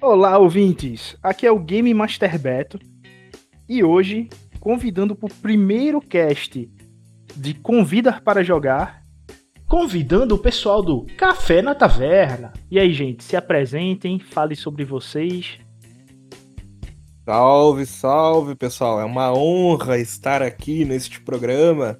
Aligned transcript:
Olá, 0.00 0.38
ouvintes! 0.38 1.16
Aqui 1.20 1.44
é 1.44 1.50
o 1.50 1.58
Game 1.58 1.92
Master 1.92 2.38
Beto 2.38 2.78
e 3.68 3.82
hoje, 3.82 4.28
convidando 4.60 5.12
para 5.16 5.26
o 5.26 5.34
primeiro 5.34 6.00
cast 6.00 6.70
de 7.34 7.54
Convida 7.54 8.20
para 8.20 8.44
Jogar, 8.44 9.02
convidando 9.66 10.36
o 10.36 10.38
pessoal 10.38 10.84
do 10.84 11.04
Café 11.16 11.60
na 11.60 11.74
Taverna. 11.74 12.52
E 12.70 12.78
aí, 12.78 12.92
gente, 12.92 13.24
se 13.24 13.36
apresentem, 13.36 14.20
fale 14.20 14.54
sobre 14.54 14.84
vocês. 14.84 15.58
Salve, 17.24 17.84
salve, 17.84 18.54
pessoal! 18.54 19.00
É 19.00 19.04
uma 19.04 19.32
honra 19.32 19.98
estar 19.98 20.42
aqui 20.42 20.84
neste 20.84 21.20
programa. 21.20 21.98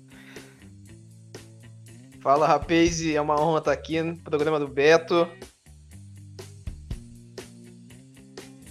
Fala, 2.20 2.46
rapaz, 2.46 3.04
é 3.04 3.20
uma 3.20 3.40
honra 3.40 3.58
estar 3.58 3.72
aqui 3.72 4.00
no 4.00 4.16
programa 4.18 4.60
do 4.60 4.68
Beto. 4.68 5.26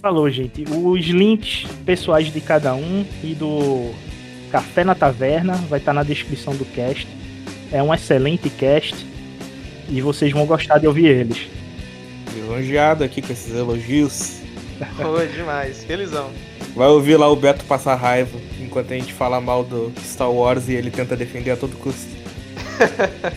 Falou, 0.00 0.30
gente. 0.30 0.64
Os 0.70 1.06
links 1.06 1.66
pessoais 1.84 2.32
de 2.32 2.40
cada 2.40 2.74
um 2.74 3.04
e 3.22 3.34
do 3.34 3.92
Café 4.50 4.84
na 4.84 4.94
Taverna 4.94 5.54
vai 5.68 5.80
estar 5.80 5.92
na 5.92 6.04
descrição 6.04 6.54
do 6.54 6.64
cast. 6.64 7.08
É 7.72 7.82
um 7.82 7.92
excelente 7.92 8.48
cast 8.48 8.94
e 9.88 10.00
vocês 10.00 10.32
vão 10.32 10.46
gostar 10.46 10.78
de 10.78 10.86
ouvir 10.86 11.06
eles. 11.06 11.48
Elogiado 12.36 13.02
aqui 13.02 13.20
com 13.20 13.32
esses 13.32 13.52
elogios. 13.54 14.40
Foi 14.96 15.26
demais, 15.26 15.82
felizão. 15.82 16.30
Vai 16.76 16.86
ouvir 16.88 17.16
lá 17.16 17.28
o 17.28 17.34
Beto 17.34 17.64
passar 17.64 17.96
raiva 17.96 18.38
enquanto 18.60 18.92
a 18.92 18.96
gente 18.96 19.12
fala 19.12 19.40
mal 19.40 19.64
do 19.64 19.92
Star 20.00 20.30
Wars 20.30 20.68
e 20.68 20.74
ele 20.74 20.92
tenta 20.92 21.16
defender 21.16 21.50
a 21.50 21.56
todo 21.56 21.76
custo. 21.76 22.08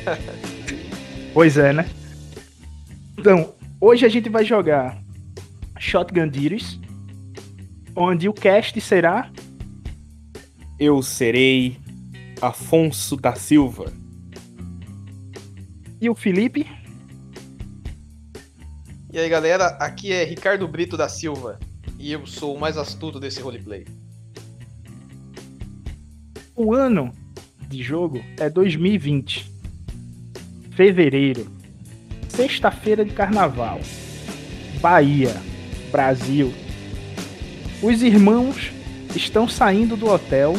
pois 1.34 1.58
é, 1.58 1.74
né? 1.74 1.88
Então, 3.18 3.52
hoje 3.80 4.06
a 4.06 4.10
gente 4.10 4.30
vai 4.30 4.46
jogar 4.46 4.96
Shotgun 5.82 6.28
Dealers, 6.28 6.80
onde 7.96 8.30
o 8.30 8.34
cast 8.34 8.80
será. 8.80 9.32
Eu 10.80 11.02
serei 11.02 11.76
Afonso 12.40 13.18
da 13.18 13.34
Silva. 13.34 13.92
E 16.00 16.08
o 16.08 16.14
Felipe? 16.14 16.68
E 19.12 19.18
aí 19.18 19.28
galera, 19.28 19.70
aqui 19.80 20.14
é 20.14 20.24
Ricardo 20.24 20.68
Brito 20.68 20.96
da 20.96 21.10
Silva 21.10 21.60
e 21.98 22.12
eu 22.12 22.28
sou 22.28 22.56
o 22.56 22.60
mais 22.60 22.78
astuto 22.78 23.20
desse 23.20 23.42
roleplay. 23.42 23.86
O 26.56 26.76
ano 26.76 27.12
de 27.68 27.82
jogo 27.82 28.24
é 28.40 28.50
2020. 28.52 29.52
Fevereiro. 30.76 31.52
Sexta-feira 32.30 33.04
de 33.04 33.14
carnaval. 33.14 33.82
Bahia. 34.80 35.51
Brasil. 35.92 36.54
Os 37.82 38.02
irmãos 38.02 38.72
estão 39.16 39.48
saindo 39.48 39.96
do 39.96 40.10
hotel 40.10 40.56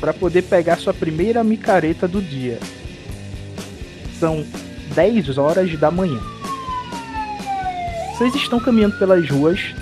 para 0.00 0.12
poder 0.12 0.42
pegar 0.42 0.78
sua 0.78 0.94
primeira 0.94 1.44
micareta 1.44 2.08
do 2.08 2.22
dia. 2.22 2.58
São 4.18 4.44
10 4.94 5.38
horas 5.38 5.78
da 5.78 5.90
manhã. 5.90 6.20
Vocês 8.12 8.34
estão 8.34 8.60
caminhando 8.60 8.98
pelas 8.98 9.28
ruas 9.28 9.74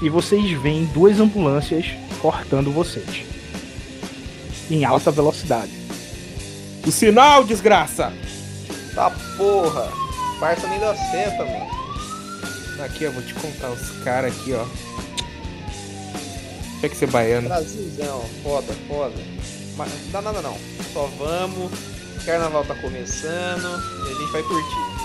e 0.00 0.08
vocês 0.08 0.50
veem 0.60 0.86
duas 0.86 1.20
ambulâncias 1.20 1.86
cortando 2.20 2.72
vocês 2.72 3.24
em 4.70 4.84
alta 4.84 5.10
velocidade. 5.10 5.72
O 6.86 6.90
sinal, 6.90 7.44
desgraça! 7.44 8.12
Tá 8.94 9.10
porra! 9.36 9.88
Parça 10.40 10.66
nem 10.66 10.80
dá 10.80 10.94
seta, 10.94 11.44
mano. 11.44 11.81
Aqui, 12.82 13.04
eu 13.04 13.12
vou 13.12 13.22
te 13.22 13.32
contar 13.34 13.70
os 13.70 13.90
caras 14.02 14.32
aqui, 14.32 14.52
ó. 14.52 14.66
Tinha 16.80 16.88
que 16.88 16.96
ser 16.96 17.08
baiano. 17.08 17.48
Brasilzão, 17.48 18.24
foda, 18.42 18.72
foda. 18.88 19.14
Mas 19.76 19.88
não 19.88 20.10
dá 20.10 20.22
nada 20.22 20.42
não. 20.42 20.56
Só 20.92 21.06
vamos. 21.18 21.70
Carnaval 22.24 22.64
tá 22.64 22.74
começando 22.74 23.82
e 24.06 24.10
a 24.10 24.14
gente 24.14 24.32
vai 24.32 24.42
curtir. 24.42 25.02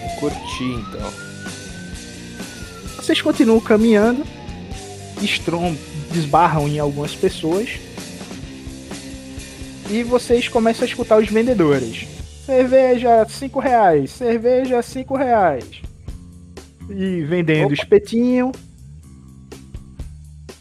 Vou 0.00 0.30
curtir 0.30 0.72
então. 0.74 1.12
Vocês 2.96 3.20
continuam 3.20 3.60
caminhando, 3.60 4.24
estrom 5.22 5.74
desbarram 6.10 6.68
em 6.68 6.78
algumas 6.78 7.14
pessoas 7.14 7.78
e 9.88 10.02
vocês 10.02 10.48
começam 10.48 10.84
a 10.84 10.88
escutar 10.88 11.18
os 11.18 11.28
vendedores. 11.28 12.06
Cerveja 12.44 13.26
5 13.28 13.58
reais, 13.58 14.10
cerveja 14.10 14.82
5 14.82 15.16
reais. 15.16 15.64
E 16.90 17.22
vendendo 17.22 17.72
Opa. 17.72 17.74
espetinho. 17.74 18.52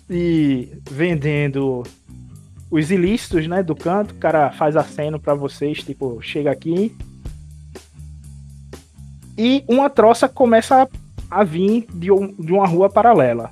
E 0.10 0.70
vendendo 0.90 1.84
os 2.70 2.92
ilícitos, 2.92 3.48
né, 3.48 3.64
do 3.64 3.76
canto. 3.76 4.12
O 4.12 4.18
cara 4.18 4.52
faz 4.52 4.76
aceno 4.76 5.20
para 5.20 5.34
vocês, 5.34 5.84
tipo, 5.84 6.22
chega 6.22 6.52
aqui. 6.52 6.96
E 9.38 9.64
uma 9.68 9.90
troça 9.90 10.28
começa 10.28 10.84
a, 10.84 10.88
a 11.32 11.44
vir 11.44 11.88
de, 11.94 12.12
um, 12.12 12.34
de 12.34 12.52
uma 12.52 12.68
rua 12.68 12.90
paralela. 12.90 13.52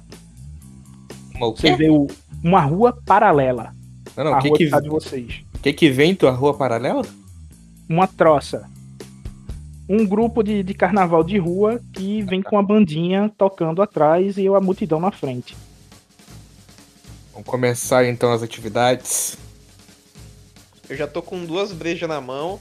Uma? 1.36 1.52
Você 1.52 1.76
vê 1.76 1.90
o, 1.90 2.08
uma 2.44 2.62
rua 2.62 2.98
paralela. 3.06 3.74
Não, 4.16 4.24
não, 4.26 4.34
a 4.36 4.42
que 4.42 4.50
rua 4.50 4.58
que, 4.58 4.70
tá 4.70 4.80
de 4.80 4.90
vocês. 4.90 5.44
O 5.56 5.60
que 5.60 5.74
que 5.74 5.90
vem 5.90 6.16
tua 6.16 6.32
rua 6.32 6.54
paralela? 6.54 7.04
Uma 7.88 8.08
troça. 8.08 8.70
Um 9.90 10.06
grupo 10.06 10.44
de, 10.44 10.64
de 10.64 10.74
carnaval 10.74 11.24
de 11.24 11.38
rua 11.38 11.80
que 11.94 12.22
vem 12.22 12.42
com 12.42 12.58
a 12.58 12.64
bandinha 12.64 13.32
tocando 13.38 13.82
atrás 13.82 14.38
e 14.38 14.48
a 14.48 14.60
multidão 14.60 15.00
na 15.00 15.12
frente. 15.12 15.56
Vamos 17.32 17.48
começar 17.48 18.06
então 18.06 18.34
as 18.34 18.44
atividades. 18.44 19.38
Eu 20.90 20.98
já 20.98 21.08
tô 21.08 21.22
com 21.22 21.46
duas 21.46 21.72
brejas 21.72 22.10
na 22.10 22.20
mão. 22.20 22.60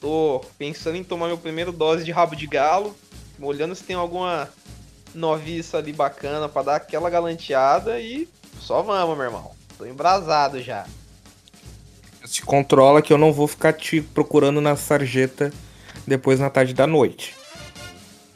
Tô 0.00 0.42
pensando 0.58 0.96
em 0.96 1.04
tomar 1.04 1.26
meu 1.26 1.38
primeiro 1.38 1.72
dose 1.72 2.04
de 2.04 2.12
rabo 2.12 2.36
de 2.36 2.46
galo. 2.46 2.94
Olhando 3.40 3.74
se 3.74 3.82
tem 3.82 3.96
alguma 3.96 4.48
noviça 5.14 5.78
ali 5.78 5.92
bacana 5.92 6.48
para 6.48 6.62
dar 6.62 6.76
aquela 6.76 7.10
galanteada 7.10 8.00
e 8.00 8.28
só 8.60 8.82
vamos, 8.82 9.16
meu 9.16 9.26
irmão. 9.26 9.50
Tô 9.76 9.84
embrasado 9.84 10.62
já. 10.62 10.86
Se 12.24 12.42
controla 12.42 13.02
que 13.02 13.12
eu 13.12 13.18
não 13.18 13.32
vou 13.32 13.46
ficar 13.46 13.72
te 13.72 14.00
procurando 14.00 14.60
na 14.60 14.76
sarjeta 14.76 15.52
depois 16.06 16.40
na 16.40 16.50
tarde 16.50 16.74
da 16.74 16.86
noite. 16.86 17.34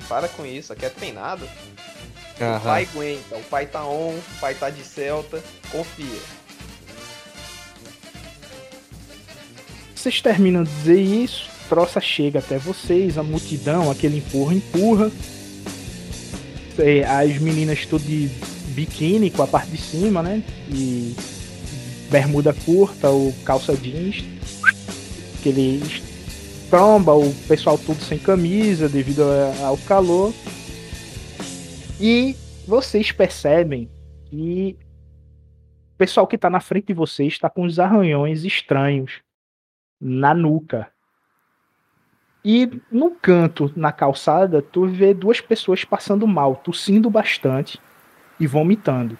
Para 0.08 0.28
com 0.28 0.44
isso, 0.44 0.72
aqui 0.72 0.86
é 0.86 0.88
treinado. 0.88 1.46
Aham. 2.40 2.56
O 2.56 2.60
pai 2.60 2.88
aguenta, 2.90 3.36
o 3.36 3.44
pai 3.44 3.66
tá 3.66 3.84
on, 3.84 4.14
o 4.14 4.40
pai 4.40 4.54
tá 4.54 4.70
de 4.70 4.84
celta, 4.84 5.42
confia. 5.70 6.20
Vocês 9.94 10.22
terminam 10.22 10.62
de 10.62 10.70
dizer 10.70 11.00
isso, 11.00 11.50
troça 11.68 12.00
chega 12.00 12.38
até 12.38 12.56
vocês, 12.56 13.18
a 13.18 13.22
multidão, 13.22 13.90
aquele 13.90 14.18
empurra, 14.18 14.54
empurra. 14.54 15.10
É, 16.78 17.04
As 17.04 17.38
meninas 17.38 17.84
tudo 17.84 18.04
de 18.04 18.30
biquíni 18.68 19.30
com 19.30 19.42
a 19.42 19.46
parte 19.48 19.72
de 19.72 19.78
cima, 19.78 20.22
né? 20.22 20.42
E 20.70 21.16
bermuda 22.08 22.52
curta 22.52 23.10
ou 23.10 23.32
calça 23.44 23.76
jeans. 23.76 24.24
Aquele 25.40 25.82
tromba, 26.68 27.14
o 27.14 27.32
pessoal 27.46 27.78
tudo 27.78 28.00
sem 28.00 28.18
camisa 28.18 28.88
devido 28.88 29.22
ao 29.64 29.76
calor. 29.78 30.32
E 32.00 32.36
vocês 32.66 33.10
percebem 33.10 33.90
que 34.26 34.76
o 35.94 35.98
pessoal 35.98 36.26
que 36.26 36.38
tá 36.38 36.48
na 36.48 36.60
frente 36.60 36.86
de 36.86 36.94
vocês 36.94 37.32
está 37.32 37.50
com 37.50 37.64
uns 37.64 37.78
arranhões 37.78 38.44
estranhos 38.44 39.20
na 40.00 40.32
nuca. 40.32 40.90
E 42.44 42.70
no 42.90 43.10
canto, 43.10 43.72
na 43.74 43.90
calçada, 43.90 44.62
tu 44.62 44.86
vê 44.86 45.12
duas 45.12 45.40
pessoas 45.40 45.84
passando 45.84 46.26
mal, 46.26 46.54
tossindo 46.56 47.10
bastante 47.10 47.80
e 48.38 48.46
vomitando. 48.46 49.18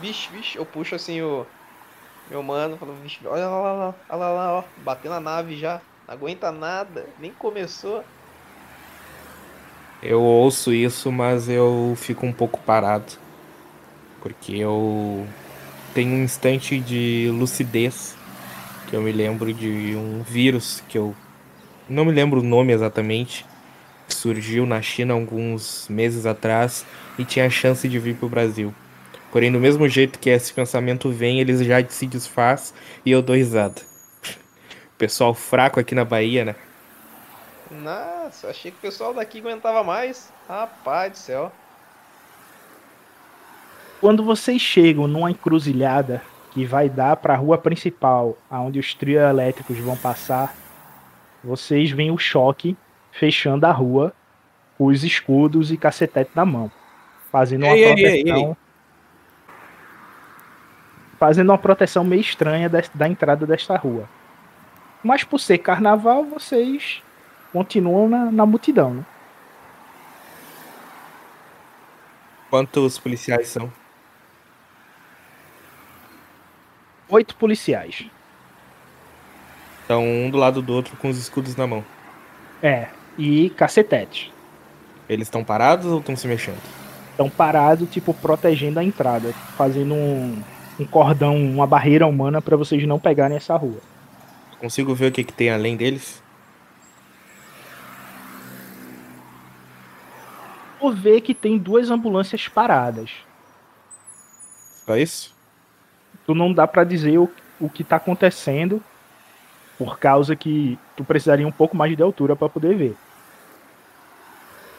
Vixe, 0.00 0.30
vixe, 0.30 0.58
eu 0.58 0.66
puxo 0.66 0.94
assim 0.94 1.20
o 1.22 1.46
meu 2.30 2.42
mano, 2.44 2.76
falo, 2.76 2.94
vixe, 3.02 3.18
olha 3.26 3.48
lá, 3.48 3.60
lá, 3.60 3.72
lá, 3.72 3.94
olha 4.08 4.18
lá, 4.18 4.52
ó, 4.58 4.64
bateu 4.84 5.10
na 5.10 5.18
nave 5.18 5.56
já, 5.56 5.80
não 6.06 6.14
aguenta 6.14 6.52
nada, 6.52 7.06
nem 7.18 7.32
começou. 7.32 8.04
Eu 10.00 10.22
ouço 10.22 10.72
isso, 10.72 11.10
mas 11.10 11.48
eu 11.48 11.94
fico 11.96 12.24
um 12.24 12.32
pouco 12.32 12.58
parado. 12.60 13.12
Porque 14.22 14.56
eu 14.56 15.26
tenho 15.92 16.14
um 16.14 16.24
instante 16.24 16.78
de 16.78 17.28
lucidez. 17.32 18.16
Que 18.88 18.96
eu 18.96 19.02
me 19.02 19.12
lembro 19.12 19.52
de 19.52 19.94
um 19.94 20.22
vírus 20.22 20.82
que 20.88 20.96
eu 20.96 21.14
não 21.88 22.04
me 22.04 22.12
lembro 22.12 22.40
o 22.40 22.42
nome 22.42 22.72
exatamente. 22.72 23.44
Que 24.08 24.14
surgiu 24.14 24.64
na 24.64 24.80
China 24.80 25.12
alguns 25.14 25.86
meses 25.88 26.24
atrás 26.24 26.86
e 27.18 27.24
tinha 27.24 27.46
a 27.46 27.50
chance 27.50 27.86
de 27.86 27.98
vir 27.98 28.16
pro 28.16 28.28
Brasil. 28.28 28.74
Porém, 29.30 29.52
do 29.52 29.60
mesmo 29.60 29.88
jeito 29.88 30.18
que 30.18 30.28
esse 30.30 30.52
pensamento 30.52 31.10
vem, 31.10 31.40
ele 31.40 31.62
já 31.64 31.84
se 31.88 32.06
desfaz 32.06 32.74
e 33.04 33.10
eu 33.12 33.22
dou 33.22 33.36
risada. 33.36 33.80
Pessoal 34.98 35.34
fraco 35.34 35.78
aqui 35.78 35.94
na 35.94 36.04
Bahia, 36.04 36.44
né? 36.44 36.56
Nossa, 37.70 38.48
achei 38.48 38.72
que 38.72 38.78
o 38.78 38.80
pessoal 38.80 39.14
daqui 39.14 39.38
aguentava 39.38 39.84
mais. 39.84 40.32
Rapaz 40.48 41.12
do 41.12 41.18
céu. 41.18 41.52
Quando 44.00 44.24
vocês 44.24 44.60
chegam 44.60 45.06
numa 45.06 45.30
encruzilhada 45.30 46.22
que 46.50 46.64
vai 46.64 46.88
dar 46.88 47.16
para 47.16 47.34
a 47.34 47.36
rua 47.36 47.56
principal, 47.58 48.36
aonde 48.50 48.80
os 48.80 48.94
trios 48.94 49.22
elétricos 49.22 49.78
vão 49.78 49.96
passar, 49.96 50.56
vocês 51.44 51.90
veem 51.90 52.10
o 52.10 52.18
choque 52.18 52.76
fechando 53.12 53.66
a 53.66 53.72
rua 53.72 54.12
com 54.76 54.86
os 54.86 55.04
escudos 55.04 55.70
e 55.70 55.76
cacetete 55.76 56.30
na 56.34 56.44
mão, 56.44 56.70
fazendo 57.30 57.66
uma 57.66 57.76
Ei, 57.76 57.84
ei, 57.84 57.94
proteção. 57.94 58.36
ei, 58.36 58.44
ei. 58.50 58.56
Fazendo 61.20 61.50
uma 61.50 61.58
proteção 61.58 62.02
meio 62.02 62.22
estranha 62.22 62.66
des- 62.68 62.90
da 62.94 63.06
entrada 63.06 63.46
desta 63.46 63.76
rua. 63.76 64.08
Mas 65.04 65.22
por 65.22 65.38
ser 65.38 65.58
carnaval, 65.58 66.24
vocês 66.24 67.02
continuam 67.52 68.08
na, 68.08 68.32
na 68.32 68.46
multidão, 68.46 68.94
né? 68.94 69.04
Quantos 72.48 72.98
policiais 72.98 73.48
são? 73.48 73.70
Oito 77.08 77.36
policiais. 77.36 78.06
Estão 79.82 80.02
um 80.04 80.30
do 80.30 80.38
lado 80.38 80.62
do 80.62 80.72
outro 80.72 80.96
com 80.96 81.10
os 81.10 81.18
escudos 81.18 81.54
na 81.54 81.66
mão. 81.66 81.84
É, 82.62 82.88
e 83.18 83.50
cacetetes. 83.50 84.32
Eles 85.08 85.26
estão 85.26 85.44
parados 85.44 85.86
ou 85.86 85.98
estão 85.98 86.16
se 86.16 86.26
mexendo? 86.26 86.60
Estão 87.10 87.28
parados, 87.28 87.90
tipo, 87.90 88.14
protegendo 88.14 88.80
a 88.80 88.84
entrada, 88.84 89.32
fazendo 89.56 89.94
um, 89.94 90.42
um 90.80 90.86
cordão, 90.86 91.36
uma 91.36 91.66
barreira 91.66 92.06
humana 92.06 92.40
para 92.40 92.56
vocês 92.56 92.86
não 92.86 92.98
pegarem 92.98 93.36
essa 93.36 93.54
rua. 93.54 93.78
Consigo 94.58 94.94
ver 94.94 95.08
o 95.08 95.12
que, 95.12 95.22
que 95.22 95.32
tem 95.32 95.50
além 95.50 95.76
deles? 95.76 96.22
Tu 100.78 100.90
vê 100.92 101.20
que 101.20 101.34
tem 101.34 101.58
duas 101.58 101.90
ambulâncias 101.90 102.48
paradas. 102.48 103.10
Só 104.86 104.96
isso? 104.96 105.34
Tu 106.24 106.34
não 106.34 106.52
dá 106.52 106.66
pra 106.66 106.82
dizer 106.82 107.18
o, 107.18 107.30
o 107.60 107.68
que 107.68 107.84
tá 107.84 107.96
acontecendo, 107.96 108.82
por 109.78 109.98
causa 109.98 110.34
que 110.34 110.78
tu 110.96 111.04
precisaria 111.04 111.46
um 111.46 111.52
pouco 111.52 111.76
mais 111.76 111.94
de 111.94 112.02
altura 112.02 112.34
pra 112.34 112.48
poder 112.48 112.74
ver. 112.74 112.96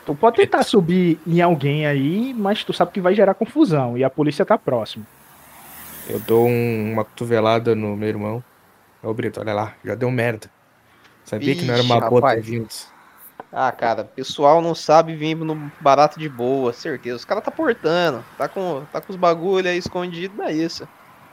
Tu 0.04 0.16
pode 0.16 0.38
tentar 0.38 0.64
subir 0.64 1.20
em 1.28 1.42
alguém 1.42 1.86
aí, 1.86 2.34
mas 2.34 2.64
tu 2.64 2.74
sabe 2.74 2.92
que 2.92 3.00
vai 3.00 3.14
gerar 3.14 3.36
confusão 3.36 3.96
e 3.96 4.04
a 4.04 4.10
polícia 4.10 4.44
tá 4.44 4.58
próximo. 4.58 5.06
Eu 6.10 6.20
dou 6.20 6.48
um- 6.48 6.94
uma 6.94 7.06
cotovelada 7.06 7.76
no 7.76 7.96
meu 7.96 8.10
irmão. 8.10 8.44
Ô 9.04 9.14
Brito, 9.14 9.40
olha 9.40 9.54
lá, 9.54 9.74
já 9.84 9.96
deu 9.96 10.12
merda. 10.12 10.50
Sabia 11.26 11.56
que 11.56 11.64
não 11.66 11.74
era 11.74 11.84
uma 11.84 11.96
Ixi, 11.96 12.10
boa 12.10 12.22
ter. 12.36 12.68
Ah, 13.54 13.72
cara, 13.72 14.04
pessoal 14.04 14.62
não 14.62 14.74
sabe 14.74 15.16
vir 15.16 15.36
no 15.36 15.56
barato 15.82 16.18
de 16.20 16.30
boa, 16.30 16.72
certeza. 16.72 17.18
Os 17.18 17.26
caras 17.26 17.44
tá 17.44 17.52
portando, 17.52 18.24
tá 18.38 18.48
com, 18.48 18.84
tá 18.92 19.02
com 19.02 19.12
os 19.12 19.18
bagulho 19.18 19.68
aí 19.70 19.78
escondido, 19.78 20.36
não 20.38 20.46
é 20.46 20.54
isso. 20.54 20.88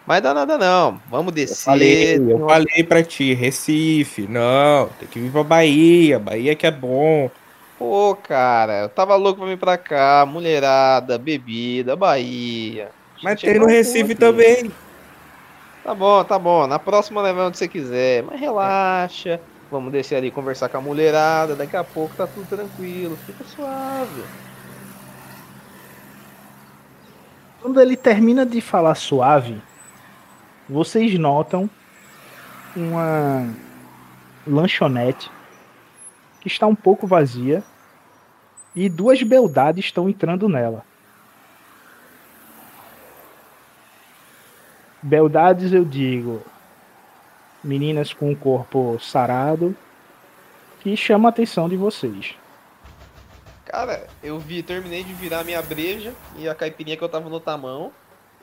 Mas 0.07 0.23
dá 0.23 0.33
nada 0.35 0.57
não, 0.59 1.01
vamos 1.09 1.33
Eu 1.33 1.35
descer. 1.37 1.65
falei, 1.65 2.15
eu 2.17 2.39
não- 2.39 2.49
falei 2.49 2.83
pra 2.83 3.05
ti, 3.05 3.35
Recife, 3.35 4.27
não, 4.27 4.89
tem 4.99 5.07
que 5.09 5.21
vir 5.21 5.31
pra 5.31 5.45
Bahia, 5.45 6.19
Bahia 6.19 6.57
que 6.57 6.67
é 6.67 6.71
bom. 6.71 7.31
Pô, 7.79 8.17
cara, 8.17 8.81
eu 8.83 8.89
tava 8.89 9.15
louco 9.15 9.41
pra 9.41 9.49
vir 9.49 9.59
pra 9.59 9.79
cá, 9.79 10.27
mulherada, 10.27 11.19
bebida, 11.19 11.95
Bahia. 11.95 12.91
Mas 13.23 13.41
tem 13.41 13.59
no 13.59 13.67
Recife 13.67 14.15
também. 14.15 14.71
Tá 15.83 15.95
bom, 15.95 16.23
tá 16.25 16.39
bom. 16.39 16.67
Na 16.67 16.79
próxima 16.79 17.23
leva 17.23 17.47
onde 17.47 17.59
você 17.59 17.67
quiser. 17.67 18.23
Mas 18.23 18.39
relaxa. 18.39 19.41
Vamos 19.71 19.93
descer 19.93 20.17
ali 20.17 20.31
conversar 20.31 20.69
com 20.69 20.79
a 20.79 20.81
mulherada. 20.81 21.55
Daqui 21.55 21.77
a 21.77 21.85
pouco 21.85 22.15
tá 22.15 22.27
tudo 22.27 22.47
tranquilo. 22.47 23.17
Fica 23.27 23.45
suave. 23.45 24.23
Quando 27.61 27.81
ele 27.81 27.97
termina 27.97 28.47
de 28.47 28.61
falar 28.61 28.95
suave, 28.95 29.61
vocês 30.69 31.19
notam 31.19 31.69
uma 32.77 33.49
lanchonete 34.47 35.31
que 36.41 36.49
está 36.49 36.67
um 36.67 36.75
pouco 36.75 37.07
vazia 37.07 37.65
e 38.75 38.89
duas 38.89 39.23
beldades 39.23 39.87
estão 39.87 40.09
entrando 40.09 40.49
nela. 40.49 40.85
Beldades, 45.03 45.73
eu 45.73 45.85
digo, 45.85 46.43
meninas 47.63 48.13
com 48.13 48.33
o 48.33 48.37
corpo 48.37 48.99
sarado 49.01 49.77
que 50.81 50.97
chama 50.97 51.29
a 51.29 51.31
atenção 51.31 51.69
de 51.69 51.77
vocês. 51.77 52.35
Cara, 53.65 54.07
eu 54.23 54.39
vi, 54.39 54.63
terminei 54.63 55.05
de 55.05 55.13
virar 55.13 55.45
minha 55.45 55.61
breja 55.61 56.15
e 56.37 56.49
a 56.49 56.55
caipirinha 56.55 56.97
que 56.97 57.05
eu 57.05 57.09
tava 57.09 57.29
no 57.29 57.39
tamão. 57.39 57.93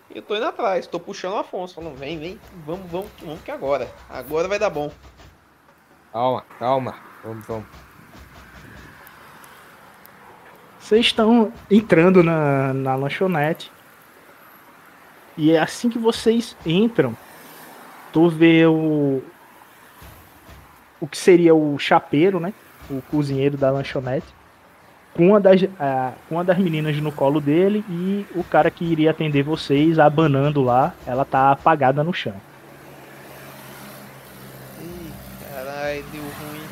E 0.09 0.17
eu 0.17 0.21
tô 0.21 0.35
indo 0.35 0.45
atrás, 0.45 0.85
tô 0.85 0.99
puxando 0.99 1.33
o 1.33 1.37
Afonso, 1.37 1.75
falando, 1.75 1.95
vem, 1.95 2.19
vem, 2.19 2.39
vamos, 2.65 2.89
vamos, 2.91 3.09
vamos 3.19 3.41
que 3.41 3.49
agora. 3.49 3.89
Agora 4.07 4.47
vai 4.47 4.59
dar 4.59 4.69
bom. 4.69 4.91
Calma, 6.13 6.45
calma. 6.59 6.95
Vamos, 7.23 7.45
vamos. 7.47 7.65
Vocês 10.79 11.07
estão 11.07 11.51
entrando 11.71 12.21
na, 12.21 12.71
na 12.71 12.95
lanchonete. 12.95 13.71
E 15.37 15.51
é 15.51 15.59
assim 15.59 15.89
que 15.89 15.99
vocês 15.99 16.55
entram, 16.65 17.15
tu 18.13 18.29
vê 18.29 18.65
o. 18.65 19.21
O 20.99 21.07
que 21.07 21.17
seria 21.17 21.53
o 21.53 21.77
chapeiro, 21.77 22.39
né? 22.39 22.53
O 22.89 23.01
cozinheiro 23.01 23.57
da 23.57 23.69
lanchonete. 23.69 24.27
Com 25.13 25.29
uma 25.29 25.39
das, 25.39 25.61
ah, 25.79 26.13
com 26.27 26.35
uma 26.35 26.43
das 26.43 26.57
meninas 26.57 26.95
no 26.97 27.11
colo 27.11 27.39
dele 27.39 27.83
e 27.89 28.25
o 28.35 28.43
cara 28.43 28.71
que 28.71 28.83
iria 28.83 29.11
atender 29.11 29.43
vocês 29.43 29.99
abanando 29.99 30.61
lá. 30.63 30.93
Ela 31.05 31.25
tá 31.25 31.51
apagada 31.51 32.03
no 32.03 32.13
chão. 32.13 32.35
Ih, 34.81 35.11
caralho, 35.53 36.03
deu 36.11 36.21
ruim. 36.21 36.65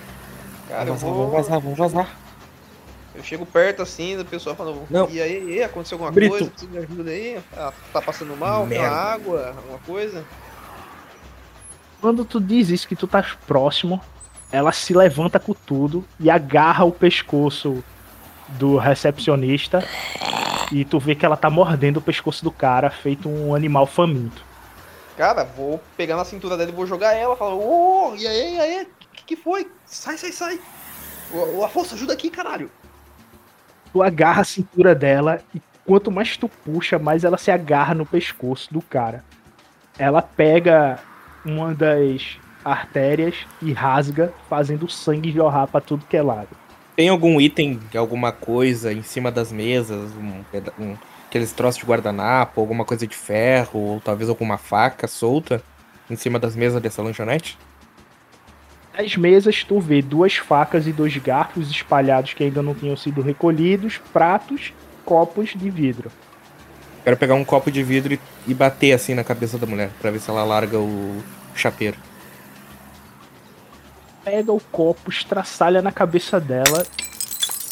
Cara, 0.70 0.94
vou. 0.94 1.14
vamos 1.14 1.32
vazar, 1.34 1.60
vamos 1.60 1.78
vazar. 1.78 2.23
Eu 3.16 3.24
chego 3.24 3.46
perto 3.46 3.82
assim, 3.82 4.18
da 4.18 4.26
pessoa 4.26 4.56
falando, 4.56 4.88
Não. 4.90 5.08
e 5.10 5.22
aí, 5.22 5.44
e 5.44 5.52
aí, 5.54 5.64
aconteceu 5.64 5.96
alguma 5.96 6.12
Brito. 6.12 6.32
coisa? 6.32 6.50
Precisa 6.50 6.72
de 6.72 6.78
ajuda 6.80 7.12
aí? 7.12 7.40
Ah, 7.56 7.72
tá 7.92 8.02
passando 8.02 8.36
mal? 8.36 8.68
Quer 8.68 8.80
Merda. 8.80 8.96
água? 8.96 9.54
Alguma 9.56 9.80
coisa? 9.80 10.26
Quando 12.02 12.26
tu 12.26 12.42
diz 12.42 12.70
isso 12.70 12.88
que 12.88 12.96
tu 12.96 13.08
tá 13.08 13.24
próximo, 13.46 14.02
ela 14.52 14.72
se 14.72 14.94
levanta 14.94 15.40
com 15.40 15.54
tudo 15.54 16.04
e 16.20 16.30
agarra 16.30 16.84
o 16.86 16.92
pescoço 16.92 17.84
do 18.50 18.78
recepcionista 18.78 19.84
e 20.72 20.84
tu 20.84 21.00
vê 21.00 21.16
que 21.16 21.26
ela 21.26 21.38
tá 21.38 21.50
mordendo 21.50 21.98
o 21.98 22.02
pescoço 22.02 22.44
do 22.44 22.52
cara, 22.52 22.90
feito 22.90 23.30
um 23.30 23.54
animal 23.54 23.86
faminto. 23.86 24.44
Cara, 25.16 25.44
vou 25.44 25.80
pegar 25.96 26.16
na 26.16 26.26
cintura 26.26 26.58
dela 26.58 26.72
e 26.72 26.74
vou 26.74 26.88
jogar 26.88 27.14
ela. 27.14 27.36
Falar, 27.36 27.54
ô, 27.54 28.16
e 28.16 28.28
aí, 28.28 28.56
e 28.56 28.60
aí? 28.60 28.88
Que 29.14 29.24
que 29.24 29.36
foi? 29.36 29.70
Sai, 29.86 30.18
sai, 30.18 30.32
sai. 30.32 30.60
O, 31.32 31.60
o 31.60 31.64
Afonso, 31.64 31.94
ajuda 31.94 32.14
aqui, 32.14 32.30
caralho. 32.32 32.72
Tu 33.94 34.02
agarra 34.02 34.42
a 34.42 34.46
cintura 34.46 34.94
dela 34.96 35.40
e 35.56 35.62
quanto 35.86 36.10
mais 36.12 36.36
tu 36.36 36.50
puxa, 36.50 36.98
mais 36.98 37.24
ela 37.24 37.38
se 37.38 37.52
agarra 37.52 37.94
no 37.94 38.06
pescoço 38.06 38.74
do 38.74 38.82
cara. 38.82 39.24
Ela 39.98 40.22
pega 40.22 41.00
uma 41.46 41.74
das 41.76 42.38
artérias 42.66 43.36
e 43.62 43.72
rasga, 43.72 44.34
fazendo 44.50 44.90
sangue 44.90 45.32
jorrar 45.32 45.68
pra 45.68 45.80
tudo 45.80 46.06
que 46.10 46.18
é 46.18 46.22
lado. 46.22 46.48
Tem 46.96 47.10
algum 47.10 47.40
item, 47.40 47.80
alguma 47.96 48.32
coisa 48.32 48.92
em 48.92 49.04
cima 49.04 49.32
das 49.32 49.52
mesas, 49.52 50.12
um, 50.14 50.44
um- 50.84 50.98
aqueles 51.28 51.52
troços 51.52 51.80
de 51.80 51.86
guardanapo, 51.86 52.62
alguma 52.62 52.86
coisa 52.86 53.06
de 53.06 53.16
ferro, 53.16 53.80
ou 53.80 54.00
talvez 54.02 54.30
alguma 54.30 54.58
faca 54.58 55.08
solta 55.08 55.62
em 56.10 56.16
cima 56.16 56.40
das 56.40 56.56
mesas 56.56 56.82
dessa 56.82 57.02
lanchonete? 57.02 57.58
Nas 58.96 59.16
mesas 59.18 59.64
tu 59.64 59.80
vê 59.80 60.02
duas 60.02 60.36
facas 60.36 60.86
e 60.86 60.94
dois 60.94 61.18
garfos 61.18 61.72
espalhados 61.72 62.34
que 62.34 62.44
ainda 62.44 62.62
não 62.62 62.76
tinham 62.76 62.96
sido 62.96 63.22
recolhidos, 63.22 63.98
pratos, 64.12 64.72
copos 65.04 65.50
de 65.56 65.70
vidro. 65.70 66.12
Quero 67.04 67.18
pegar 67.18 67.34
um 67.34 67.44
copo 67.44 67.72
de 67.72 67.84
vidro 67.84 68.18
e, 68.48 68.54
bater 68.54 68.94
assim 68.94 69.14
na 69.14 69.24
cabeça 69.24 69.58
da 69.58 69.66
mulher, 69.66 69.90
pra 70.00 70.12
ver 70.12 70.20
se 70.20 70.30
ela 70.30 70.44
larga 70.44 70.80
o 70.80 71.22
chapeiro. 71.56 71.98
Pega 74.24 74.54
o 74.54 74.60
copo, 74.60 75.10
estraçalha 75.10 75.82
na 75.82 75.92
cabeça 75.92 76.40
dela 76.40 76.86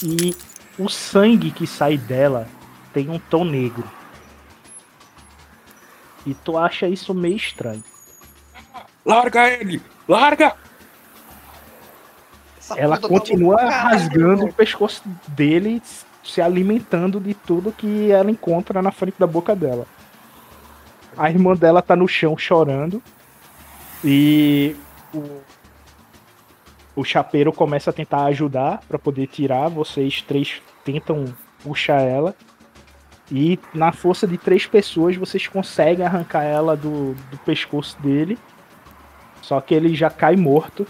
e 0.03 0.35
o 0.77 0.89
sangue 0.89 1.51
que 1.51 1.65
sai 1.65 1.97
dela 1.97 2.47
tem 2.93 3.09
um 3.09 3.19
tom 3.19 3.45
negro. 3.45 3.89
E 6.25 6.33
tu 6.33 6.57
acha 6.57 6.87
isso 6.87 7.13
meio 7.13 7.37
estranho. 7.37 7.83
Larga 9.05 9.49
ele! 9.49 9.81
Larga! 10.07 10.55
Ela 12.77 12.97
tá 12.97 13.07
continua 13.07 13.57
caralho, 13.57 13.89
rasgando 13.89 14.45
o 14.45 14.53
pescoço 14.53 15.03
dele, 15.27 15.81
se 16.23 16.41
alimentando 16.41 17.19
de 17.19 17.33
tudo 17.33 17.71
que 17.71 18.11
ela 18.11 18.29
encontra 18.29 18.81
na 18.81 18.91
frente 18.91 19.15
da 19.19 19.27
boca 19.27 19.55
dela. 19.55 19.85
A 21.17 21.29
irmã 21.29 21.55
dela 21.55 21.81
tá 21.81 21.95
no 21.95 22.07
chão 22.07 22.37
chorando. 22.37 23.01
E 24.03 24.75
o, 25.13 25.41
o 26.95 27.03
chapeiro 27.03 27.51
começa 27.51 27.89
a 27.89 27.93
tentar 27.93 28.25
ajudar 28.25 28.81
para 28.87 28.97
poder 28.97 29.27
tirar. 29.27 29.69
Vocês 29.69 30.21
três 30.21 30.61
tentam 30.83 31.25
puxar 31.63 32.01
ela. 32.01 32.35
E 33.31 33.57
na 33.73 33.91
força 33.91 34.27
de 34.27 34.37
três 34.37 34.65
pessoas 34.65 35.15
vocês 35.15 35.47
conseguem 35.47 36.05
arrancar 36.05 36.43
ela 36.43 36.75
do, 36.75 37.13
do 37.29 37.37
pescoço 37.45 37.97
dele. 38.01 38.37
Só 39.41 39.59
que 39.61 39.73
ele 39.73 39.95
já 39.95 40.09
cai 40.09 40.35
morto. 40.35 40.85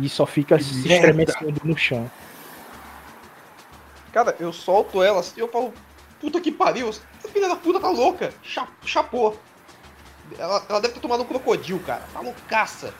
E 0.00 0.08
só 0.08 0.26
fica 0.26 0.58
se 0.58 0.80
estremecendo 0.80 1.60
no 1.64 1.76
chão. 1.76 2.10
Cara, 4.12 4.36
eu 4.40 4.52
solto 4.52 5.02
ela 5.02 5.20
assim, 5.20 5.40
eu 5.40 5.48
falo, 5.48 5.72
puta 6.20 6.40
que 6.40 6.50
pariu, 6.50 6.88
essa 6.88 7.02
filha 7.32 7.48
da 7.48 7.56
puta 7.56 7.80
tá 7.80 7.90
louca, 7.90 8.32
chapou. 8.84 9.38
Ela, 10.38 10.64
ela 10.68 10.80
deve 10.80 10.94
ter 10.94 11.00
tomado 11.00 11.22
um 11.22 11.26
crocodilo, 11.26 11.80
cara, 11.80 12.02
tá 12.12 12.20
loucaça. 12.20 12.92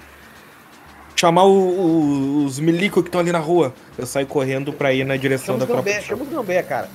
Chamar 1.16 1.44
o, 1.44 1.50
o, 1.50 2.44
os 2.44 2.60
milico 2.60 3.02
que 3.02 3.08
estão 3.08 3.20
ali 3.20 3.32
na 3.32 3.40
rua. 3.40 3.74
Eu 3.96 4.06
saio 4.06 4.26
correndo 4.26 4.72
pra 4.72 4.92
ir 4.92 5.04
na 5.04 5.16
direção 5.16 5.56
chama 5.56 5.58
da 5.58 5.66
própria. 5.66 6.00
Chama 6.00 6.22
os 6.22 6.28
gambé, 6.28 6.62
cara. 6.62 6.88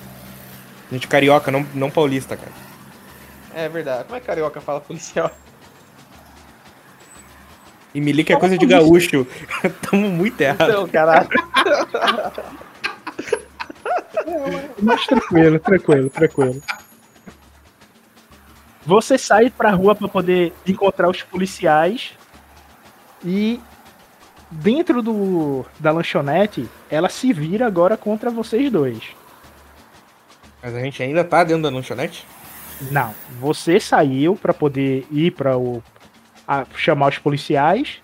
Gente 0.90 1.06
carioca, 1.06 1.50
não, 1.50 1.66
não 1.74 1.90
paulista, 1.90 2.36
cara. 2.36 2.52
É 3.54 3.68
verdade. 3.68 4.04
Como 4.04 4.16
é 4.16 4.20
que 4.20 4.26
carioca 4.26 4.60
fala 4.60 4.80
policial? 4.80 5.30
E 7.94 8.00
milico 8.00 8.32
é 8.32 8.36
coisa 8.36 8.58
de 8.58 8.66
gaúcho. 8.66 9.24
Tamo 9.88 10.08
muito 10.10 10.40
errado. 10.40 10.68
Então, 10.68 10.88
caralho. 10.88 11.28
Mas 14.82 15.06
tranquilo, 15.06 15.58
tranquilo, 15.60 16.10
tranquilo. 16.10 16.62
Você 18.84 19.16
sai 19.16 19.48
pra 19.48 19.70
rua 19.70 19.94
para 19.94 20.08
poder 20.08 20.52
encontrar 20.66 21.08
os 21.08 21.22
policiais 21.22 22.12
e 23.24 23.60
dentro 24.50 25.00
do 25.00 25.64
da 25.78 25.90
lanchonete, 25.90 26.68
ela 26.90 27.08
se 27.08 27.32
vira 27.32 27.66
agora 27.66 27.96
contra 27.96 28.30
vocês 28.30 28.70
dois. 28.70 29.02
Mas 30.62 30.74
a 30.74 30.80
gente 30.80 31.02
ainda 31.02 31.24
tá 31.24 31.44
dentro 31.44 31.62
da 31.62 31.70
lanchonete? 31.70 32.26
Não, 32.90 33.14
você 33.40 33.78
saiu 33.78 34.36
para 34.36 34.52
poder 34.52 35.06
ir 35.10 35.30
para 35.30 35.56
o 35.56 35.82
a, 36.46 36.64
chamar 36.76 37.08
os 37.08 37.18
policiais 37.18 38.00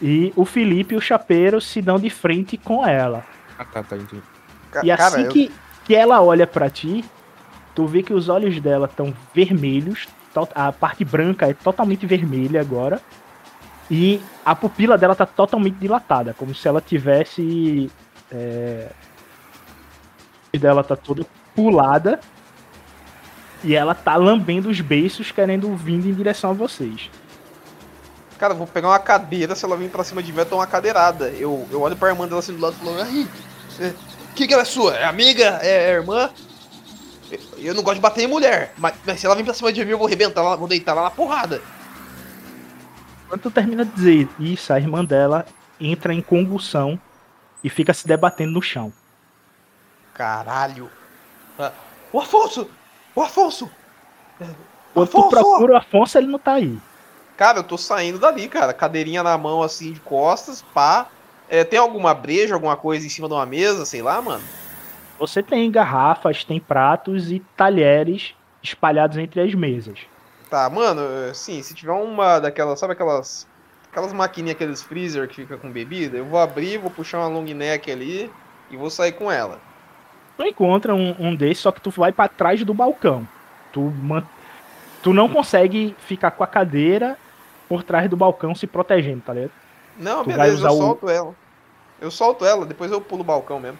e 0.00 0.32
o 0.36 0.44
Felipe 0.44 0.94
e 0.94 0.96
o 0.96 1.00
Chapeiro 1.00 1.60
se 1.60 1.80
dão 1.80 1.98
de 1.98 2.10
frente 2.10 2.56
com 2.56 2.86
ela. 2.86 3.24
Ah, 3.58 3.64
tá, 3.64 3.82
tá, 3.82 3.96
entendi. 3.96 4.22
E 4.82 4.90
assim 4.90 5.22
Cara, 5.22 5.28
que, 5.28 5.44
eu... 5.46 5.52
que 5.84 5.94
ela 5.94 6.20
olha 6.20 6.46
para 6.46 6.68
ti, 6.68 7.04
tu 7.74 7.86
vê 7.86 8.02
que 8.02 8.12
os 8.12 8.28
olhos 8.28 8.60
dela 8.60 8.86
estão 8.86 9.14
vermelhos, 9.32 10.08
a 10.54 10.72
parte 10.72 11.04
branca 11.04 11.48
é 11.48 11.54
totalmente 11.54 12.06
vermelha 12.06 12.60
agora, 12.60 13.00
e 13.90 14.20
a 14.44 14.54
pupila 14.54 14.98
dela 14.98 15.14
tá 15.14 15.26
totalmente 15.26 15.76
dilatada, 15.76 16.34
como 16.34 16.54
se 16.54 16.66
ela 16.66 16.80
tivesse. 16.80 17.90
É... 18.32 18.90
dela 20.58 20.82
tá 20.82 20.96
toda 20.96 21.26
pulada 21.54 22.18
e 23.62 23.74
ela 23.74 23.94
tá 23.94 24.16
lambendo 24.16 24.68
os 24.68 24.80
beiços, 24.80 25.30
querendo 25.30 25.74
vir 25.76 25.94
em 25.94 26.14
direção 26.14 26.50
a 26.50 26.52
vocês. 26.52 27.10
Cara, 28.44 28.52
vou 28.52 28.66
pegar 28.66 28.88
uma 28.88 28.98
cadeira, 28.98 29.54
se 29.54 29.64
ela 29.64 29.74
vir 29.74 29.88
pra 29.88 30.04
cima 30.04 30.22
de 30.22 30.30
mim, 30.30 30.40
eu 30.40 30.44
dou 30.44 30.58
uma 30.58 30.66
cadeirada. 30.66 31.30
Eu, 31.30 31.66
eu 31.70 31.80
olho 31.80 31.96
pra 31.96 32.10
irmã 32.10 32.28
dela 32.28 32.40
assim 32.40 32.52
do 32.52 32.60
lado 32.60 32.76
e 32.78 32.84
falo, 32.84 33.00
ai, 33.00 33.26
que, 34.34 34.46
que 34.46 34.52
ela 34.52 34.60
é 34.60 34.66
sua? 34.66 34.94
É 34.96 35.04
amiga? 35.06 35.60
É, 35.62 35.84
é 35.84 35.90
irmã? 35.92 36.28
Eu 37.56 37.72
não 37.72 37.82
gosto 37.82 37.94
de 37.94 38.02
bater 38.02 38.24
em 38.24 38.26
mulher, 38.26 38.74
mas, 38.76 38.96
mas, 39.06 39.18
se 39.18 39.24
ela 39.24 39.34
vir 39.34 39.46
pra 39.46 39.54
cima 39.54 39.72
de 39.72 39.82
mim, 39.82 39.92
eu 39.92 39.96
vou 39.96 40.06
arrebentar 40.06 40.42
ela, 40.42 40.58
vou 40.58 40.68
deitar 40.68 40.92
ela 40.92 41.04
na 41.04 41.10
porrada. 41.10 41.62
Quando 43.26 43.40
tu 43.40 43.50
termina 43.50 43.82
de 43.82 43.92
dizer 43.92 44.28
isso, 44.38 44.74
a 44.74 44.78
irmã 44.78 45.02
dela 45.02 45.46
entra 45.80 46.12
em 46.12 46.20
convulsão 46.20 47.00
e 47.62 47.70
fica 47.70 47.94
se 47.94 48.06
debatendo 48.06 48.52
no 48.52 48.60
chão. 48.60 48.92
Caralho. 50.12 50.90
Ah, 51.58 51.72
o 52.12 52.20
Afonso! 52.20 52.70
O 53.14 53.22
Afonso! 53.22 53.70
Quando 54.92 55.08
Afonso! 55.08 55.28
tu 55.28 55.30
procura 55.30 55.72
o 55.72 55.76
Afonso, 55.78 56.18
ele 56.18 56.26
não 56.26 56.38
tá 56.38 56.52
aí. 56.52 56.78
Cara, 57.36 57.58
eu 57.58 57.64
tô 57.64 57.76
saindo 57.76 58.18
dali, 58.18 58.48
cara. 58.48 58.72
Cadeirinha 58.72 59.22
na 59.22 59.36
mão, 59.36 59.62
assim, 59.62 59.92
de 59.92 60.00
costas, 60.00 60.62
pá. 60.62 61.08
É, 61.48 61.64
tem 61.64 61.78
alguma 61.78 62.14
breja, 62.14 62.54
alguma 62.54 62.76
coisa 62.76 63.06
em 63.06 63.10
cima 63.10 63.28
de 63.28 63.34
uma 63.34 63.44
mesa, 63.44 63.84
sei 63.84 64.02
lá, 64.02 64.20
mano? 64.22 64.42
Você 65.18 65.42
tem 65.42 65.70
garrafas, 65.70 66.44
tem 66.44 66.58
pratos 66.58 67.30
e 67.30 67.40
talheres 67.56 68.34
espalhados 68.62 69.18
entre 69.18 69.40
as 69.40 69.54
mesas. 69.54 70.00
Tá, 70.48 70.68
mano, 70.70 71.02
sim, 71.34 71.62
se 71.62 71.74
tiver 71.74 71.92
uma 71.92 72.38
daquelas, 72.38 72.78
sabe 72.78 72.92
aquelas 72.92 73.46
aquelas 73.90 74.12
maquininhas, 74.12 74.56
aqueles 74.56 74.82
freezer 74.82 75.28
que 75.28 75.36
fica 75.36 75.56
com 75.56 75.70
bebida, 75.70 76.16
eu 76.16 76.24
vou 76.24 76.40
abrir, 76.40 76.78
vou 76.78 76.90
puxar 76.90 77.18
uma 77.18 77.28
long 77.28 77.44
neck 77.44 77.90
ali 77.92 78.28
e 78.68 78.76
vou 78.76 78.90
sair 78.90 79.12
com 79.12 79.30
ela. 79.30 79.60
Tu 80.36 80.44
encontra 80.44 80.92
um, 80.92 81.14
um 81.16 81.34
desses, 81.36 81.60
só 81.60 81.70
que 81.70 81.80
tu 81.80 81.90
vai 81.90 82.10
para 82.10 82.28
trás 82.28 82.64
do 82.64 82.74
balcão. 82.74 83.26
Tu, 83.72 83.80
man... 83.80 84.24
tu 85.00 85.12
não 85.12 85.28
consegue 85.28 85.94
ficar 86.00 86.32
com 86.32 86.42
a 86.42 86.46
cadeira 86.46 87.16
por 87.74 87.82
trás 87.82 88.08
do 88.08 88.16
balcão 88.16 88.54
se 88.54 88.68
protegendo, 88.68 89.20
tá 89.20 89.34
ligado? 89.34 89.50
Não, 89.98 90.22
tu 90.22 90.28
beleza, 90.28 90.68
eu 90.68 90.76
solto 90.76 91.06
o... 91.06 91.10
ela. 91.10 91.34
Eu 92.00 92.10
solto 92.10 92.44
ela, 92.44 92.64
depois 92.64 92.92
eu 92.92 93.00
pulo 93.00 93.22
o 93.22 93.24
balcão 93.24 93.58
mesmo. 93.58 93.78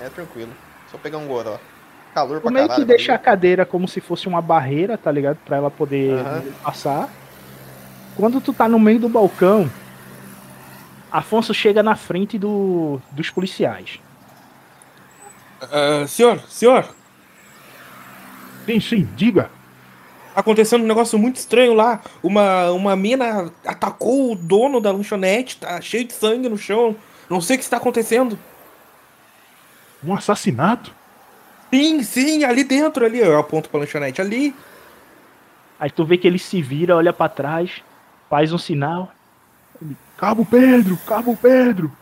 É 0.00 0.08
tranquilo. 0.08 0.50
Só 0.90 0.98
pegar 0.98 1.18
um 1.18 1.28
goró. 1.28 1.56
Calor 2.12 2.40
pra 2.40 2.50
meio 2.50 2.68
que 2.68 2.84
deixa 2.84 3.14
a 3.14 3.18
cadeira 3.18 3.64
como 3.64 3.86
se 3.86 4.00
fosse 4.00 4.26
uma 4.26 4.42
barreira, 4.42 4.98
tá 4.98 5.12
ligado? 5.12 5.36
Pra 5.44 5.58
ela 5.58 5.70
poder 5.70 6.14
uhum. 6.14 6.52
passar. 6.64 7.08
Quando 8.16 8.40
tu 8.40 8.52
tá 8.52 8.68
no 8.68 8.80
meio 8.80 8.98
do 8.98 9.08
balcão, 9.08 9.70
Afonso 11.12 11.54
chega 11.54 11.80
na 11.80 11.94
frente 11.94 12.36
do, 12.36 13.00
dos 13.12 13.30
policiais. 13.30 14.00
Uh, 15.62 16.08
senhor, 16.08 16.40
senhor. 16.48 16.88
Sim, 18.66 18.80
sim, 18.80 19.08
diga 19.14 19.57
acontecendo 20.38 20.84
um 20.84 20.86
negócio 20.86 21.18
muito 21.18 21.36
estranho 21.36 21.74
lá. 21.74 22.00
Uma, 22.22 22.70
uma 22.70 22.94
mina 22.94 23.52
atacou 23.66 24.32
o 24.32 24.36
dono 24.36 24.80
da 24.80 24.92
lanchonete, 24.92 25.56
tá 25.56 25.80
cheio 25.80 26.04
de 26.04 26.12
sangue 26.12 26.48
no 26.48 26.56
chão. 26.56 26.94
Não 27.28 27.40
sei 27.40 27.56
o 27.56 27.58
que 27.58 27.64
está 27.64 27.76
acontecendo. 27.76 28.38
Um 30.02 30.14
assassinato? 30.14 30.94
Sim, 31.72 32.02
sim, 32.04 32.44
ali 32.44 32.62
dentro, 32.62 33.04
ali. 33.04 33.18
Eu 33.18 33.36
aponto 33.36 33.68
pra 33.68 33.80
lanchonete, 33.80 34.20
ali. 34.20 34.54
Aí 35.80 35.90
tu 35.90 36.04
vê 36.04 36.16
que 36.16 36.26
ele 36.26 36.38
se 36.38 36.62
vira, 36.62 36.96
olha 36.96 37.12
para 37.12 37.28
trás, 37.28 37.82
faz 38.30 38.52
um 38.52 38.58
sinal. 38.58 39.12
Cabo 40.16 40.46
Pedro, 40.46 40.96
Cabo 40.98 41.36
Pedro. 41.36 41.92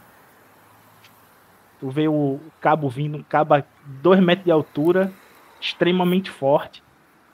Tu 1.81 1.91
vê 1.91 2.09
o 2.09 2.41
cabo 2.61 2.89
vindo, 2.89 3.19
um 3.19 3.23
cabo 3.23 3.55
a 3.55 3.63
dois 3.85 4.19
metros 4.19 4.47
de 4.47 4.51
altura, 4.51 5.13
extremamente 5.61 6.31
forte. 6.31 6.83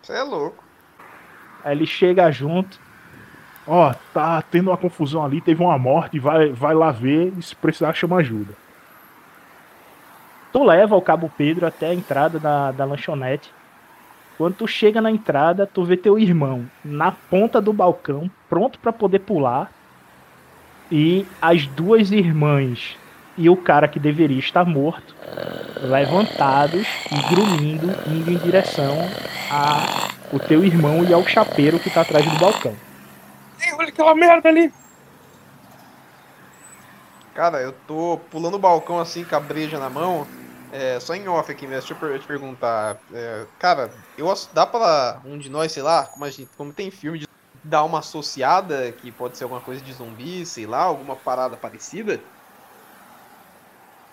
Você 0.03 0.13
é 0.13 0.23
louco. 0.23 0.63
Aí 1.65 1.77
ele 1.77 1.87
chega 1.87 2.31
junto. 2.31 2.79
Ó, 3.67 3.95
tá 4.13 4.43
tendo 4.43 4.71
uma 4.71 4.77
confusão 4.77 5.25
ali, 5.25 5.41
teve 5.41 5.63
uma 5.63 5.79
morte, 5.79 6.19
vai, 6.19 6.49
vai 6.51 6.75
lá 6.75 6.91
ver 6.91 7.33
e 7.39 7.43
se 7.43 7.55
precisar 7.55 7.95
chama 7.95 8.17
ajuda. 8.17 8.55
Tu 10.53 10.63
leva 10.63 10.97
o 10.97 11.03
Cabo 11.03 11.33
Pedro 11.37 11.67
até 11.67 11.87
a 11.87 11.95
entrada 11.95 12.39
da, 12.39 12.73
da 12.73 12.85
lanchonete. 12.85 13.51
Quando 14.37 14.57
tu 14.57 14.67
chega 14.67 15.01
na 15.01 15.11
entrada, 15.11 15.67
tu 15.67 15.85
vê 15.85 15.97
teu 15.97 16.19
irmão 16.19 16.67
na 16.85 17.13
ponta 17.13 17.61
do 17.61 17.73
balcão, 17.73 18.31
pronto 18.49 18.79
para 18.79 18.93
poder 18.93 19.21
pular. 19.21 19.71
E 20.91 21.27
as 21.41 21.67
duas 21.67 22.11
irmãs 22.11 22.99
e 23.37 23.49
o 23.49 23.57
cara 23.57 23.89
que 23.89 23.99
deveria 23.99 24.39
estar 24.39 24.65
morto, 24.65 25.15
levantados 25.81 26.87
e 27.11 27.35
grunhindo, 27.35 27.91
indo 28.07 28.31
em 28.31 28.37
direção 28.37 28.95
a 29.51 30.11
o 30.33 30.39
teu 30.39 30.65
irmão 30.65 31.05
e 31.05 31.13
ao 31.13 31.27
chapeiro 31.27 31.79
que 31.79 31.91
tá 31.91 32.01
atrás 32.01 32.25
do 32.25 32.39
balcão. 32.39 32.75
olha 33.79 33.89
aquela 33.89 34.15
merda 34.15 34.49
ali! 34.49 34.73
Cara, 37.35 37.61
eu 37.63 37.73
tô 37.73 38.19
pulando 38.31 38.55
o 38.55 38.59
balcão 38.59 38.99
assim, 38.99 39.25
com 39.25 39.37
a 39.37 39.41
breja 39.41 39.79
na 39.79 39.89
mão. 39.91 40.27
É, 40.71 40.99
só 41.01 41.15
em 41.15 41.29
off 41.29 41.53
aqui 41.53 41.67
mesmo, 41.67 41.95
deixa 41.95 42.07
eu 42.07 42.19
te 42.19 42.27
perguntar. 42.27 42.99
É, 43.13 43.47
cara, 43.59 43.95
eu, 44.17 44.33
dá 44.55 44.67
pra 44.67 45.21
um 45.25 45.37
de 45.39 45.51
nós, 45.51 45.71
sei 45.73 45.83
lá, 45.83 46.07
como, 46.07 46.25
a 46.25 46.31
gente, 46.31 46.51
como 46.57 46.73
tem 46.73 46.91
filme 46.91 47.19
de 47.19 47.27
dar 47.63 47.85
uma 47.85 47.99
associada, 47.99 48.91
que 48.93 49.13
pode 49.13 49.37
ser 49.37 49.45
alguma 49.45 49.61
coisa 49.61 49.83
de 49.83 49.93
zumbi, 49.93 50.47
sei 50.47 50.67
lá, 50.67 50.83
alguma 50.83 51.15
parada 51.17 51.57
parecida? 51.59 52.23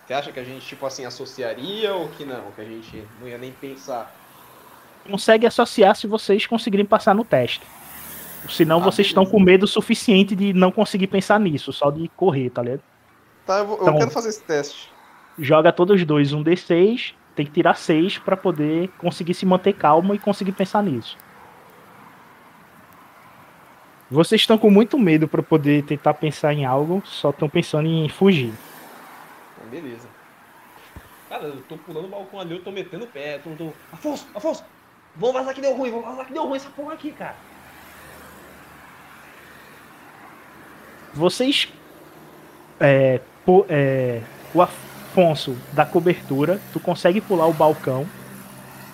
Você 0.06 0.14
acha 0.14 0.32
que 0.32 0.40
a 0.40 0.44
gente, 0.44 0.66
tipo 0.66 0.86
assim, 0.86 1.06
associaria 1.06 1.94
ou 1.94 2.10
que 2.10 2.26
não? 2.26 2.52
Que 2.52 2.62
a 2.62 2.66
gente 2.66 3.08
não 3.20 3.28
ia 3.28 3.38
nem 3.38 3.54
pensar? 3.54 4.19
Consegue 5.10 5.46
associar 5.46 5.96
se 5.96 6.08
vocês 6.08 6.46
conseguirem 6.46 6.86
passar 6.86 7.16
no 7.16 7.24
teste. 7.24 7.62
Senão 8.50 8.78
ah, 8.78 8.84
vocês 8.84 9.08
estão 9.08 9.26
com 9.26 9.40
medo 9.40 9.68
suficiente 9.68 10.36
de 10.36 10.54
não 10.54 10.72
conseguir 10.72 11.08
pensar 11.08 11.40
nisso, 11.40 11.74
só 11.74 11.92
de 11.92 12.08
correr, 12.10 12.50
tá 12.50 12.62
ligado? 12.62 12.82
Tá, 13.46 13.60
eu, 13.60 13.68
vou, 13.68 13.78
então, 13.82 13.94
eu 13.94 14.00
quero 14.00 14.12
fazer 14.12 14.30
esse 14.30 14.44
teste. 14.44 14.90
Joga 15.38 15.72
todos 15.72 16.04
dois 16.06 16.34
um 16.34 16.44
D6, 16.44 17.14
tem 17.36 17.46
que 17.46 17.52
tirar 17.52 17.76
6 17.76 18.20
para 18.20 18.38
poder 18.38 18.90
conseguir 18.98 19.34
se 19.34 19.46
manter 19.46 19.74
calmo 19.74 20.14
e 20.14 20.20
conseguir 20.20 20.52
pensar 20.52 20.84
nisso. 20.84 21.18
Vocês 24.12 24.42
estão 24.42 24.58
com 24.58 24.72
muito 24.72 24.98
medo 24.98 25.28
para 25.28 25.44
poder 25.44 25.84
tentar 25.84 26.16
pensar 26.16 26.54
em 26.54 26.66
algo, 26.66 27.02
só 27.06 27.30
estão 27.30 27.48
pensando 27.48 27.88
em 27.88 28.10
fugir. 28.10 28.52
Então, 29.58 29.70
beleza. 29.70 30.08
Cara, 31.30 31.44
eu 31.44 31.62
tô 31.70 31.78
pulando 31.78 32.06
o 32.06 32.10
balcão 32.10 32.40
ali, 32.40 32.56
eu 32.56 32.64
tô 32.64 32.72
metendo 32.72 33.06
o 33.06 33.08
pé. 33.08 33.38
Tô, 33.38 33.52
tô... 33.52 33.72
Afonso, 33.94 34.28
Afonso, 34.34 34.66
vamos 35.16 35.36
vazar 35.36 35.54
que 35.54 35.62
deu 35.62 35.76
ruim, 35.76 35.92
vamos 35.92 36.06
vazar 36.06 36.26
que 36.26 36.34
deu 36.34 36.46
ruim 36.46 36.58
essa 36.58 36.70
porra 36.70 36.94
aqui, 36.94 37.12
cara. 37.12 37.36
Vocês. 41.14 41.68
É, 42.80 43.20
po- 43.46 43.66
é, 43.68 44.22
o 44.54 44.62
Afonso 44.62 45.58
da 45.74 45.86
cobertura, 45.86 46.62
tu 46.72 46.80
consegue 46.80 47.20
pular 47.20 47.48
o 47.48 47.54
balcão 47.54 48.08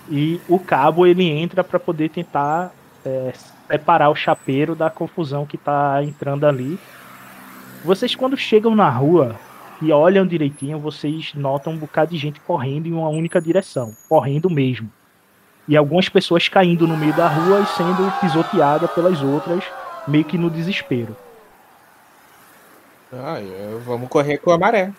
e 0.09 0.41
o 0.47 0.57
cabo 0.57 1.05
ele 1.05 1.29
entra 1.29 1.63
para 1.63 1.79
poder 1.79 2.09
tentar 2.09 2.71
é, 3.05 3.31
separar 3.69 4.09
o 4.09 4.15
chapeiro 4.15 4.75
da 4.75 4.89
confusão 4.89 5.45
que 5.45 5.57
tá 5.57 6.01
entrando 6.03 6.45
ali. 6.45 6.79
Vocês 7.83 8.15
quando 8.15 8.35
chegam 8.35 8.75
na 8.75 8.89
rua 8.89 9.39
e 9.81 9.91
olham 9.91 10.25
direitinho, 10.25 10.79
vocês 10.79 11.33
notam 11.35 11.73
um 11.73 11.77
bocado 11.77 12.11
de 12.11 12.17
gente 12.17 12.39
correndo 12.39 12.87
em 12.87 12.93
uma 12.93 13.09
única 13.09 13.39
direção, 13.39 13.95
correndo 14.09 14.49
mesmo. 14.49 14.91
E 15.67 15.75
algumas 15.75 16.07
pessoas 16.09 16.47
caindo 16.47 16.87
no 16.87 16.95
meio 16.95 17.13
da 17.13 17.27
rua 17.27 17.61
e 17.61 17.77
sendo 17.77 18.11
pisoteadas 18.19 18.91
pelas 18.91 19.21
outras, 19.21 19.63
meio 20.07 20.23
que 20.23 20.37
no 20.37 20.49
desespero. 20.49 21.15
Ah, 23.11 23.39
é, 23.39 23.79
vamos 23.83 24.09
correr 24.09 24.37
com 24.37 24.51
a 24.51 24.57
maré. 24.57 24.91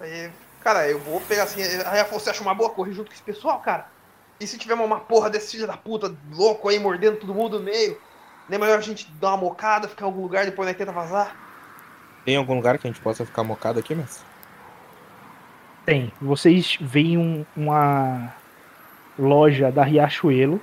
Aí, 0.00 0.30
cara, 0.60 0.88
eu 0.88 0.98
vou 1.00 1.20
pegar 1.22 1.44
assim. 1.44 1.60
Aí 1.86 2.00
Afonso, 2.00 2.24
você 2.24 2.30
acha 2.30 2.42
uma 2.42 2.54
boa 2.54 2.70
correr 2.70 2.92
junto 2.92 3.08
com 3.08 3.14
esse 3.14 3.22
pessoal, 3.22 3.58
cara? 3.60 3.86
E 4.38 4.46
se 4.46 4.58
tiver 4.58 4.74
uma, 4.74 5.00
porra 5.00 5.30
desse 5.30 5.52
filho 5.52 5.66
da 5.66 5.76
puta 5.76 6.14
louco 6.32 6.68
aí 6.68 6.78
mordendo 6.78 7.18
todo 7.18 7.34
mundo 7.34 7.58
no 7.58 7.64
meio? 7.64 7.98
Não 8.48 8.56
é 8.56 8.58
melhor 8.58 8.78
a 8.78 8.82
gente 8.82 9.10
dar 9.12 9.28
uma 9.28 9.38
mocada, 9.38 9.88
ficar 9.88 10.04
em 10.04 10.08
algum 10.08 10.22
lugar 10.22 10.42
e 10.42 10.50
depois 10.50 10.68
nós 10.68 10.76
tenta 10.76 10.92
vazar? 10.92 11.34
Tem 12.24 12.36
algum 12.36 12.54
lugar 12.54 12.78
que 12.78 12.86
a 12.86 12.90
gente 12.90 13.00
possa 13.00 13.24
ficar 13.24 13.42
mocado 13.42 13.78
aqui, 13.78 13.94
mestre? 13.94 14.24
Tem. 15.84 16.10
Vocês 16.20 16.76
veem 16.80 17.18
um- 17.18 17.44
uma 17.56 18.32
loja 19.18 19.70
da 19.70 19.84
Riachuelo. 19.84 20.60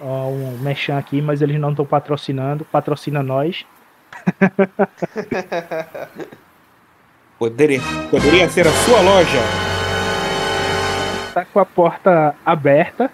Um 0.00 0.58
mechan 0.60 0.98
aqui, 0.98 1.20
mas 1.22 1.40
eles 1.42 1.58
não 1.58 1.70
estão 1.70 1.86
patrocinando. 1.86 2.64
Patrocina 2.66 3.22
nós. 3.22 3.64
Poderia, 7.38 7.80
poderia 8.10 8.48
ser 8.48 8.66
a 8.66 8.72
sua 8.72 9.00
loja. 9.02 9.38
Tá 11.34 11.44
com 11.44 11.60
a 11.60 11.66
porta 11.66 12.34
aberta. 12.44 13.10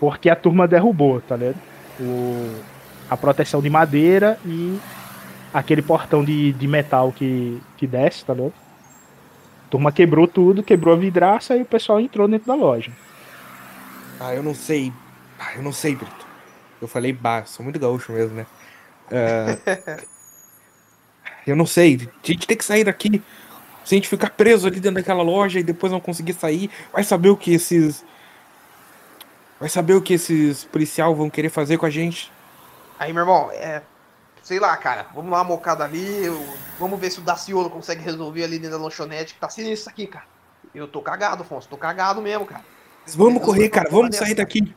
Porque 0.00 0.30
a 0.30 0.36
turma 0.36 0.66
derrubou, 0.66 1.20
tá 1.20 1.36
ligado? 1.36 1.56
O, 2.00 2.54
a 3.10 3.16
proteção 3.16 3.60
de 3.60 3.68
madeira 3.68 4.38
e 4.46 4.78
aquele 5.52 5.82
portão 5.82 6.24
de, 6.24 6.52
de 6.54 6.66
metal 6.66 7.12
que, 7.12 7.60
que 7.76 7.86
desce, 7.86 8.24
tá 8.24 8.32
ligado? 8.34 8.54
A 9.66 9.68
turma 9.68 9.90
quebrou 9.90 10.28
tudo, 10.28 10.62
quebrou 10.62 10.94
a 10.94 10.96
vidraça 10.96 11.56
e 11.56 11.62
o 11.62 11.66
pessoal 11.66 11.98
entrou 11.98 12.28
dentro 12.28 12.46
da 12.46 12.54
loja. 12.54 12.92
Ah, 14.20 14.32
eu 14.32 14.42
não 14.42 14.54
sei. 14.54 14.92
Ah, 15.38 15.54
eu 15.56 15.62
não 15.62 15.72
sei, 15.72 15.96
Brito. 15.96 16.26
Eu 16.80 16.86
falei 16.86 17.12
bah, 17.12 17.44
sou 17.44 17.64
muito 17.64 17.78
gaúcho 17.78 18.12
mesmo, 18.12 18.36
né? 18.36 18.46
Ah, 19.10 20.02
eu 21.44 21.56
não 21.56 21.66
sei. 21.66 22.08
A 22.22 22.26
gente 22.26 22.46
tem 22.46 22.56
que 22.56 22.64
sair 22.64 22.84
daqui. 22.84 23.20
Se 23.84 23.94
a 23.94 23.96
gente 23.96 24.08
ficar 24.08 24.30
preso 24.30 24.68
ali 24.68 24.78
dentro 24.78 25.02
daquela 25.02 25.22
loja 25.22 25.58
e 25.58 25.64
depois 25.64 25.92
não 25.92 26.00
conseguir 26.00 26.34
sair, 26.34 26.70
vai 26.92 27.02
saber 27.02 27.30
o 27.30 27.36
que 27.36 27.52
esses. 27.52 28.04
Vai 29.58 29.68
saber 29.68 29.94
o 29.94 30.02
que 30.02 30.14
esses 30.14 30.64
policial 30.64 31.14
vão 31.14 31.28
querer 31.28 31.48
fazer 31.48 31.76
com 31.76 31.86
a 31.86 31.90
gente. 31.90 32.30
Aí, 32.98 33.12
meu 33.12 33.22
irmão, 33.22 33.50
é. 33.52 33.82
Sei 34.46 34.60
lá, 34.60 34.76
cara, 34.76 35.06
vamos 35.12 35.28
uma 35.28 35.42
mocada 35.42 35.82
ali. 35.82 36.24
eu- 36.24 36.40
Vamos 36.78 37.00
ver 37.00 37.10
se 37.10 37.18
o 37.18 37.22
Daciolo 37.22 37.68
consegue 37.68 38.00
resolver 38.00 38.44
ali 38.44 38.60
dentro 38.60 38.78
da 38.78 38.84
lanchonete, 38.84 39.34
que 39.34 39.40
tá 39.40 39.48
sinistro 39.48 39.74
isso 39.80 39.90
aqui, 39.90 40.06
cara. 40.06 40.24
Eu 40.72 40.86
tô 40.86 41.02
cagado, 41.02 41.42
Afonso, 41.42 41.66
tô 41.68 41.76
cagado 41.76 42.22
mesmo, 42.22 42.46
cara. 42.46 42.62
Mas 43.04 43.16
vamos 43.16 43.40
Eu 43.40 43.40
correr, 43.40 43.62
vou 43.62 43.70
cara. 43.70 43.90
Vamos 43.90 44.10
dessa. 44.10 44.24
sair 44.24 44.34
daqui. 44.36 44.72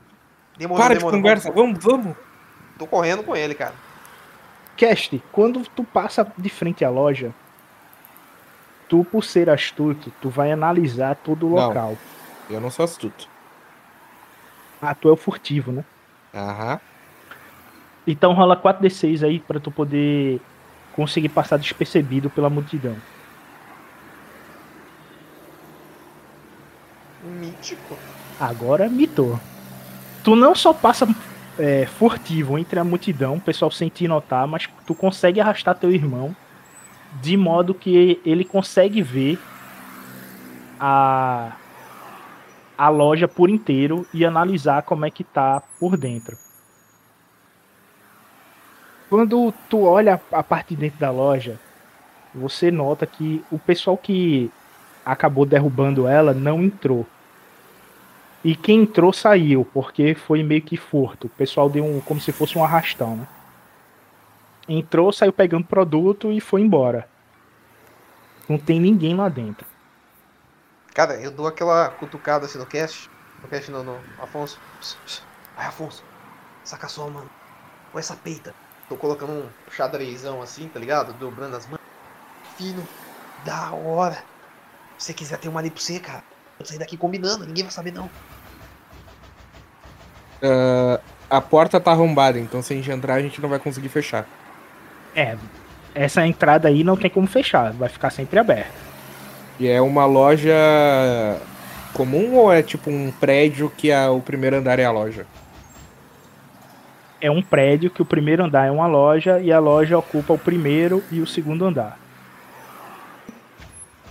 Demorou, 0.58 0.82
Para 0.82 0.96
de 0.96 1.00
demorou, 1.02 1.20
conversa. 1.20 1.52
vamos- 1.52 1.84
Vamos, 1.84 2.04
vamos. 2.06 2.18
Tô 2.80 2.88
correndo 2.88 3.22
com 3.22 3.36
ele, 3.36 3.54
cara. 3.54 3.76
Cast, 4.76 5.22
quando 5.32 5.62
tu 5.70 5.84
passa 5.84 6.26
de 6.36 6.50
frente 6.50 6.84
à 6.84 6.90
loja, 6.90 7.32
tu, 8.88 9.04
por 9.06 9.24
ser 9.24 9.52
astuto, 9.52 10.12
tu 10.20 10.30
vai 10.32 10.52
analisar 10.52 11.16
todo 11.16 11.46
o 11.46 11.50
Não. 11.56 11.68
local. 11.68 11.96
Eu 12.50 12.60
não 12.60 12.72
sou 12.72 12.86
astuto. 12.86 13.28
Ah, 14.82 14.96
tu 14.96 15.10
é 15.10 15.12
o 15.12 15.16
furtivo, 15.16 15.72
né? 15.72 15.86
Aham. 16.34 16.80
Então 18.12 18.34
rola 18.34 18.58
4d6 18.58 19.24
aí 19.24 19.40
pra 19.40 19.60
tu 19.60 19.70
poder 19.70 20.42
conseguir 20.96 21.30
passar 21.30 21.58
despercebido 21.58 22.28
pela 22.28 22.50
multidão. 22.50 22.96
Mítico. 27.24 27.96
Agora 28.40 28.90
mitou. 28.90 29.40
Tu 30.24 30.36
não 30.36 30.56
só 30.56 30.74
passa 30.74 31.08
é, 31.60 31.86
furtivo 31.86 32.58
entre 32.58 32.80
a 32.80 32.84
multidão, 32.84 33.36
o 33.36 33.42
pessoal 33.42 33.70
sem 33.70 33.90
te 33.90 34.08
notar, 34.08 34.48
mas 34.48 34.68
tu 34.88 34.96
consegue 34.96 35.40
arrastar 35.40 35.76
teu 35.76 35.92
irmão 35.92 36.36
de 37.22 37.38
modo 37.38 37.76
que 37.76 38.20
ele 38.26 38.44
consegue 38.44 39.04
ver 39.04 39.38
a, 40.80 41.52
a 42.76 42.90
loja 42.90 43.28
por 43.28 43.52
inteiro 43.52 44.04
e 44.12 44.26
analisar 44.26 44.82
como 44.82 45.06
é 45.06 45.12
que 45.12 45.24
tá 45.24 45.62
por 45.80 45.96
dentro. 45.96 46.49
Quando 49.10 49.52
tu 49.68 49.84
olha 49.84 50.22
a 50.32 50.44
parte 50.44 50.76
de 50.76 50.82
dentro 50.82 51.00
da 51.00 51.10
loja, 51.10 51.60
você 52.34 52.70
nota 52.70 53.08
que 53.08 53.44
o 53.52 53.58
pessoal 53.58 53.98
que 53.98 54.52
acabou 55.04 55.46
derrubando 55.46 56.08
ela 56.08 56.34
não 56.34 56.62
entrou. 56.62 57.08
E 58.44 58.56
quem 58.56 58.84
entrou 58.84 59.12
saiu, 59.12 59.66
porque 59.74 60.14
foi 60.14 60.44
meio 60.44 60.62
que 60.62 60.78
furto. 60.78 61.28
O 61.28 61.32
pessoal 61.32 61.70
deu 61.70 61.84
um, 61.84 62.00
como 62.00 62.22
se 62.22 62.32
fosse 62.32 62.58
um 62.58 62.64
arrastão, 62.64 63.18
né? 63.18 63.28
Entrou, 64.68 65.12
saiu 65.12 65.34
pegando 65.34 65.66
produto 65.66 66.32
e 66.32 66.40
foi 66.40 66.62
embora. 66.62 67.10
Não 68.48 68.58
tem 68.58 68.80
ninguém 68.80 69.16
lá 69.16 69.28
dentro. 69.28 69.66
Cara, 70.94 71.16
eu 71.20 71.32
dou 71.32 71.48
aquela 71.48 71.90
cutucada 71.90 72.46
assim 72.46 72.60
no 72.60 72.66
cast. 72.66 73.10
No 73.42 73.48
cast 73.48 73.72
não, 73.72 73.84
no 73.84 73.98
Afonso. 74.22 74.60
Ai, 75.58 75.68
Afonso, 75.68 76.04
saca 76.64 76.88
só, 76.88 77.10
mano. 77.10 77.30
Olha 77.94 78.00
essa 78.00 78.16
peita. 78.16 78.54
Tô 78.90 78.98
colocando 78.98 79.32
um 79.32 79.46
xadrezão 79.72 80.42
assim, 80.42 80.68
tá 80.68 80.80
ligado? 80.80 81.14
Dobrando 81.14 81.56
as 81.56 81.66
mãos. 81.68 81.80
Fino. 82.58 82.86
Da 83.46 83.72
hora. 83.72 84.18
Se 84.98 85.06
você 85.06 85.14
quiser 85.14 85.38
ter 85.38 85.48
uma 85.48 85.60
ali 85.62 85.70
pra 85.70 85.82
você, 85.82 86.00
cara. 86.00 86.24
Eu 86.60 86.66
sair 86.66 86.80
daqui 86.80 86.98
combinando, 86.98 87.46
ninguém 87.46 87.64
vai 87.64 87.72
saber 87.72 87.92
não. 87.92 88.10
Ah, 90.42 91.00
a 91.30 91.40
porta 91.42 91.80
tá 91.80 91.92
arrombada, 91.92 92.40
então 92.40 92.62
se 92.62 92.74
a 92.74 92.76
gente 92.76 92.92
entrar, 92.92 93.16
a 93.16 93.22
gente 93.22 93.40
não 93.42 93.48
vai 93.50 93.60
conseguir 93.60 93.90
fechar. 93.90 94.26
É, 95.16 95.38
essa 95.94 96.26
entrada 96.26 96.68
aí 96.68 96.84
não 96.84 96.98
tem 96.98 97.10
como 97.10 97.28
fechar, 97.28 97.72
vai 97.74 97.90
ficar 97.90 98.10
sempre 98.10 98.40
aberta. 98.40 98.74
E 99.60 99.68
é 99.68 99.82
uma 99.82 100.06
loja 100.06 100.54
comum 101.94 102.36
ou 102.36 102.52
é 102.52 102.62
tipo 102.64 102.90
um 102.90 103.12
prédio 103.12 103.70
que 103.70 103.92
a- 103.92 104.10
o 104.12 104.22
primeiro 104.22 104.56
andar 104.58 104.80
é 104.80 104.86
a 104.86 104.92
loja? 104.92 105.26
É 107.22 107.30
um 107.30 107.42
prédio 107.42 107.90
que 107.90 108.02
o 108.02 108.06
primeiro 108.06 108.44
andar 108.44 108.66
é 108.68 108.72
uma 108.72 108.88
loja 108.88 109.40
e 109.40 109.52
a 109.52 109.60
loja 109.60 109.98
ocupa 109.98 110.34
o 110.34 110.38
primeiro 110.40 111.04
e 111.12 111.20
o 111.20 111.28
segundo 111.28 111.66
andar. 111.66 112.00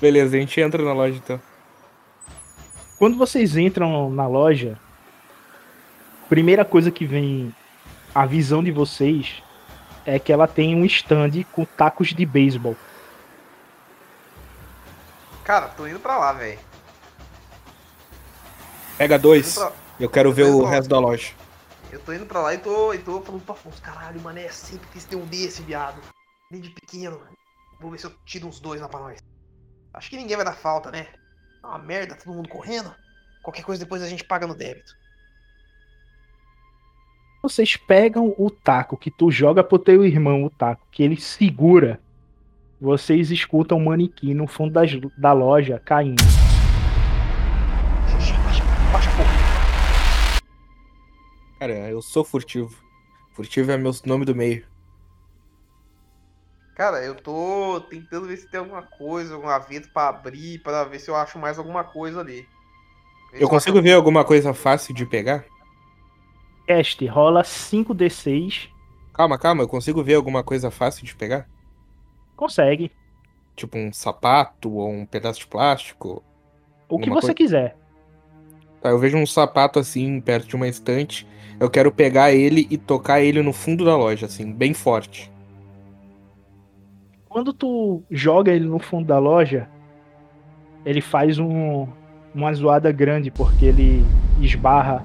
Beleza, 0.00 0.36
a 0.36 0.40
gente 0.40 0.60
entra 0.60 0.82
na 0.82 0.92
loja 0.92 1.16
então. 1.16 1.40
Quando 2.98 3.16
vocês 3.16 3.56
entram 3.56 4.10
na 4.10 4.26
loja, 4.26 4.78
primeira 6.28 6.64
coisa 6.64 6.90
que 6.90 7.06
vem 7.06 7.54
a 8.14 8.26
visão 8.26 8.62
de 8.62 8.70
vocês 8.70 9.42
é 10.04 10.18
que 10.18 10.32
ela 10.32 10.46
tem 10.46 10.74
um 10.74 10.84
stand 10.84 11.30
com 11.52 11.64
tacos 11.64 12.08
de 12.08 12.26
beisebol. 12.26 12.76
Cara, 15.44 15.68
tô 15.68 15.86
indo 15.86 15.98
pra 15.98 16.18
lá, 16.18 16.32
velho. 16.32 16.58
Pega 18.98 19.18
dois. 19.18 19.54
pra- 19.54 19.72
Eu 19.98 20.08
quero 20.10 20.32
ver 20.32 20.44
o 20.44 20.64
resto 20.64 20.88
da 20.88 20.98
loja. 20.98 21.32
Eu 21.90 22.00
tô 22.00 22.12
indo 22.12 22.26
pra 22.26 22.40
lá 22.42 22.54
e 22.54 22.58
tô, 22.58 22.92
e 22.92 22.98
tô 22.98 23.20
falando 23.22 23.42
pro 23.42 23.52
Afonso, 23.54 23.80
caralho, 23.80 24.20
mano, 24.20 24.38
é 24.38 24.48
sempre 24.48 24.86
quis 24.92 25.04
ter 25.04 25.16
um 25.16 25.24
desse, 25.26 25.62
viado. 25.62 26.00
Nem 26.50 26.60
de 26.60 26.70
pequeno. 26.70 27.20
Vou 27.80 27.90
ver 27.90 27.98
se 27.98 28.06
eu 28.06 28.12
tiro 28.24 28.46
uns 28.46 28.60
dois 28.60 28.80
lá 28.80 28.88
pra 28.88 29.00
nós. 29.00 29.18
Acho 29.94 30.10
que 30.10 30.16
ninguém 30.16 30.36
vai 30.36 30.44
dar 30.44 30.52
falta, 30.54 30.90
né? 30.90 31.06
É 31.62 31.66
uma 31.66 31.78
merda, 31.78 32.14
todo 32.14 32.34
mundo 32.34 32.48
correndo. 32.48 32.94
Qualquer 33.42 33.62
coisa 33.64 33.82
depois 33.82 34.02
a 34.02 34.08
gente 34.08 34.24
paga 34.24 34.46
no 34.46 34.54
débito. 34.54 34.92
Vocês 37.42 37.76
pegam 37.76 38.34
o 38.36 38.50
taco 38.50 38.96
que 38.96 39.10
tu 39.10 39.30
joga 39.30 39.64
pro 39.64 39.78
teu 39.78 40.04
irmão, 40.04 40.44
o 40.44 40.50
taco 40.50 40.86
que 40.90 41.02
ele 41.02 41.18
segura. 41.18 42.00
Vocês 42.80 43.30
escutam 43.30 43.78
um 43.78 43.84
manequim 43.84 44.34
no 44.34 44.46
fundo 44.46 44.72
das- 44.74 44.90
da 45.16 45.32
loja 45.32 45.80
caindo. 45.84 46.22
Baixa, 48.12 48.34
baixa, 48.42 48.62
baixa 48.92 49.10
a 49.10 49.16
porra. 49.16 49.38
Cara, 51.58 51.74
eu 51.88 52.00
sou 52.00 52.24
furtivo. 52.24 52.76
Furtivo 53.32 53.70
é 53.70 53.76
meu 53.76 53.92
nome 54.04 54.24
do 54.24 54.34
meio. 54.34 54.66
Cara, 56.74 57.04
eu 57.04 57.16
tô 57.16 57.80
tentando 57.90 58.28
ver 58.28 58.36
se 58.36 58.48
tem 58.48 58.60
alguma 58.60 58.82
coisa, 58.82 59.34
algum 59.34 59.48
gaveta 59.48 59.88
pra 59.92 60.08
abrir, 60.08 60.62
pra 60.62 60.84
ver 60.84 61.00
se 61.00 61.10
eu 61.10 61.16
acho 61.16 61.36
mais 61.38 61.58
alguma 61.58 61.82
coisa 61.82 62.20
ali. 62.20 62.48
Se 63.30 63.42
Eu 63.42 63.48
consigo 63.48 63.82
ver 63.82 63.94
alguma 63.94 64.24
coisa 64.24 64.54
fácil 64.54 64.94
de 64.94 65.04
pegar? 65.04 65.44
Cast, 66.66 67.04
rola 67.06 67.42
5d6. 67.42 68.68
Calma, 69.12 69.38
calma, 69.38 69.64
eu 69.64 69.68
consigo 69.68 70.04
ver 70.04 70.14
alguma 70.14 70.44
coisa 70.44 70.70
fácil 70.70 71.04
de 71.04 71.16
pegar? 71.16 71.48
Consegue. 72.36 72.92
Tipo 73.56 73.76
um 73.76 73.92
sapato 73.92 74.72
ou 74.72 74.88
um 74.88 75.04
pedaço 75.04 75.40
de 75.40 75.48
plástico? 75.48 76.22
O 76.88 77.00
que 77.00 77.10
você 77.10 77.20
coisa? 77.20 77.34
quiser. 77.34 77.77
Tá, 78.80 78.90
eu 78.90 78.98
vejo 78.98 79.16
um 79.16 79.26
sapato 79.26 79.78
assim, 79.78 80.20
perto 80.20 80.48
de 80.48 80.56
uma 80.56 80.68
estante. 80.68 81.26
Eu 81.58 81.68
quero 81.68 81.90
pegar 81.90 82.32
ele 82.32 82.66
e 82.70 82.76
tocar 82.76 83.20
ele 83.20 83.42
no 83.42 83.52
fundo 83.52 83.84
da 83.84 83.96
loja, 83.96 84.26
assim, 84.26 84.52
bem 84.52 84.72
forte. 84.72 85.30
Quando 87.28 87.52
tu 87.52 88.02
joga 88.10 88.52
ele 88.52 88.66
no 88.66 88.78
fundo 88.78 89.06
da 89.06 89.18
loja, 89.18 89.68
ele 90.84 91.00
faz 91.00 91.38
um, 91.38 91.86
uma 92.34 92.52
zoada 92.54 92.92
grande, 92.92 93.30
porque 93.30 93.66
ele 93.66 94.04
esbarra 94.40 95.04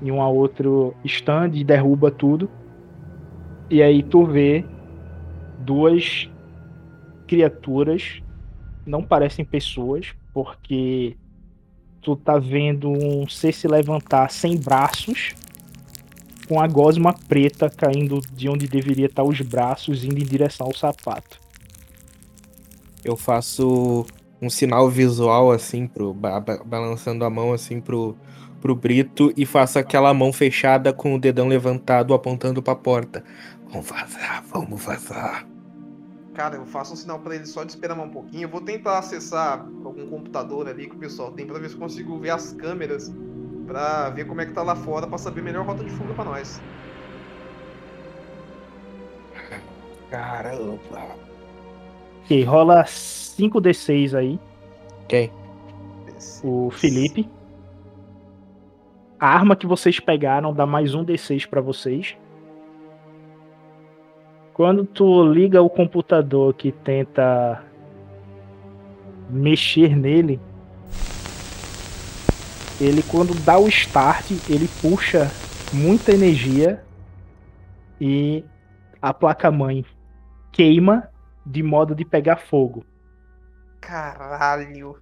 em 0.00 0.10
um 0.10 0.22
a 0.22 0.28
outro 0.28 0.94
stand 1.04 1.50
e 1.54 1.64
derruba 1.64 2.10
tudo. 2.10 2.48
E 3.68 3.82
aí 3.82 4.02
tu 4.02 4.24
vê 4.24 4.64
duas 5.58 6.30
criaturas, 7.26 8.22
não 8.86 9.02
parecem 9.02 9.44
pessoas, 9.44 10.14
porque 10.32 11.16
tu 12.00 12.16
tá 12.16 12.38
vendo 12.38 12.90
um 12.90 13.28
ser 13.28 13.52
se 13.52 13.68
levantar 13.68 14.30
sem 14.30 14.56
braços, 14.56 15.34
com 16.48 16.60
a 16.60 16.66
gosma 16.66 17.12
preta 17.28 17.70
caindo 17.70 18.20
de 18.32 18.48
onde 18.48 18.66
deveria 18.66 19.06
estar 19.06 19.22
os 19.22 19.40
braços, 19.40 20.04
indo 20.04 20.18
em 20.18 20.24
direção 20.24 20.66
ao 20.66 20.74
sapato. 20.74 21.38
Eu 23.04 23.16
faço 23.16 24.04
um 24.42 24.50
sinal 24.50 24.88
visual 24.90 25.52
assim, 25.52 25.86
pro, 25.86 26.12
ba- 26.12 26.40
balançando 26.64 27.24
a 27.24 27.30
mão 27.30 27.52
assim 27.52 27.80
pro, 27.80 28.16
pro 28.60 28.74
Brito 28.74 29.32
e 29.36 29.46
faço 29.46 29.78
aquela 29.78 30.12
mão 30.12 30.32
fechada 30.32 30.92
com 30.92 31.14
o 31.14 31.20
dedão 31.20 31.46
levantado 31.46 32.14
apontando 32.14 32.62
pra 32.62 32.74
porta. 32.74 33.22
Vamos 33.70 33.86
vazar, 33.86 34.44
vamos 34.52 34.82
vazar. 34.82 35.46
Cara, 36.40 36.56
eu 36.56 36.64
faço 36.64 36.94
um 36.94 36.96
sinal 36.96 37.18
pra 37.18 37.34
ele 37.34 37.44
só 37.44 37.64
de 37.64 37.72
esperar 37.72 37.94
mais 37.94 38.08
um 38.08 38.12
pouquinho. 38.14 38.44
Eu 38.44 38.48
vou 38.48 38.62
tentar 38.62 38.96
acessar 38.98 39.58
algum 39.84 40.08
computador 40.08 40.66
ali 40.66 40.88
que 40.88 40.96
o 40.96 40.98
pessoal 40.98 41.30
tem 41.32 41.46
pra 41.46 41.58
ver 41.58 41.68
se 41.68 41.74
eu 41.74 41.80
consigo 41.80 42.18
ver 42.18 42.30
as 42.30 42.54
câmeras 42.54 43.12
pra 43.66 44.08
ver 44.08 44.24
como 44.26 44.40
é 44.40 44.46
que 44.46 44.54
tá 44.54 44.62
lá 44.62 44.74
fora 44.74 45.06
pra 45.06 45.18
saber 45.18 45.42
melhor 45.42 45.66
rota 45.66 45.84
de 45.84 45.90
fuga 45.90 46.14
pra 46.14 46.24
nós. 46.24 46.58
Caramba. 50.08 50.78
Ok, 52.24 52.42
rola 52.44 52.84
5d6 52.84 54.14
aí, 54.14 54.40
Quem? 55.08 55.30
o 56.42 56.70
Felipe. 56.70 57.28
A 59.18 59.28
arma 59.28 59.54
que 59.54 59.66
vocês 59.66 60.00
pegaram 60.00 60.54
dá 60.54 60.64
mais 60.64 60.94
um 60.94 61.04
d6 61.04 61.46
pra 61.46 61.60
vocês. 61.60 62.16
Quando 64.60 64.84
tu 64.84 65.24
liga 65.24 65.62
o 65.62 65.70
computador 65.70 66.52
que 66.52 66.70
tenta 66.70 67.64
mexer 69.30 69.96
nele, 69.96 70.38
ele 72.78 73.02
quando 73.02 73.32
dá 73.42 73.58
o 73.58 73.66
start, 73.68 74.32
ele 74.50 74.68
puxa 74.82 75.30
muita 75.72 76.12
energia 76.12 76.84
e 77.98 78.44
a 79.00 79.14
placa-mãe 79.14 79.82
queima 80.52 81.08
de 81.46 81.62
modo 81.62 81.94
de 81.94 82.04
pegar 82.04 82.36
fogo. 82.36 82.84
Caralho. 83.80 84.98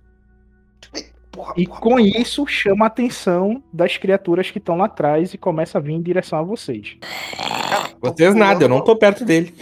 Porra, 1.31 1.55
E 1.57 1.67
porra, 1.67 1.81
com 1.81 1.91
porra, 1.91 2.03
isso 2.03 2.47
chama 2.47 2.85
a 2.87 2.88
atenção 2.88 3.62
das 3.73 3.97
criaturas 3.97 4.51
que 4.51 4.59
estão 4.59 4.77
lá 4.77 4.87
atrás 4.87 5.33
e 5.35 5.38
começa 5.38 5.79
a 5.79 5.81
vir 5.81 5.93
em 5.93 6.03
direção 6.03 6.38
a 6.38 6.43
vocês. 6.43 6.97
cara, 7.37 7.91
Vocês 8.01 8.35
nada, 8.35 8.64
eu 8.64 8.69
não 8.69 8.83
tô 8.83 8.97
perto 8.97 9.25
dele. 9.25 9.55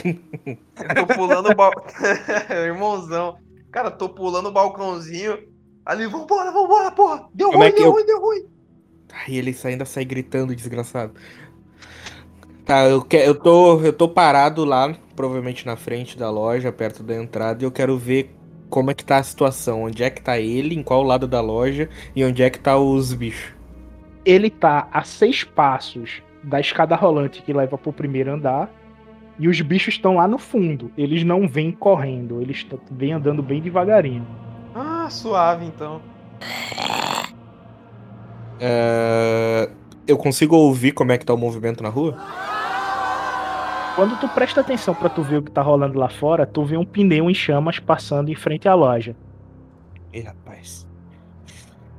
Eu 0.45 1.07
tô 1.07 1.15
pulando 1.15 1.51
o 1.51 1.55
balcão. 1.55 1.85
Irmãozão. 2.65 3.37
Cara, 3.71 3.91
tô 3.91 4.09
pulando 4.09 4.49
o 4.49 4.53
balcãozinho. 4.53 5.39
Ali, 5.85 6.07
vambora, 6.07 6.51
vambora, 6.51 6.91
porra! 6.91 7.29
Deu 7.35 7.49
Como 7.49 7.59
ruim, 7.59 7.69
é 7.69 7.73
que 7.73 7.77
deu 7.79 7.87
eu- 7.87 7.93
ruim, 7.93 8.07
deu 8.07 8.21
ruim! 8.21 8.45
Aí 9.27 9.37
ele 9.37 9.57
ainda 9.65 9.85
sai 9.85 10.05
gritando, 10.05 10.55
desgraçado. 10.55 11.13
Tá, 12.65 12.85
eu, 12.89 13.01
que, 13.03 13.17
eu, 13.17 13.35
tô, 13.35 13.81
eu 13.81 13.93
tô 13.93 14.09
parado 14.09 14.65
lá, 14.65 14.93
provavelmente 15.15 15.65
na 15.65 15.77
frente 15.77 16.19
da 16.19 16.29
loja, 16.31 16.73
perto 16.73 17.03
da 17.03 17.15
entrada, 17.15 17.63
e 17.63 17.67
eu 17.67 17.71
quero 17.71 17.97
ver 17.97 18.35
como 18.77 18.91
é 18.91 18.95
que 18.95 19.07
tá 19.07 19.17
a 19.17 19.23
situação. 19.23 19.85
Onde 19.85 20.05
é 20.05 20.11
que 20.11 20.21
tá 20.21 20.39
ele, 20.39 20.75
em 20.75 20.83
qual 20.83 21.03
lado 21.03 21.27
da 21.27 21.41
loja, 21.41 21.89
e 22.15 22.23
onde 22.23 22.43
é 22.43 22.51
que 22.51 22.59
tá 22.59 22.77
os 22.77 23.15
bichos. 23.15 23.55
Ele 24.23 24.51
tá 24.51 24.87
a 24.93 25.03
seis 25.03 25.45
passos 25.45 26.23
da 26.43 26.61
escada 26.61 26.95
rolante 26.95 27.41
que 27.41 27.55
leva 27.55 27.79
pro 27.79 27.91
primeiro 27.91 28.35
andar. 28.35 28.71
E 29.39 29.49
os 29.49 29.59
bichos 29.63 29.95
estão 29.95 30.17
lá 30.17 30.29
no 30.29 30.37
fundo. 30.37 30.93
Eles 30.95 31.25
não 31.25 31.49
vêm 31.49 31.73
correndo, 31.73 32.43
eles 32.43 32.67
vêm 32.91 33.15
andando 33.15 33.43
bem 33.43 33.63
devagarinho. 33.63 34.27
Ah, 34.75 35.09
suave 35.09 35.65
então. 35.65 36.03
É, 38.61 39.71
Eu 40.07 40.19
consigo 40.19 40.55
ouvir 40.55 40.93
como 40.93 41.13
é 41.13 41.19
que 41.19 41.25
tá 41.25 41.33
o 41.33 41.39
movimento 41.39 41.83
na 41.83 41.89
rua? 41.89 42.15
Quando 43.97 44.21
tu 44.21 44.29
presta 44.29 44.61
atenção 44.61 44.95
pra 44.95 45.09
tu 45.09 45.23
ver 45.23 45.39
o 45.39 45.43
que 45.43 45.51
tá 45.51 45.63
rolando 45.63 45.99
lá 45.99 46.11
fora, 46.11 46.47
tu 46.47 46.63
vê 46.63 46.77
um 46.77 46.85
pneu 46.85 47.31
em 47.31 47.35
chamas 47.35 47.79
passando 47.79 48.29
em 48.29 48.35
frente 48.35 48.69
à 48.69 48.75
loja. 48.75 49.17
Ih, 50.13 50.21
rapaz. 50.21 50.87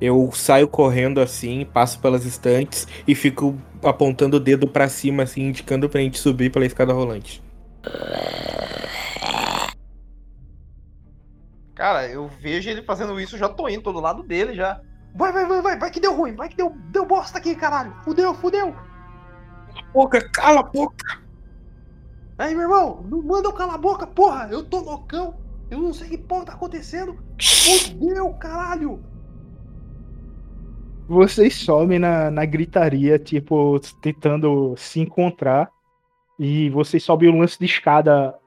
Eu 0.00 0.30
saio 0.32 0.68
correndo 0.68 1.20
assim, 1.20 1.64
passo 1.64 1.98
pelas 1.98 2.24
estantes 2.24 2.86
e 3.06 3.16
fico 3.16 3.58
apontando 3.82 4.36
o 4.36 4.40
dedo 4.40 4.68
pra 4.68 4.88
cima, 4.88 5.24
assim, 5.24 5.48
indicando 5.48 5.88
pra 5.88 6.00
gente 6.00 6.20
subir 6.20 6.52
pela 6.52 6.64
escada 6.64 6.92
rolante. 6.92 7.42
Cara, 11.74 12.06
eu 12.06 12.28
vejo 12.40 12.70
ele 12.70 12.82
fazendo 12.82 13.18
isso, 13.18 13.36
já 13.36 13.48
tô 13.48 13.68
indo, 13.68 13.82
tô 13.82 13.92
do 13.92 14.00
lado 14.00 14.22
dele 14.22 14.54
já. 14.54 14.80
Vai, 15.16 15.32
vai, 15.32 15.46
vai, 15.46 15.62
vai, 15.62 15.76
vai 15.76 15.90
que 15.90 15.98
deu 15.98 16.14
ruim, 16.14 16.36
vai 16.36 16.48
que 16.48 16.56
deu, 16.56 16.72
deu 16.92 17.04
bosta 17.04 17.38
aqui, 17.38 17.56
caralho. 17.56 17.92
Fudeu, 18.04 18.32
fudeu. 18.34 18.72
Boca, 19.92 20.20
cala 20.30 20.60
a 20.60 20.62
boca! 20.62 21.27
Aí, 22.38 22.54
meu 22.54 22.62
irmão, 22.62 23.04
não 23.10 23.20
manda 23.20 23.48
eu 23.48 23.52
calar 23.52 23.74
a 23.74 23.78
boca, 23.78 24.06
porra. 24.06 24.48
Eu 24.48 24.64
tô 24.64 24.78
loucão. 24.78 25.34
Eu 25.68 25.80
não 25.80 25.92
sei 25.92 26.08
que 26.08 26.18
porra 26.18 26.46
tá 26.46 26.52
acontecendo. 26.52 27.18
Fudeu, 27.40 28.32
caralho. 28.34 29.02
Vocês 31.08 31.54
sobem 31.56 31.98
na, 31.98 32.30
na 32.30 32.44
gritaria, 32.44 33.18
tipo, 33.18 33.80
tentando 34.00 34.74
se 34.76 35.00
encontrar. 35.00 35.68
E 36.38 36.70
vocês 36.70 37.02
sobem 37.02 37.28
o 37.28 37.38
lance 37.38 37.58
de 37.58 37.64
escada. 37.64 38.38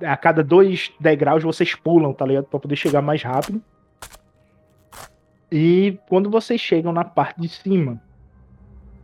A 0.00 0.16
cada 0.16 0.44
dois 0.44 0.92
degraus 1.00 1.42
vocês 1.42 1.74
pulam, 1.74 2.12
tá 2.12 2.24
ligado? 2.24 2.44
Pra 2.44 2.60
poder 2.60 2.76
chegar 2.76 3.02
mais 3.02 3.22
rápido. 3.22 3.60
E 5.50 5.98
quando 6.08 6.30
vocês 6.30 6.60
chegam 6.60 6.92
na 6.92 7.04
parte 7.04 7.40
de 7.40 7.48
cima, 7.48 8.00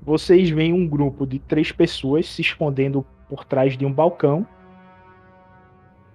vocês 0.02 0.50
veem 0.50 0.72
um 0.72 0.87
grupo 0.87 1.26
de 1.26 1.38
três 1.38 1.72
pessoas 1.72 2.28
se 2.28 2.42
escondendo 2.42 3.04
por 3.28 3.44
trás 3.44 3.76
de 3.76 3.84
um 3.84 3.92
balcão. 3.92 4.46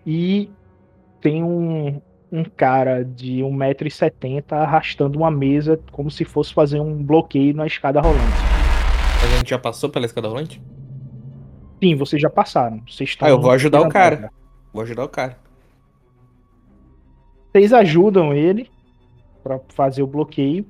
E 0.05 0.49
tem 1.21 1.43
um, 1.43 2.01
um 2.31 2.43
cara 2.43 3.03
de 3.03 3.39
1,70m 3.39 4.53
arrastando 4.53 5.17
uma 5.17 5.31
mesa 5.31 5.79
como 5.91 6.09
se 6.09 6.23
fosse 6.23 6.53
fazer 6.53 6.79
um 6.79 7.03
bloqueio 7.03 7.55
na 7.55 7.67
escada 7.67 7.99
rolante. 7.99 8.37
A 9.23 9.37
gente 9.37 9.49
já 9.49 9.59
passou 9.59 9.89
pela 9.89 10.05
escada 10.05 10.27
rolante? 10.27 10.61
Sim, 11.81 11.95
vocês 11.95 12.21
já 12.21 12.29
passaram. 12.29 12.81
Vocês 12.87 13.09
estão 13.09 13.27
Ah, 13.27 13.31
eu 13.31 13.39
vou 13.39 13.51
ajudar 13.51 13.81
o 13.81 13.89
cara. 13.89 14.31
Vou 14.73 14.83
ajudar 14.83 15.03
o 15.03 15.09
cara. 15.09 15.37
Vocês 17.51 17.73
ajudam 17.73 18.33
ele 18.33 18.69
para 19.43 19.59
fazer 19.69 20.03
o 20.03 20.07
bloqueio. 20.07 20.65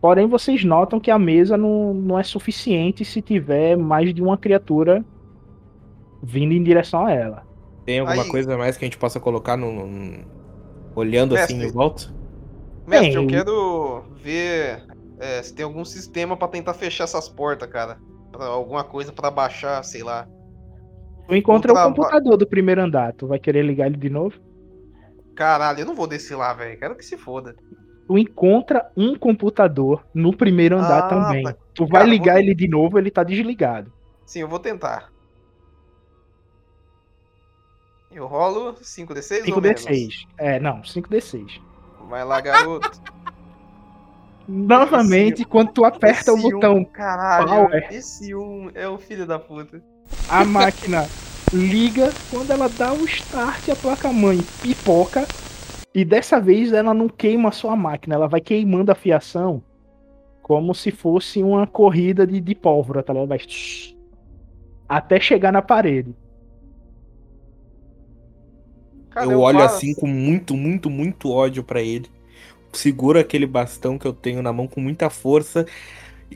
Porém, 0.00 0.28
vocês 0.28 0.62
notam 0.62 1.00
que 1.00 1.10
a 1.10 1.18
mesa 1.18 1.56
não, 1.56 1.92
não 1.92 2.18
é 2.18 2.22
suficiente 2.22 3.04
se 3.04 3.20
tiver 3.20 3.76
mais 3.76 4.14
de 4.14 4.22
uma 4.22 4.38
criatura 4.38 5.04
vindo 6.22 6.52
em 6.52 6.62
direção 6.62 7.06
a 7.06 7.12
ela. 7.12 7.46
Tem 7.84 8.00
alguma 8.00 8.22
Aí- 8.22 8.30
coisa 8.30 8.56
mais 8.56 8.76
que 8.76 8.84
a 8.84 8.86
gente 8.86 8.98
possa 8.98 9.18
colocar 9.20 9.56
no. 9.56 9.86
no- 9.86 10.38
olhando 10.94 11.34
assim 11.36 11.54
Mestre. 11.54 11.68
em 11.68 11.72
volta? 11.72 12.12
Mestre, 12.86 13.14
eu 13.14 13.20
Bem, 13.22 13.28
quero 13.30 14.02
ver 14.16 14.82
é, 15.20 15.42
se 15.42 15.54
tem 15.54 15.64
algum 15.64 15.84
sistema 15.84 16.36
pra 16.36 16.48
tentar 16.48 16.74
fechar 16.74 17.04
essas 17.04 17.28
portas, 17.28 17.68
cara. 17.70 17.98
Pra 18.32 18.46
alguma 18.46 18.82
coisa 18.84 19.12
pra 19.12 19.30
baixar, 19.30 19.82
sei 19.84 20.02
lá. 20.02 20.26
Tu 21.28 21.34
encontra 21.36 21.72
o 21.72 21.76
Outra 21.76 21.94
computador 21.94 22.36
do 22.36 22.46
primeiro 22.46 22.82
andar. 22.82 23.12
Tu 23.12 23.26
vai 23.26 23.38
querer 23.38 23.62
ligar 23.62 23.86
ele 23.86 23.96
de 23.96 24.08
novo? 24.10 24.34
Caralho, 25.34 25.80
eu 25.80 25.86
não 25.86 25.94
vou 25.94 26.06
descer 26.06 26.36
lá, 26.36 26.52
velho. 26.52 26.78
Quero 26.78 26.96
que 26.96 27.04
se 27.04 27.16
foda. 27.16 27.54
tu 28.08 28.16
encontra 28.16 28.90
um 28.96 29.14
computador 29.14 30.02
no 30.14 30.34
primeiro 30.34 30.76
andar 30.78 31.00
Ah, 31.04 31.08
também. 31.08 31.42
tá. 31.44 31.54
Tu 31.74 31.84
vai 31.84 32.00
Cara, 32.00 32.10
ligar 32.10 32.32
vou- 32.34 32.42
ele 32.42 32.54
de 32.54 32.66
novo, 32.66 32.98
ele 32.98 33.10
tá 33.10 33.22
desligado. 33.22 33.92
Sim, 34.24 34.40
eu 34.40 34.48
vou 34.48 34.58
tentar. 34.58 35.10
Eu 38.18 38.26
rolo 38.26 38.74
5d6 38.74 39.54
ou 39.54 39.62
menos? 39.62 39.84
5d6. 39.84 40.26
É, 40.36 40.58
não, 40.58 40.82
5d6. 40.82 41.60
Vai 42.08 42.24
lá, 42.24 42.40
garoto. 42.40 43.00
Novamente, 44.48 45.44
quando 45.44 45.70
tu 45.70 45.84
aperta 45.84 46.32
o 46.32 46.36
Esse 46.36 46.50
botão, 46.50 46.78
Um, 46.78 46.84
caralho, 46.84 47.46
Power. 47.46 47.88
esse 47.92 48.34
um 48.34 48.72
é 48.74 48.88
o 48.88 48.98
filho 48.98 49.24
da 49.24 49.38
puta. 49.38 49.80
a 50.28 50.44
máquina 50.44 51.06
liga. 51.52 52.10
Quando 52.28 52.50
ela 52.50 52.68
dá 52.68 52.92
o 52.92 53.04
start, 53.04 53.68
a 53.68 53.76
placa-mãe 53.76 54.40
pipoca. 54.62 55.24
E 55.94 56.04
dessa 56.04 56.40
vez 56.40 56.72
ela 56.72 56.92
não 56.92 57.08
queima 57.08 57.52
só 57.52 57.70
a 57.70 57.76
máquina, 57.76 58.16
ela 58.16 58.26
vai 58.26 58.40
queimando 58.40 58.90
a 58.90 58.96
fiação 58.96 59.62
como 60.42 60.74
se 60.74 60.90
fosse 60.90 61.40
uma 61.42 61.68
corrida 61.68 62.26
de, 62.26 62.40
de 62.40 62.54
pólvora, 62.54 63.00
tá 63.02 63.12
ligado? 63.12 63.28
Vai 63.28 63.38
até 64.88 65.20
chegar 65.20 65.52
na 65.52 65.62
parede. 65.62 66.16
Cara, 69.20 69.32
eu 69.32 69.40
olho 69.40 69.58
faço- 69.58 69.76
assim 69.76 69.94
com 69.94 70.06
muito, 70.06 70.56
muito, 70.56 70.88
muito 70.90 71.30
ódio 71.30 71.62
pra 71.62 71.80
ele. 71.82 72.08
Seguro 72.72 73.18
aquele 73.18 73.46
bastão 73.46 73.98
que 73.98 74.06
eu 74.06 74.12
tenho 74.12 74.42
na 74.42 74.52
mão 74.52 74.66
com 74.66 74.80
muita 74.80 75.08
força. 75.10 75.66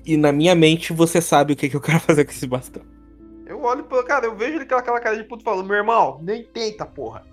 E 0.07 0.16
na 0.16 0.33
minha 0.33 0.55
mente 0.55 0.92
você 0.92 1.21
sabe 1.21 1.53
o 1.53 1.57
que, 1.57 1.68
que 1.68 1.77
eu 1.77 1.81
quero 1.81 2.01
fazer 2.01 2.25
com 2.25 2.31
esse 2.31 2.47
bastão. 2.47 2.83
Eu 3.47 3.62
olho 3.62 3.85
pro. 3.85 4.03
Cara, 4.05 4.25
eu 4.27 4.35
vejo 4.35 4.57
ele 4.57 4.64
com 4.66 4.75
aquela 4.75 4.99
cara 5.01 5.16
de 5.16 5.25
puto 5.25 5.45
falando, 5.45 5.66
meu 5.66 5.77
irmão, 5.77 6.18
nem 6.23 6.42
tenta, 6.42 6.87
porra. 6.87 7.25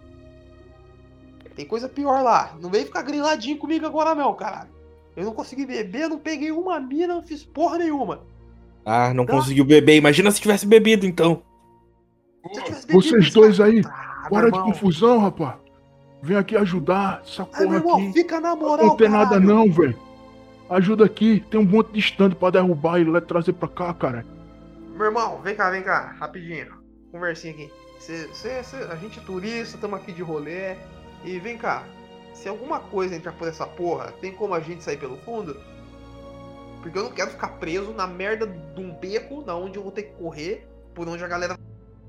Tem 1.56 1.66
coisa 1.66 1.90
pior 1.90 2.22
lá. 2.22 2.58
Não 2.62 2.70
vem 2.70 2.86
ficar 2.86 3.02
griladinho 3.02 3.58
comigo 3.58 3.86
agora, 3.86 4.16
não, 4.16 4.34
caralho. 4.34 4.70
Eu 5.16 5.26
não 5.26 5.34
consegui 5.34 5.66
beber, 5.66 6.08
não 6.08 6.18
peguei 6.20 6.52
uma 6.52 6.80
mina, 6.80 7.16
não 7.16 7.22
fiz 7.24 7.44
porra 7.44 7.78
nenhuma. 7.78 8.22
Ah, 8.86 9.14
não 9.14 9.26
Tá. 9.26 9.34
conseguiu 9.34 9.66
beber. 9.66 9.96
Imagina 9.98 10.32
se 10.32 10.40
tivesse 10.40 10.66
bebido 10.66 11.06
então. 11.06 11.42
Se 12.54 12.60
eu 12.60 12.64
tivesse 12.64 12.88
bebido, 12.88 13.04
Vocês 13.04 13.34
dois 13.34 13.60
aí, 13.60 13.82
Ah, 13.86 14.09
para 14.30 14.50
de 14.52 14.58
irmão. 14.58 14.72
confusão, 14.72 15.20
rapaz. 15.20 15.56
Vem 16.22 16.38
aqui 16.38 16.56
ajudar 16.58 17.22
essa 17.26 17.48
Ai, 17.54 17.66
meu 17.66 17.76
irmão, 17.76 17.96
aqui. 17.96 18.14
fica 18.14 18.40
na 18.42 18.56
moral, 18.56 18.88
Não 18.88 18.98
tem 18.98 19.08
nada 19.10 19.40
não, 19.40 19.72
velho. 19.72 19.98
Ajuda 20.70 21.06
aqui, 21.06 21.44
tem 21.50 21.60
um 21.60 21.66
monte 21.66 21.92
de 21.94 22.00
stand 22.00 22.32
pra 22.32 22.50
derrubar 22.50 23.00
e 23.00 23.22
trazer 23.22 23.54
pra 23.54 23.68
cá, 23.68 23.94
cara. 23.94 24.26
Meu 24.96 25.06
irmão, 25.06 25.40
vem 25.42 25.56
cá, 25.56 25.70
vem 25.70 25.82
cá, 25.82 26.14
rapidinho. 26.20 26.74
Conversinha 27.12 27.54
aqui. 27.54 27.72
Cê, 28.00 28.28
cê- 28.34 28.62
cê- 28.64 28.88
a 28.92 28.96
gente 28.96 29.18
é 29.20 29.22
turista, 29.24 29.78
tamo 29.78 29.96
aqui 29.96 30.12
de 30.12 30.22
rolê. 30.22 30.76
E 31.26 31.40
vem 31.40 31.58
cá, 31.58 31.84
se 32.34 32.48
alguma 32.48 32.80
coisa 32.80 33.16
entrar 33.16 33.32
por 33.34 33.48
essa 33.48 33.66
porra, 33.66 34.12
tem 34.22 34.32
como 34.32 34.54
a 34.54 34.60
gente 34.60 34.84
sair 34.84 34.98
pelo 34.98 35.18
fundo? 35.18 35.56
Porque 36.82 36.98
eu 36.98 37.04
não 37.04 37.12
quero 37.12 37.32
ficar 37.32 37.48
preso 37.60 37.92
na 37.92 38.06
merda 38.08 38.46
de 38.48 38.82
um 38.82 38.92
beco, 38.94 39.44
na 39.46 39.56
onde 39.56 39.78
eu 39.78 39.84
vou 39.84 39.92
ter 39.92 40.04
que 40.04 40.14
correr, 40.14 40.68
por 40.94 41.08
onde 41.10 41.24
a 41.24 41.28
galera 41.28 41.58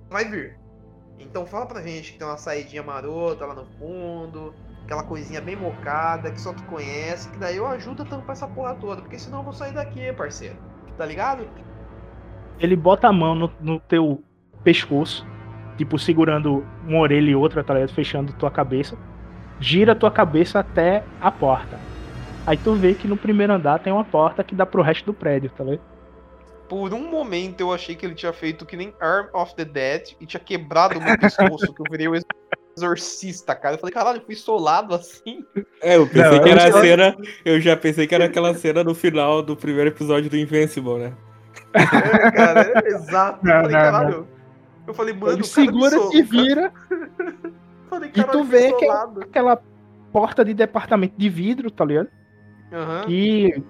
vai 0.08 0.24
vir. 0.24 0.56
Então 1.20 1.44
fala 1.46 1.66
pra 1.66 1.82
gente 1.82 2.12
que 2.12 2.18
tem 2.18 2.26
uma 2.26 2.38
saidinha 2.38 2.82
marota 2.82 3.44
lá 3.44 3.54
no 3.54 3.66
fundo, 3.78 4.54
aquela 4.84 5.02
coisinha 5.02 5.40
bem 5.40 5.54
mocada, 5.54 6.30
que 6.30 6.40
só 6.40 6.52
tu 6.52 6.62
conhece, 6.64 7.28
que 7.28 7.38
daí 7.38 7.58
eu 7.58 7.66
ajudo 7.66 8.02
a 8.02 8.06
tampar 8.06 8.32
essa 8.32 8.48
porra 8.48 8.74
toda, 8.74 9.02
porque 9.02 9.18
senão 9.18 9.38
eu 9.38 9.44
vou 9.44 9.52
sair 9.52 9.72
daqui, 9.72 10.12
parceiro. 10.12 10.56
Tá 10.96 11.04
ligado? 11.04 11.46
Ele 12.58 12.74
bota 12.74 13.06
a 13.08 13.12
mão 13.12 13.34
no, 13.34 13.52
no 13.60 13.78
teu 13.78 14.22
pescoço, 14.64 15.26
tipo 15.76 15.98
segurando 15.98 16.66
uma 16.86 16.98
orelha 16.98 17.30
e 17.30 17.34
outra, 17.34 17.62
tá 17.62 17.74
ligado? 17.74 17.94
Fechando 17.94 18.32
tua 18.32 18.50
cabeça. 18.50 18.96
Gira 19.60 19.94
tua 19.94 20.10
cabeça 20.10 20.58
até 20.58 21.04
a 21.20 21.30
porta. 21.30 21.78
Aí 22.46 22.56
tu 22.56 22.74
vê 22.74 22.94
que 22.94 23.06
no 23.06 23.16
primeiro 23.16 23.52
andar 23.52 23.78
tem 23.78 23.92
uma 23.92 24.04
porta 24.04 24.42
que 24.42 24.54
dá 24.54 24.64
pro 24.64 24.82
resto 24.82 25.06
do 25.06 25.14
prédio, 25.14 25.50
tá 25.50 25.62
ligado? 25.62 25.82
Por 26.70 26.94
um 26.94 27.10
momento 27.10 27.60
eu 27.60 27.74
achei 27.74 27.96
que 27.96 28.06
ele 28.06 28.14
tinha 28.14 28.32
feito 28.32 28.64
que 28.64 28.76
nem 28.76 28.94
Arm 29.00 29.26
of 29.34 29.56
the 29.56 29.64
Dead 29.64 30.12
e 30.20 30.24
tinha 30.24 30.40
quebrado 30.40 31.00
o 31.00 31.02
meu 31.02 31.18
pescoço, 31.18 31.74
que 31.74 31.80
eu 31.82 31.86
virei 31.90 32.06
o 32.06 32.14
exorcista, 32.76 33.56
cara. 33.56 33.74
Eu 33.74 33.78
falei, 33.80 33.92
caralho, 33.92 34.18
eu 34.20 34.24
fui 34.24 34.36
solado 34.36 34.94
assim. 34.94 35.44
É, 35.82 35.96
eu 35.96 36.06
pensei 36.06 36.22
Não, 36.22 36.42
que 36.42 36.48
eu 36.48 36.52
era 36.52 36.68
a 36.68 36.72
só- 36.72 36.80
cena. 36.80 37.16
Eu 37.44 37.60
já 37.60 37.76
pensei 37.76 38.06
que 38.06 38.14
era 38.14 38.26
aquela 38.26 38.54
cena 38.54 38.84
no 38.84 38.94
final 38.94 39.42
do 39.42 39.56
primeiro 39.56 39.90
episódio 39.90 40.30
do 40.30 40.36
Invincible, 40.36 40.94
né? 40.98 41.12
É, 41.74 42.30
cara, 42.30 42.72
é 42.84 42.88
exato. 42.88 43.44
Não, 43.44 43.52
eu 43.52 43.60
falei, 43.62 43.76
não, 43.76 43.82
caralho. 43.82 44.28
Eu 44.86 44.94
falei, 44.94 45.14
mano, 45.14 45.32
Ele 45.32 45.44
segura, 45.44 45.90
cara- 45.98 46.22
vira, 46.24 46.72
Eu 47.44 47.52
falei, 47.90 48.08
e 48.08 48.12
tu 48.12 48.24
caralho, 48.24 48.44
vê 48.44 48.72
que 48.74 48.84
é- 48.84 48.90
aquela 49.22 49.60
porta 50.12 50.44
de 50.44 50.54
departamento 50.54 51.14
de 51.18 51.28
vidro, 51.28 51.68
tá 51.70 51.84
ligado? 51.84 52.08
Aham. 52.72 53.04
Que 53.06 53.60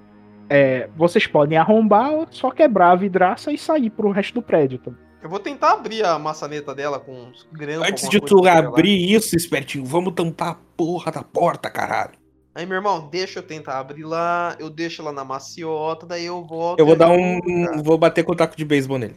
é, 0.50 0.90
vocês 0.96 1.28
podem 1.28 1.56
arrombar 1.56 2.10
ou 2.10 2.26
só 2.28 2.50
quebrar 2.50 2.90
a 2.90 2.96
vidraça 2.96 3.52
e 3.52 3.56
sair 3.56 3.88
pro 3.88 4.10
resto 4.10 4.34
do 4.34 4.42
prédio. 4.42 4.80
Tá? 4.80 4.90
Eu 5.22 5.30
vou 5.30 5.38
tentar 5.38 5.74
abrir 5.74 6.04
a 6.04 6.18
maçaneta 6.18 6.74
dela 6.74 6.98
com 6.98 7.12
uns 7.12 7.46
grampos. 7.52 7.88
Antes 7.88 8.08
de 8.08 8.20
tu 8.20 8.44
abrir 8.48 9.14
isso, 9.14 9.36
espertinho, 9.36 9.84
vamos 9.84 10.12
tampar 10.12 10.48
a 10.48 10.58
porra 10.76 11.12
da 11.12 11.22
porta, 11.22 11.70
caralho. 11.70 12.18
Aí, 12.52 12.66
meu 12.66 12.76
irmão, 12.76 13.08
deixa 13.08 13.38
eu 13.38 13.42
tentar 13.44 13.78
abrir 13.78 14.02
lá, 14.02 14.56
eu 14.58 14.68
deixo 14.68 15.02
ela 15.02 15.12
na 15.12 15.24
maciota, 15.24 16.04
daí 16.04 16.26
eu 16.26 16.44
volto. 16.44 16.80
Eu 16.80 16.86
vou 16.86 16.96
dar 16.96 17.10
um. 17.10 17.40
cara. 17.40 17.82
Vou 17.82 17.96
bater 17.96 18.24
com 18.24 18.32
o 18.32 18.36
taco 18.36 18.56
de 18.56 18.64
beisebol 18.64 18.98
nele. 18.98 19.14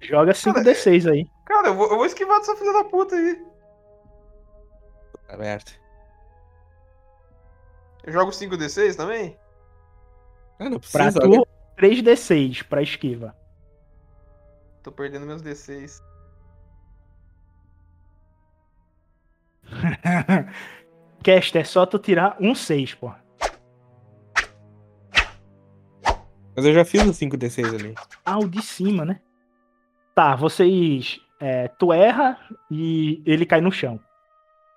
Joga 0.00 0.32
5d6 0.32 1.08
aí. 1.08 1.28
Cara, 1.46 1.68
eu 1.68 1.76
vou, 1.76 1.88
eu 1.88 1.96
vou 1.96 2.06
esquivar 2.06 2.40
dessa 2.40 2.56
filha 2.56 2.72
da 2.72 2.82
puta 2.82 3.14
aí. 3.14 3.40
Tá 5.28 5.34
aberto. 5.34 5.80
Eu 8.04 8.12
jogo 8.12 8.32
5d6 8.32 8.96
também? 8.96 9.38
Ah, 10.58 10.70
não 10.70 10.78
Pra 10.78 11.12
tu, 11.12 11.46
3d6 11.78 12.64
pra 12.64 12.82
esquiva. 12.82 13.36
Tô 14.82 14.90
perdendo 14.90 15.26
meus 15.26 15.42
D6. 15.42 16.02
Cast, 21.22 21.56
é 21.56 21.64
só 21.64 21.86
tu 21.86 21.98
tirar 21.98 22.36
um 22.40 22.54
6, 22.54 22.94
pô. 22.94 23.12
Mas 26.54 26.66
eu 26.66 26.74
já 26.74 26.84
fiz 26.84 27.02
o 27.02 27.12
5d6 27.12 27.74
ali. 27.74 27.94
Ah, 28.24 28.38
o 28.38 28.48
de 28.48 28.60
cima, 28.60 29.04
né? 29.04 29.20
Tá, 30.14 30.34
vocês. 30.36 31.20
é, 31.40 31.68
tu 31.68 31.92
erra 31.92 32.38
e 32.70 33.22
ele 33.24 33.46
cai 33.46 33.60
no 33.60 33.72
chão. 33.72 33.98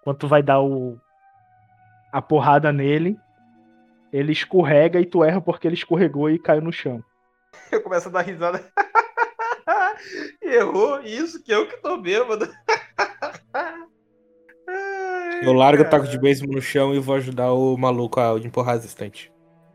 Quando 0.03 0.17
tu 0.17 0.27
vai 0.27 0.41
dar 0.41 0.61
o. 0.61 0.97
a 2.13 2.21
porrada 2.21 2.71
nele, 2.71 3.17
ele 4.15 4.31
escorrega 4.31 4.99
e 4.99 5.05
tu 5.05 5.23
erra 5.23 5.41
porque 5.41 5.67
ele 5.67 5.75
escorregou 5.75 6.29
e 6.29 6.39
caiu 6.39 6.61
no 6.61 6.71
chão. 6.71 7.03
Eu 7.69 7.81
começo 7.81 8.07
a 8.07 8.11
dar 8.11 8.21
risada. 8.21 8.65
Errou, 10.41 11.01
isso 11.01 11.43
que 11.43 11.53
eu 11.53 11.67
que 11.67 11.77
tô 11.81 11.97
bêbado. 11.97 12.47
Eu 15.43 15.53
largo 15.53 15.83
o 15.83 15.89
taco 15.89 16.07
de 16.07 16.17
beisebol 16.17 16.55
no 16.55 16.61
chão 16.61 16.95
e 16.95 16.99
vou 16.99 17.15
ajudar 17.15 17.51
o 17.51 17.77
maluco 17.77 18.19
a 18.19 18.39
empurrar 18.39 18.75
as 18.75 18.85
estantes. 18.85 19.29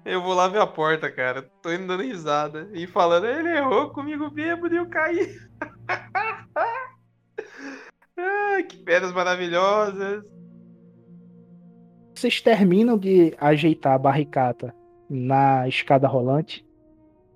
Eu 0.04 0.20
vou 0.20 0.34
lá 0.34 0.48
ver 0.48 0.60
a 0.60 0.66
porta, 0.66 1.12
cara. 1.12 1.42
Tô 1.62 1.70
indo 1.70 1.86
dando 1.86 2.02
risada. 2.02 2.68
E 2.72 2.86
falando, 2.86 3.26
ele 3.26 3.56
errou 3.56 3.90
comigo 3.90 4.30
bêbado 4.30 4.74
e 4.74 4.78
eu 4.78 4.88
caí. 4.88 5.36
Ai, 8.16 8.62
que 8.64 8.78
pedras 8.78 9.12
maravilhosas. 9.12 10.24
Vocês 12.20 12.38
terminam 12.38 12.98
de 12.98 13.34
ajeitar 13.40 13.94
a 13.94 13.98
barricata 13.98 14.74
na 15.08 15.66
escada 15.66 16.06
rolante. 16.06 16.62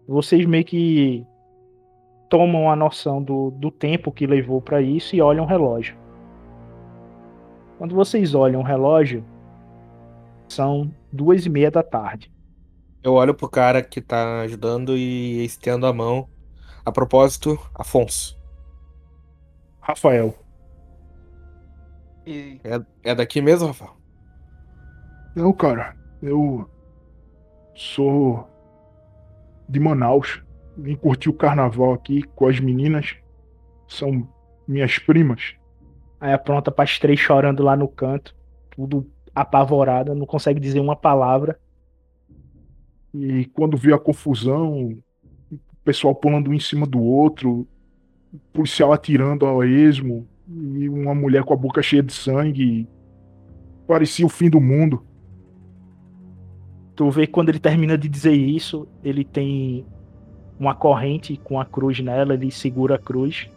Vocês 0.06 0.44
meio 0.44 0.62
que 0.62 1.26
tomam 2.28 2.70
a 2.70 2.76
noção 2.76 3.22
do, 3.22 3.50
do 3.52 3.70
tempo 3.70 4.12
que 4.12 4.26
levou 4.26 4.60
pra 4.60 4.82
isso 4.82 5.16
e 5.16 5.22
olham 5.22 5.44
o 5.44 5.46
relógio. 5.46 5.96
Quando 7.78 7.94
vocês 7.94 8.34
olham 8.34 8.60
o 8.60 8.62
relógio, 8.62 9.24
são 10.46 10.92
duas 11.10 11.46
e 11.46 11.48
meia 11.48 11.70
da 11.70 11.82
tarde. 11.82 12.30
Eu 13.02 13.14
olho 13.14 13.32
pro 13.32 13.48
cara 13.48 13.82
que 13.82 14.02
tá 14.02 14.42
ajudando 14.42 14.98
e 14.98 15.46
estendo 15.46 15.86
a 15.86 15.94
mão. 15.94 16.28
A 16.84 16.92
propósito, 16.92 17.58
Afonso. 17.74 18.38
Rafael, 19.80 20.34
E 22.26 22.60
É, 22.62 23.12
é 23.12 23.14
daqui 23.14 23.40
mesmo, 23.40 23.68
Rafael? 23.68 24.03
Não, 25.34 25.52
cara, 25.52 25.96
eu 26.22 26.68
sou 27.74 28.48
de 29.68 29.80
Manaus. 29.80 30.42
Vim 30.76 30.96
curtir 30.96 31.28
o 31.28 31.34
carnaval 31.34 31.92
aqui 31.92 32.22
com 32.22 32.46
as 32.46 32.60
meninas. 32.60 33.16
São 33.88 34.28
minhas 34.66 34.98
primas. 34.98 35.54
aí 36.20 36.32
apronta 36.32 36.70
para 36.70 36.84
as 36.84 36.98
três 36.98 37.18
chorando 37.18 37.62
lá 37.62 37.76
no 37.76 37.88
canto, 37.88 38.34
tudo 38.70 39.10
apavorada, 39.34 40.14
não 40.14 40.24
consegue 40.26 40.60
dizer 40.60 40.80
uma 40.80 40.96
palavra. 40.96 41.58
E 43.12 43.44
quando 43.46 43.76
vi 43.76 43.92
a 43.92 43.98
confusão, 43.98 44.96
o 45.50 45.58
pessoal 45.84 46.14
pulando 46.14 46.50
um 46.50 46.54
em 46.54 46.60
cima 46.60 46.86
do 46.86 47.00
outro, 47.00 47.66
o 48.32 48.38
policial 48.52 48.92
atirando 48.92 49.46
ao 49.46 49.62
esmo, 49.62 50.26
e 50.48 50.88
uma 50.88 51.14
mulher 51.14 51.44
com 51.44 51.54
a 51.54 51.56
boca 51.56 51.82
cheia 51.82 52.02
de 52.02 52.12
sangue. 52.12 52.88
Parecia 53.86 54.24
o 54.26 54.30
fim 54.30 54.48
do 54.48 54.60
mundo. 54.60 55.04
Tu 56.94 57.10
vê 57.10 57.26
que 57.26 57.32
quando 57.32 57.48
ele 57.48 57.58
termina 57.58 57.98
de 57.98 58.08
dizer 58.08 58.34
isso, 58.34 58.86
ele 59.02 59.24
tem 59.24 59.84
uma 60.58 60.74
corrente 60.74 61.36
com 61.36 61.60
a 61.60 61.64
cruz 61.64 61.98
nela, 62.00 62.34
ele 62.34 62.50
segura 62.50 62.94
a 62.94 62.98
cruz. 62.98 63.48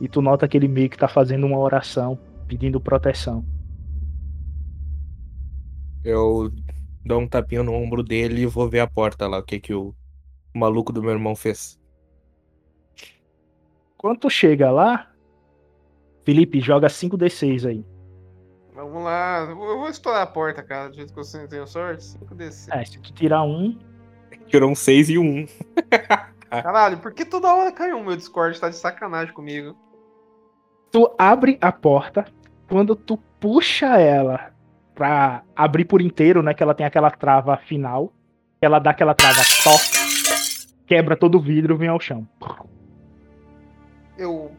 E 0.00 0.08
tu 0.08 0.20
nota 0.20 0.46
que 0.46 0.56
ele 0.56 0.68
meio 0.68 0.90
que 0.90 0.98
tá 0.98 1.08
fazendo 1.08 1.46
uma 1.46 1.58
oração, 1.58 2.18
pedindo 2.46 2.80
proteção. 2.80 3.44
Eu 6.04 6.52
dou 7.04 7.20
um 7.20 7.28
tapinha 7.28 7.62
no 7.62 7.72
ombro 7.72 8.02
dele 8.02 8.42
e 8.42 8.46
vou 8.46 8.68
ver 8.68 8.80
a 8.80 8.86
porta 8.86 9.26
lá, 9.26 9.38
o 9.38 9.42
que 9.42 9.58
que 9.58 9.72
o 9.72 9.94
maluco 10.54 10.92
do 10.92 11.02
meu 11.02 11.12
irmão 11.12 11.34
fez. 11.34 11.80
Quando 13.96 14.18
tu 14.18 14.30
chega 14.30 14.70
lá, 14.70 15.10
Felipe, 16.24 16.60
joga 16.60 16.88
5d6 16.88 17.66
aí. 17.66 17.84
Vamos 18.74 19.04
lá. 19.04 19.46
Eu 19.48 19.56
vou 19.56 19.84
eu 19.84 19.90
estourar 19.90 20.22
a 20.22 20.26
porta, 20.26 20.62
cara. 20.62 20.88
Do 20.90 20.96
jeito 20.96 21.10
que 21.12 21.16
você 21.16 21.46
tenho 21.46 21.66
sorte. 21.66 22.04
5DC. 22.18 22.68
É, 22.72 22.84
se 22.84 22.98
tu 22.98 23.12
tirar 23.12 23.42
um, 23.44 23.78
Tirou 24.48 24.70
um 24.70 24.74
6 24.74 25.10
e 25.10 25.18
um 25.18 25.42
1. 25.42 25.46
Caralho, 26.50 26.98
por 26.98 27.12
que 27.12 27.24
toda 27.24 27.52
hora 27.54 27.72
cai 27.72 27.92
um? 27.92 28.04
Meu 28.04 28.16
Discord 28.16 28.60
tá 28.60 28.68
de 28.68 28.76
sacanagem 28.76 29.32
comigo. 29.32 29.76
tu 30.92 31.12
abre 31.18 31.56
a 31.60 31.72
porta, 31.72 32.24
quando 32.68 32.94
tu 32.94 33.16
puxa 33.40 33.98
ela 33.98 34.52
pra 34.94 35.42
abrir 35.56 35.84
por 35.84 36.00
inteiro, 36.02 36.42
né? 36.42 36.52
Que 36.54 36.62
ela 36.62 36.74
tem 36.74 36.86
aquela 36.86 37.10
trava 37.10 37.56
final, 37.56 38.12
ela 38.60 38.78
dá 38.78 38.90
aquela 38.90 39.14
trava 39.14 39.40
top, 39.64 39.82
quebra 40.86 41.16
todo 41.16 41.38
o 41.38 41.40
vidro 41.40 41.74
e 41.74 41.78
vem 41.78 41.88
ao 41.88 41.98
chão. 41.98 42.28
Eu. 44.16 44.52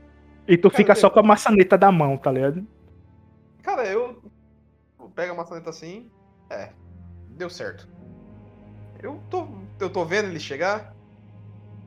E 0.47 0.57
tu 0.57 0.69
Cara, 0.69 0.77
fica 0.77 0.91
eu- 0.91 0.95
só 0.97 1.09
com 1.09 1.19
a 1.19 1.23
maçaneta 1.23 1.77
da 1.77 1.91
mão, 1.91 2.17
tá 2.17 2.31
ligado? 2.31 2.65
Cara, 3.65 3.83
eu. 3.87 4.21
Pego 5.15 5.33
a 5.33 5.35
maçaneta 5.35 5.71
assim. 5.71 6.09
É. 6.51 6.69
Deu 7.29 7.49
certo. 7.49 7.89
Eu 9.01 9.19
tô. 9.29 9.47
Eu 9.79 9.89
tô 9.89 10.05
vendo 10.05 10.29
ele 10.29 10.39
chegar. 10.39 10.95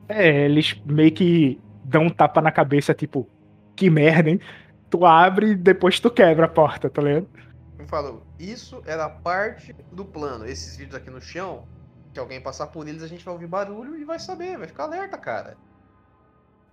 É, 0.09 0.45
eles 0.45 0.79
meio 0.85 1.11
que 1.13 1.59
dão 1.85 2.03
um 2.03 2.09
tapa 2.09 2.41
na 2.41 2.51
cabeça, 2.51 2.93
tipo, 2.93 3.27
que 3.75 3.89
merda, 3.89 4.29
hein? 4.29 4.41
Tu 4.89 5.05
abre 5.05 5.51
e 5.51 5.55
depois 5.55 5.99
tu 5.99 6.11
quebra 6.11 6.47
a 6.47 6.49
porta, 6.49 6.89
tá 6.89 7.01
ligado? 7.01 7.29
Eu 7.77 7.87
falo, 7.87 8.23
isso 8.37 8.81
era 8.85 9.07
parte 9.07 9.73
do 9.91 10.03
plano. 10.03 10.45
Esses 10.45 10.75
vídeos 10.75 10.95
aqui 10.95 11.09
no 11.09 11.21
chão, 11.21 11.67
que 12.13 12.19
alguém 12.19 12.41
passar 12.41 12.67
por 12.67 12.87
eles, 12.87 13.03
a 13.03 13.07
gente 13.07 13.23
vai 13.23 13.33
ouvir 13.33 13.47
barulho 13.47 13.95
e 13.95 14.03
vai 14.03 14.19
saber, 14.19 14.57
vai 14.57 14.67
ficar 14.67 14.83
alerta, 14.83 15.17
cara. 15.17 15.55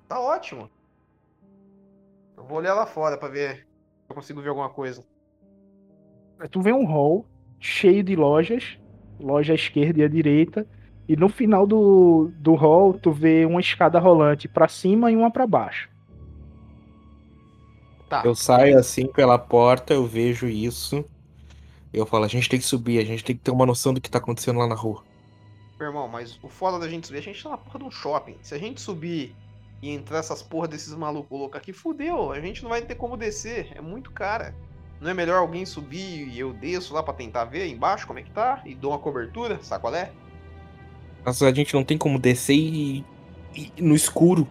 Tá 0.08 0.18
ótimo. 0.18 0.70
Eu 2.36 2.44
vou 2.44 2.58
olhar 2.58 2.74
lá 2.74 2.86
fora 2.86 3.16
pra 3.16 3.28
ver 3.28 3.60
se 3.60 3.65
eu 4.08 4.14
consigo 4.14 4.40
ver 4.40 4.48
alguma 4.48 4.68
coisa. 4.68 5.04
Tu 6.50 6.60
vê 6.60 6.72
um 6.72 6.84
hall 6.84 7.26
cheio 7.58 8.02
de 8.02 8.14
lojas, 8.14 8.78
loja 9.18 9.52
à 9.52 9.56
esquerda 9.56 10.00
e 10.00 10.04
à 10.04 10.08
direita, 10.08 10.66
e 11.08 11.16
no 11.16 11.28
final 11.28 11.66
do, 11.66 12.30
do 12.38 12.54
hall 12.54 12.94
tu 12.94 13.12
vê 13.12 13.44
uma 13.44 13.60
escada 13.60 13.98
rolante 13.98 14.48
pra 14.48 14.68
cima 14.68 15.10
e 15.10 15.16
uma 15.16 15.30
pra 15.30 15.46
baixo. 15.46 15.88
Tá. 18.08 18.22
Eu 18.24 18.34
saio 18.34 18.78
assim 18.78 19.06
pela 19.06 19.38
porta, 19.38 19.94
eu 19.94 20.06
vejo 20.06 20.46
isso. 20.46 21.04
Eu 21.92 22.06
falo, 22.06 22.24
a 22.24 22.28
gente 22.28 22.48
tem 22.48 22.58
que 22.58 22.66
subir, 22.66 22.98
a 22.98 23.04
gente 23.04 23.24
tem 23.24 23.36
que 23.36 23.42
ter 23.42 23.50
uma 23.50 23.66
noção 23.66 23.94
do 23.94 24.00
que 24.00 24.10
tá 24.10 24.18
acontecendo 24.18 24.58
lá 24.58 24.66
na 24.66 24.74
rua. 24.74 25.02
Meu 25.78 25.88
irmão, 25.88 26.08
mas 26.08 26.38
o 26.42 26.48
foda 26.48 26.78
da 26.78 26.88
gente 26.88 27.06
subir, 27.06 27.18
a 27.18 27.22
gente 27.22 27.42
tá 27.42 27.50
na 27.50 27.58
porra 27.58 27.78
de 27.78 27.84
um 27.84 27.90
shopping. 27.90 28.36
Se 28.42 28.54
a 28.54 28.58
gente 28.58 28.80
subir 28.80 29.34
e 29.82 29.90
entrar 29.90 30.18
essas 30.18 30.42
porra 30.42 30.68
desses 30.68 30.94
malucos 30.94 31.38
loucos 31.38 31.58
aqui, 31.58 31.72
fudeu. 31.72 32.32
A 32.32 32.40
gente 32.40 32.62
não 32.62 32.70
vai 32.70 32.82
ter 32.82 32.94
como 32.96 33.16
descer. 33.16 33.72
É 33.76 33.80
muito 33.80 34.12
cara. 34.12 34.58
Não 35.00 35.10
é 35.10 35.14
melhor 35.14 35.38
alguém 35.38 35.66
subir 35.66 36.28
e 36.28 36.38
eu 36.38 36.52
desço 36.54 36.94
lá 36.94 37.02
pra 37.02 37.14
tentar 37.14 37.44
ver 37.46 37.66
embaixo 37.68 38.06
como 38.06 38.18
é 38.18 38.22
que 38.22 38.30
tá? 38.30 38.62
E 38.64 38.74
dou 38.74 38.92
uma 38.92 38.98
cobertura, 39.00 39.62
sacolé? 39.62 40.16
Mas 41.24 41.42
a 41.42 41.52
gente 41.52 41.74
não 41.74 41.84
tem 41.84 41.98
como 41.98 42.18
descer 42.18 42.54
e, 42.56 43.04
e- 43.54 43.72
no 43.82 43.94
escuro. 43.94 44.48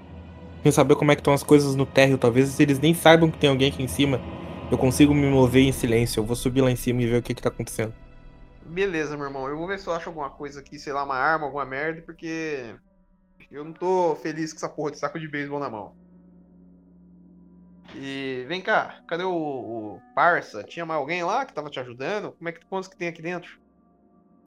Sem 0.64 0.72
saber 0.72 0.96
como 0.96 1.12
é 1.12 1.16
que 1.16 1.22
estão 1.22 1.34
as 1.34 1.44
coisas 1.44 1.76
no 1.76 1.86
térreo. 1.86 2.18
Talvez 2.18 2.60
eles 2.60 2.80
nem 2.80 2.94
saibam 2.94 3.32
que 3.32 3.38
tem 3.40 3.50
alguém 3.50 3.70
aqui 3.72 3.84
em 3.84 3.88
cima. 3.88 4.22
Eu 4.72 4.78
consigo 4.78 5.14
me 5.14 5.28
mover 5.30 5.64
em 5.64 5.72
silêncio. 5.72 6.20
Eu 6.22 6.26
vou 6.26 6.36
subir 6.36 6.62
lá 6.62 6.72
em 6.72 6.76
cima 6.76 7.02
e 7.04 7.08
ver 7.08 7.18
o 7.20 7.24
que 7.24 7.36
que 7.36 7.42
tá 7.42 7.50
acontecendo. 7.50 7.94
Beleza, 8.62 9.16
meu 9.16 9.28
irmão. 9.28 9.48
Eu 9.48 9.58
vou 9.58 9.68
ver 9.68 9.80
se 9.80 9.88
eu 9.88 9.94
acho 9.94 10.10
alguma 10.10 10.30
coisa 10.30 10.60
aqui, 10.60 10.80
sei 10.80 10.92
lá, 10.94 11.04
uma 11.04 11.16
arma, 11.16 11.46
alguma 11.46 11.66
merda, 11.66 12.02
porque 12.02 12.76
eu 13.52 13.64
não 13.64 13.74
tô 13.74 14.16
feliz 14.16 14.52
com 14.52 14.58
essa 14.58 14.70
porra 14.70 14.92
de 14.92 15.00
saco 15.00 15.20
de 15.20 15.28
beisebol 15.28 15.60
na 15.60 15.70
mão. 15.70 15.94
E 17.96 18.44
vem 18.48 18.62
cá, 18.62 19.00
cadê 19.08 19.24
o, 19.24 19.32
o 19.34 20.02
Parça? 20.14 20.64
Tinha 20.64 20.86
mais 20.86 21.00
alguém 21.00 21.24
lá 21.24 21.46
que 21.46 21.54
tava 21.54 21.70
te 21.70 21.80
ajudando? 21.80 22.34
Como 22.34 22.50
é 22.50 22.52
que 22.52 22.66
quantos 22.66 22.90
que 22.90 22.98
tem 22.98 23.08
aqui 23.08 23.22
dentro? 23.22 23.50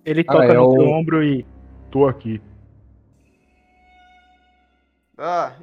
Ele 0.04 0.24
Ah, 0.26 0.32
toca 0.32 0.44
é 0.52 0.54
no 0.54 0.64
o- 0.68 0.72
teu 0.72 0.86
ombro 0.88 1.22
e. 1.22 1.46
Tô 1.90 2.06
aqui. 2.06 2.40
Ah, 5.16 5.56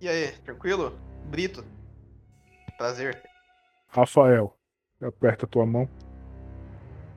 e 0.00 0.08
aí, 0.08 0.32
tranquilo? 0.44 0.96
Brito. 1.30 1.64
Prazer. 2.76 3.22
Rafael, 3.88 4.56
aperta 5.02 5.46
tua 5.46 5.66
mão. 5.66 5.88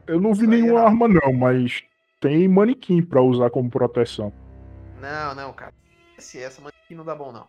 Eu 0.08 0.19
não 0.19 0.34
vi 0.34 0.41
Isso 0.41 0.49
nenhuma 0.49 0.82
arma 0.82 1.08
não, 1.08 1.34
mas 1.34 1.84
tem 2.19 2.47
manequim 2.47 3.01
pra 3.01 3.21
usar 3.21 3.49
como 3.49 3.69
proteção. 3.69 4.32
Não, 5.06 5.36
não, 5.36 5.54
cara. 5.54 5.72
Esse, 6.18 6.41
essa 6.41 6.60
mãe 6.60 6.74
aqui 6.84 6.96
não 6.96 7.06
dá 7.06 7.13
bom, 7.13 7.32
não. 7.32 7.48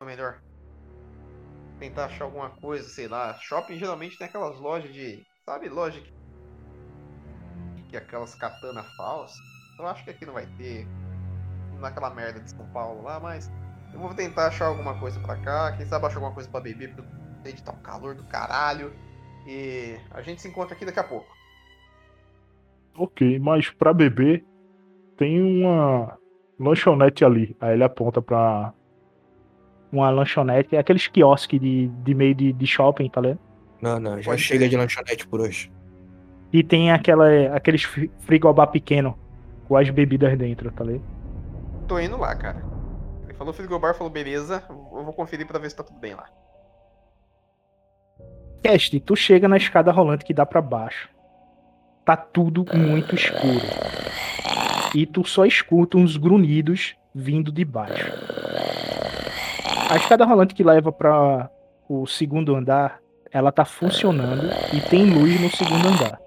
É 0.00 0.04
melhor. 0.04 0.40
Tentar 1.80 2.04
achar 2.04 2.24
alguma 2.26 2.50
coisa, 2.50 2.88
sei 2.88 3.08
lá. 3.08 3.34
Shopping 3.40 3.76
geralmente 3.76 4.16
tem 4.16 4.28
aquelas 4.28 4.56
lojas 4.60 4.92
de. 4.94 5.20
Sabe, 5.44 5.68
loja 5.68 6.00
que. 6.00 6.12
Que 7.88 7.96
aquelas 7.96 8.36
katana 8.36 8.84
falsas. 8.96 9.36
Eu 9.80 9.86
acho 9.88 10.04
que 10.04 10.10
aqui 10.10 10.24
não 10.24 10.34
vai 10.34 10.46
ter. 10.58 10.86
Naquela 11.80 12.10
merda 12.10 12.38
de 12.38 12.48
São 12.48 12.64
Paulo 12.70 13.02
lá, 13.02 13.18
mas. 13.18 13.50
Eu 13.92 13.98
vou 13.98 14.14
tentar 14.14 14.46
achar 14.46 14.66
alguma 14.66 14.96
coisa 15.00 15.18
pra 15.18 15.36
cá. 15.38 15.76
Quem 15.76 15.84
sabe 15.86 16.06
achar 16.06 16.18
alguma 16.18 16.34
coisa 16.34 16.48
pra 16.48 16.60
beber, 16.60 16.94
porque 16.94 17.48
eu 17.48 17.52
de 17.52 17.64
tá 17.64 17.72
um 17.72 17.82
calor 17.82 18.14
do 18.14 18.22
caralho. 18.28 18.94
E 19.44 19.98
a 20.12 20.22
gente 20.22 20.40
se 20.40 20.46
encontra 20.46 20.76
aqui 20.76 20.84
daqui 20.84 21.00
a 21.00 21.04
pouco. 21.04 21.26
Ok, 22.96 23.40
mas 23.40 23.70
pra 23.70 23.92
beber 23.92 24.46
tem 25.16 25.42
uma 25.42 26.19
lanchonete 26.60 27.24
ali. 27.24 27.56
Aí 27.60 27.72
ele 27.74 27.84
aponta 27.84 28.20
pra. 28.22 28.72
Uma 29.92 30.08
lanchonete, 30.10 30.76
é 30.76 30.78
aqueles 30.78 31.08
quiosques 31.08 31.60
de, 31.60 31.88
de 31.88 32.14
meio 32.14 32.32
de, 32.32 32.52
de 32.52 32.66
shopping, 32.66 33.08
tá 33.10 33.20
ligado? 33.20 33.40
Não, 33.82 33.98
não, 33.98 34.22
já 34.22 34.30
Pode 34.30 34.40
chega 34.42 34.64
ser. 34.64 34.68
de 34.68 34.76
lanchonete 34.76 35.26
por 35.26 35.40
hoje. 35.40 35.72
E 36.52 36.62
tem 36.62 36.92
aquela, 36.92 37.26
aqueles 37.56 37.82
fri- 37.82 38.10
frigobar 38.20 38.68
pequeno 38.68 39.18
com 39.66 39.76
as 39.76 39.90
bebidas 39.90 40.36
dentro, 40.38 40.70
tá 40.70 40.84
ligado? 40.84 41.02
Tô 41.88 41.98
indo 41.98 42.16
lá, 42.16 42.36
cara. 42.36 42.62
Ele 43.24 43.34
falou 43.34 43.52
frigobar, 43.52 43.94
falou 43.96 44.12
beleza. 44.12 44.62
Eu 44.68 45.02
vou 45.04 45.12
conferir 45.12 45.44
pra 45.46 45.58
ver 45.58 45.70
se 45.70 45.76
tá 45.76 45.82
tudo 45.82 45.98
bem 45.98 46.14
lá. 46.14 46.26
Cast, 48.62 49.00
tu 49.00 49.16
chega 49.16 49.48
na 49.48 49.56
escada 49.56 49.90
rolante 49.90 50.24
que 50.24 50.34
dá 50.34 50.44
pra 50.46 50.60
baixo. 50.62 51.08
Tá 52.04 52.16
tudo 52.16 52.64
muito 52.76 53.14
escuro. 53.14 53.66
E 54.94 55.06
tu 55.06 55.24
só 55.24 55.44
escuta 55.44 55.96
uns 55.96 56.16
grunhidos 56.16 56.96
vindo 57.14 57.52
de 57.52 57.64
baixo. 57.64 58.12
A 59.88 59.96
escada 59.96 60.24
rolante 60.24 60.54
que 60.54 60.62
leva 60.62 60.92
pra 60.92 61.50
o 61.88 62.06
segundo 62.06 62.54
andar, 62.54 63.00
ela 63.32 63.50
tá 63.50 63.64
funcionando 63.64 64.46
e 64.72 64.80
tem 64.88 65.04
luz 65.10 65.40
no 65.40 65.50
segundo 65.50 65.88
andar. 65.88 66.20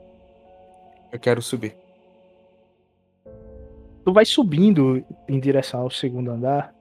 Eu 1.12 1.20
quero 1.20 1.42
subir. 1.42 1.76
Tu 4.04 4.12
vai 4.12 4.26
subindo 4.26 5.04
em 5.28 5.40
direção 5.40 5.82
ao 5.82 5.90
segundo 5.90 6.32
andar 6.32 6.74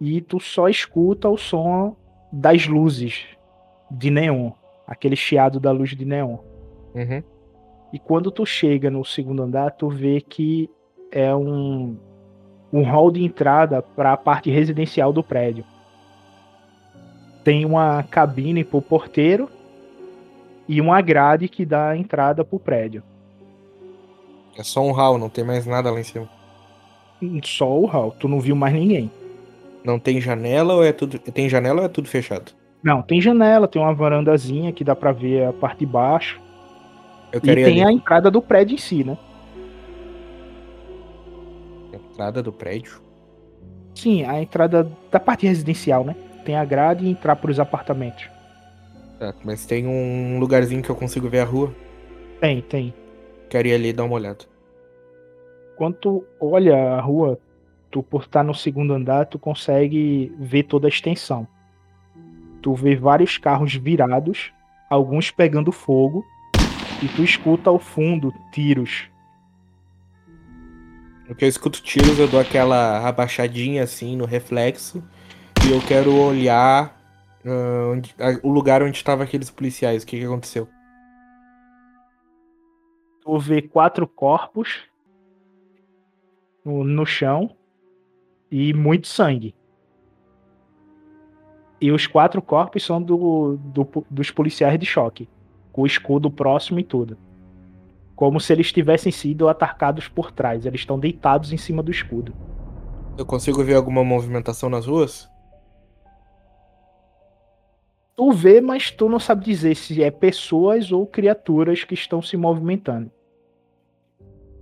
e 0.00 0.20
tu 0.20 0.38
só 0.38 0.68
escuta 0.68 1.28
o 1.28 1.36
som 1.36 1.96
das 2.32 2.66
luzes 2.66 3.26
de 3.90 4.10
neon, 4.10 4.52
aquele 4.86 5.16
chiado 5.16 5.58
da 5.58 5.72
luz 5.72 5.96
de 5.96 6.04
neon. 6.04 6.38
Uhum. 6.94 7.22
E 7.92 7.98
quando 7.98 8.30
tu 8.30 8.44
chega 8.46 8.90
no 8.90 9.04
segundo 9.04 9.42
andar, 9.42 9.72
tu 9.72 9.88
vê 9.88 10.20
que 10.20 10.70
é 11.10 11.34
um, 11.34 11.96
um 12.72 12.82
hall 12.82 13.10
de 13.10 13.24
entrada 13.24 13.82
para 13.82 14.12
a 14.12 14.16
parte 14.16 14.50
residencial 14.50 15.12
do 15.12 15.22
prédio. 15.22 15.64
Tem 17.44 17.64
uma 17.64 18.02
cabine 18.02 18.64
pro 18.64 18.82
porteiro 18.82 19.48
e 20.68 20.80
uma 20.80 21.00
grade 21.00 21.48
que 21.48 21.64
dá 21.64 21.90
a 21.90 21.96
entrada 21.96 22.44
pro 22.44 22.58
prédio. 22.58 23.02
É 24.56 24.62
só 24.62 24.84
um 24.84 24.92
hall, 24.92 25.18
não 25.18 25.28
tem 25.28 25.44
mais 25.44 25.66
nada 25.66 25.90
lá 25.90 26.00
em 26.00 26.04
cima. 26.04 26.28
Só 27.44 27.78
o 27.78 27.86
hall, 27.86 28.14
tu 28.18 28.28
não 28.28 28.40
viu 28.40 28.54
mais 28.54 28.74
ninguém. 28.74 29.10
Não 29.84 29.98
tem 29.98 30.20
janela 30.20 30.74
ou 30.74 30.84
é 30.84 30.92
tudo. 30.92 31.18
Tem 31.18 31.48
janela 31.48 31.80
ou 31.80 31.86
é 31.86 31.88
tudo 31.88 32.08
fechado? 32.08 32.52
Não, 32.82 33.02
tem 33.02 33.20
janela, 33.20 33.66
tem 33.66 33.80
uma 33.80 33.94
varandazinha 33.94 34.72
que 34.72 34.84
dá 34.84 34.94
pra 34.94 35.12
ver 35.12 35.46
a 35.46 35.52
parte 35.52 35.80
de 35.80 35.86
baixo. 35.86 36.40
E 37.32 37.40
tem 37.40 37.64
ali. 37.64 37.82
a 37.82 37.92
entrada 37.92 38.30
do 38.30 38.42
prédio 38.42 38.74
em 38.74 38.78
si, 38.78 39.04
né? 39.04 39.16
Entrada 42.18 42.42
do 42.42 42.52
prédio. 42.52 43.00
Sim, 43.94 44.24
a 44.24 44.42
entrada 44.42 44.90
da 45.08 45.20
parte 45.20 45.46
residencial, 45.46 46.02
né? 46.02 46.16
Tem 46.44 46.56
a 46.56 46.64
grade 46.64 47.04
e 47.04 47.10
entrar 47.10 47.36
pros 47.36 47.60
apartamentos. 47.60 48.28
Tá, 49.20 49.32
mas 49.44 49.64
tem 49.64 49.86
um 49.86 50.36
lugarzinho 50.40 50.82
que 50.82 50.90
eu 50.90 50.96
consigo 50.96 51.28
ver 51.28 51.38
a 51.38 51.44
rua. 51.44 51.72
Tem, 52.40 52.60
tem. 52.60 52.92
Quero 53.48 53.68
ir 53.68 53.74
ali 53.74 53.92
dar 53.92 54.02
uma 54.02 54.16
olhada. 54.16 54.44
Quando 55.76 55.94
tu 55.94 56.24
olha 56.40 56.76
a 56.94 57.00
rua, 57.00 57.38
tu 57.88 58.02
por 58.02 58.22
estar 58.22 58.42
no 58.42 58.52
segundo 58.52 58.94
andar, 58.94 59.26
tu 59.26 59.38
consegue 59.38 60.34
ver 60.40 60.64
toda 60.64 60.88
a 60.88 60.90
extensão. 60.90 61.46
Tu 62.60 62.74
vê 62.74 62.96
vários 62.96 63.38
carros 63.38 63.76
virados, 63.76 64.52
alguns 64.90 65.30
pegando 65.30 65.70
fogo, 65.70 66.24
e 67.00 67.06
tu 67.14 67.22
escuta 67.22 67.70
ao 67.70 67.78
fundo 67.78 68.34
tiros. 68.52 69.08
No 71.28 71.34
que 71.34 71.44
eu 71.44 71.48
escuto 71.48 71.82
tiros, 71.82 72.18
eu 72.18 72.26
dou 72.26 72.40
aquela 72.40 73.06
abaixadinha 73.06 73.82
assim 73.82 74.16
no 74.16 74.24
reflexo. 74.24 75.04
E 75.66 75.70
eu 75.70 75.78
quero 75.86 76.14
olhar 76.14 76.98
uh, 77.44 77.92
onde, 77.92 78.14
a, 78.18 78.40
o 78.42 78.50
lugar 78.50 78.82
onde 78.82 78.96
estavam 78.96 79.24
aqueles 79.24 79.50
policiais. 79.50 80.02
O 80.02 80.06
que, 80.06 80.18
que 80.18 80.24
aconteceu? 80.24 80.66
Tu 83.20 83.38
vê 83.38 83.60
quatro 83.60 84.08
corpos 84.08 84.84
no, 86.64 86.82
no 86.82 87.04
chão 87.04 87.54
e 88.50 88.72
muito 88.72 89.06
sangue. 89.06 89.54
E 91.78 91.92
os 91.92 92.06
quatro 92.06 92.40
corpos 92.40 92.82
são 92.82 93.02
do, 93.02 93.58
do, 93.58 93.86
dos 94.08 94.30
policiais 94.30 94.78
de 94.78 94.86
choque, 94.86 95.28
com 95.72 95.82
o 95.82 95.86
escudo 95.86 96.30
próximo 96.30 96.80
e 96.80 96.84
tudo. 96.84 97.18
Como 98.18 98.40
se 98.40 98.52
eles 98.52 98.72
tivessem 98.72 99.12
sido 99.12 99.48
atacados 99.48 100.08
por 100.08 100.32
trás. 100.32 100.66
Eles 100.66 100.80
estão 100.80 100.98
deitados 100.98 101.52
em 101.52 101.56
cima 101.56 101.84
do 101.84 101.92
escudo. 101.92 102.34
Eu 103.16 103.24
consigo 103.24 103.62
ver 103.62 103.74
alguma 103.74 104.02
movimentação 104.02 104.68
nas 104.68 104.86
ruas? 104.86 105.30
Tu 108.16 108.32
vê, 108.32 108.60
mas 108.60 108.90
tu 108.90 109.08
não 109.08 109.20
sabe 109.20 109.44
dizer 109.44 109.76
se 109.76 110.02
é 110.02 110.10
pessoas 110.10 110.90
ou 110.90 111.06
criaturas 111.06 111.84
que 111.84 111.94
estão 111.94 112.20
se 112.20 112.36
movimentando. 112.36 113.08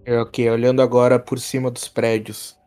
É, 0.05 0.21
ok, 0.21 0.51
olhando 0.51 0.83
agora 0.83 1.19
por 1.19 1.39
cima 1.39 1.71
dos 1.71 1.89
prédios. 1.89 2.59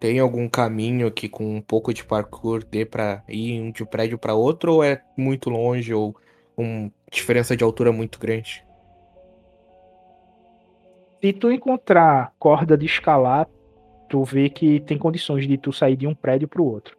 Tem 0.00 0.18
algum 0.18 0.48
caminho 0.48 1.10
que 1.10 1.28
com 1.28 1.56
um 1.56 1.60
pouco 1.60 1.92
de 1.92 2.02
parkour 2.02 2.64
dê 2.64 2.86
pra 2.86 3.22
ir 3.28 3.70
de 3.70 3.82
um 3.82 3.86
prédio 3.86 4.16
para 4.16 4.32
outro 4.32 4.76
ou 4.76 4.82
é 4.82 5.02
muito 5.14 5.50
longe 5.50 5.92
ou 5.92 6.16
uma 6.56 6.90
diferença 7.12 7.54
de 7.54 7.62
altura 7.62 7.92
muito 7.92 8.18
grande? 8.18 8.66
Se 11.20 11.32
tu 11.32 11.50
encontrar 11.50 12.32
corda 12.38 12.76
de 12.76 12.86
escalar, 12.86 13.48
tu 14.08 14.22
vê 14.24 14.48
que 14.48 14.80
tem 14.80 14.96
condições 14.96 15.46
de 15.46 15.58
tu 15.58 15.72
sair 15.72 15.96
de 15.96 16.06
um 16.06 16.14
prédio 16.14 16.46
pro 16.46 16.64
outro. 16.64 16.96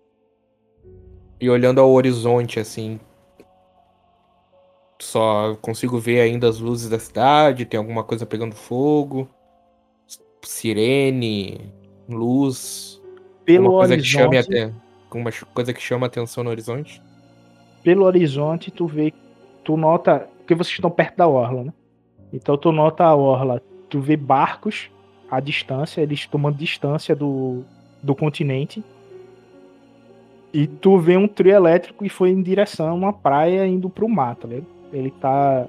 E 1.39 1.49
olhando 1.49 1.79
ao 1.79 1.89
horizonte, 1.89 2.59
assim, 2.59 2.99
só 5.01 5.55
consigo 5.61 5.97
ver 5.97 6.19
ainda 6.19 6.49
as 6.49 6.59
luzes 6.59 6.89
da 6.89 6.99
cidade, 6.99 7.65
tem 7.65 7.77
alguma 7.77 8.03
coisa 8.03 8.25
pegando 8.25 8.53
fogo, 8.53 9.27
sirene, 10.41 11.71
luz, 12.07 13.01
Pelo 13.45 13.67
alguma 13.67 13.79
coisa 13.79 13.97
que 13.97 14.03
chame 14.03 14.37
horizonte, 14.37 14.57
até, 14.57 14.73
alguma 15.05 15.31
coisa 15.53 15.73
que 15.73 15.81
chama 15.81 16.07
atenção 16.07 16.43
no 16.43 16.49
horizonte. 16.49 17.01
pelo 17.81 18.03
horizonte, 18.03 18.69
tu 18.69 18.85
vê, 18.85 19.13
tu 19.63 19.77
nota, 19.77 20.27
porque 20.39 20.53
vocês 20.53 20.73
estão 20.73 20.91
perto 20.91 21.15
da 21.15 21.27
orla, 21.27 21.63
né? 21.63 21.73
Então 22.33 22.57
tu 22.57 22.71
nota 22.73 23.05
a 23.05 23.15
orla, 23.15 23.61
tu 23.89 23.99
vê 23.99 24.15
barcos 24.15 24.89
à 25.29 25.39
distância, 25.39 26.01
eles 26.01 26.25
tomando 26.27 26.55
distância 26.57 27.15
do, 27.15 27.63
do 28.01 28.15
continente. 28.15 28.83
E 30.53 30.65
tu 30.65 30.97
vê 30.97 31.15
um 31.15 31.27
trio 31.27 31.53
elétrico 31.53 32.03
e 32.05 32.09
foi 32.09 32.31
em 32.31 32.41
direção 32.41 32.89
a 32.89 32.93
uma 32.93 33.13
praia 33.13 33.67
indo 33.67 33.89
pro 33.89 34.09
mar, 34.09 34.35
tá 34.35 34.47
ligado? 34.47 34.65
Ele 34.91 35.11
tá. 35.11 35.67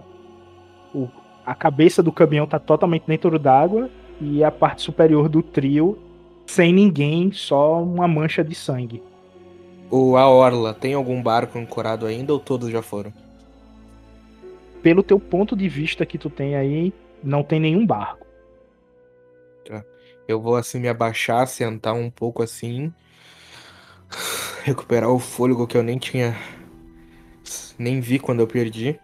o- 0.95 1.09
a 1.45 1.55
cabeça 1.55 2.03
do 2.03 2.13
caminhão 2.13 2.47
tá 2.47 2.59
totalmente 2.59 3.05
dentro 3.07 3.39
d'água 3.39 3.91
e 4.21 4.43
a 4.45 4.51
parte 4.51 4.83
superior 4.83 5.29
do 5.29 5.43
trio 5.43 5.99
sem 6.47 6.73
ninguém, 6.73 7.31
só 7.33 7.83
uma 7.83 8.09
mancha 8.09 8.43
de 8.43 8.55
sangue. 8.55 9.03
O 9.91 10.17
a 10.17 10.29
orla, 10.29 10.73
tem 10.73 10.95
algum 10.95 11.23
barco 11.23 11.59
ancorado 11.59 12.07
ainda 12.07 12.33
ou 12.33 12.39
todos 12.39 12.71
já 12.71 12.83
foram? 12.83 13.13
Pelo 14.83 15.03
teu 15.03 15.19
ponto 15.21 15.55
de 15.55 15.69
vista 15.69 16.07
que 16.07 16.17
tu 16.17 16.31
tem 16.31 16.57
aí, 16.57 16.93
não 17.23 17.43
tem 17.43 17.61
nenhum 17.61 17.87
barco. 17.87 18.31
Eu 20.31 20.41
vou 20.41 20.55
assim 20.55 20.79
me 20.79 20.89
abaixar, 20.89 21.45
sentar 21.49 21.93
um 21.93 22.09
pouco 22.09 22.41
assim, 22.41 22.95
recuperar 24.63 25.11
o 25.11 25.19
fôlego 25.19 25.67
que 25.67 25.77
eu 25.77 25.83
nem 25.83 25.99
tinha, 25.99 26.37
nem 27.77 28.01
vi 28.01 28.21
quando 28.21 28.39
eu 28.39 28.47
perdi. 28.47 29.01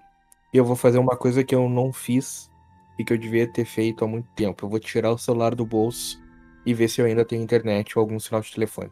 E 0.52 0.56
eu 0.56 0.64
vou 0.64 0.76
fazer 0.76 0.98
uma 0.98 1.16
coisa 1.16 1.42
que 1.42 1.52
eu 1.52 1.68
não 1.68 1.92
fiz 1.92 2.48
e 2.96 3.04
que 3.04 3.12
eu 3.12 3.18
devia 3.18 3.50
ter 3.52 3.64
feito 3.64 4.04
há 4.04 4.08
muito 4.08 4.28
tempo. 4.36 4.64
Eu 4.64 4.70
vou 4.70 4.78
tirar 4.78 5.10
o 5.10 5.18
celular 5.18 5.52
do 5.52 5.66
bolso 5.66 6.22
e 6.64 6.72
ver 6.72 6.86
se 6.86 7.00
eu 7.00 7.06
ainda 7.06 7.24
tenho 7.24 7.42
internet 7.42 7.98
ou 7.98 8.02
algum 8.02 8.20
sinal 8.20 8.40
de 8.40 8.52
telefone. 8.52 8.90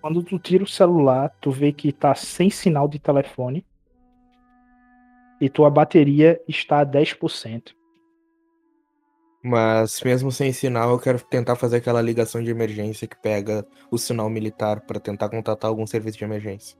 Quando 0.00 0.22
tu 0.22 0.38
tira 0.38 0.62
o 0.62 0.68
celular, 0.68 1.34
tu 1.40 1.50
vê 1.50 1.72
que 1.72 1.90
tá 1.90 2.14
sem 2.14 2.48
sinal 2.48 2.86
de 2.86 3.00
telefone. 3.00 3.66
E 5.40 5.48
tua 5.48 5.70
bateria 5.70 6.40
está 6.48 6.80
a 6.80 6.86
10%. 6.86 7.74
Mas 9.42 10.00
mesmo 10.02 10.32
sem 10.32 10.52
sinal, 10.52 10.90
eu 10.90 10.98
quero 10.98 11.20
tentar 11.20 11.54
fazer 11.54 11.76
aquela 11.76 12.02
ligação 12.02 12.42
de 12.42 12.50
emergência 12.50 13.06
que 13.06 13.16
pega 13.16 13.64
o 13.90 13.96
sinal 13.96 14.28
militar 14.28 14.80
para 14.80 14.98
tentar 14.98 15.28
contatar 15.28 15.68
algum 15.68 15.86
serviço 15.86 16.18
de 16.18 16.24
emergência. 16.24 16.76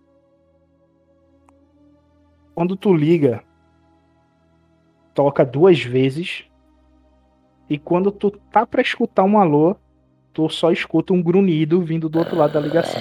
Quando 2.55 2.75
tu 2.77 2.93
liga, 2.93 3.45
toca 5.15 5.45
duas 5.45 5.81
vezes. 5.81 6.45
E 7.71 7.79
quando 7.79 8.11
tu 8.11 8.31
tá 8.31 8.67
pra 8.67 8.83
escutar 8.83 9.23
um 9.23 9.39
alô, 9.39 9.77
tu 10.33 10.49
só 10.49 10.73
escuta 10.73 11.13
um 11.13 11.23
grunhido 11.23 11.81
vindo 11.83 12.09
do 12.09 12.19
outro 12.19 12.37
lado 12.37 12.55
da 12.55 12.61
ligação. 12.61 13.01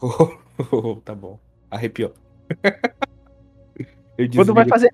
tá 1.04 1.14
bom. 1.14 1.40
Arrepiou. 1.70 2.14
eu 4.18 4.28
Quando 4.34 4.54
vai 4.54 4.66
fazer. 4.66 4.92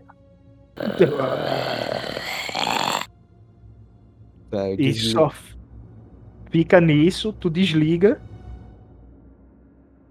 tá, 4.51 4.71
E 4.79 4.93
só 4.95 5.33
fica 6.51 6.81
nisso, 6.81 7.33
tu 7.33 7.49
desliga. 7.49 8.21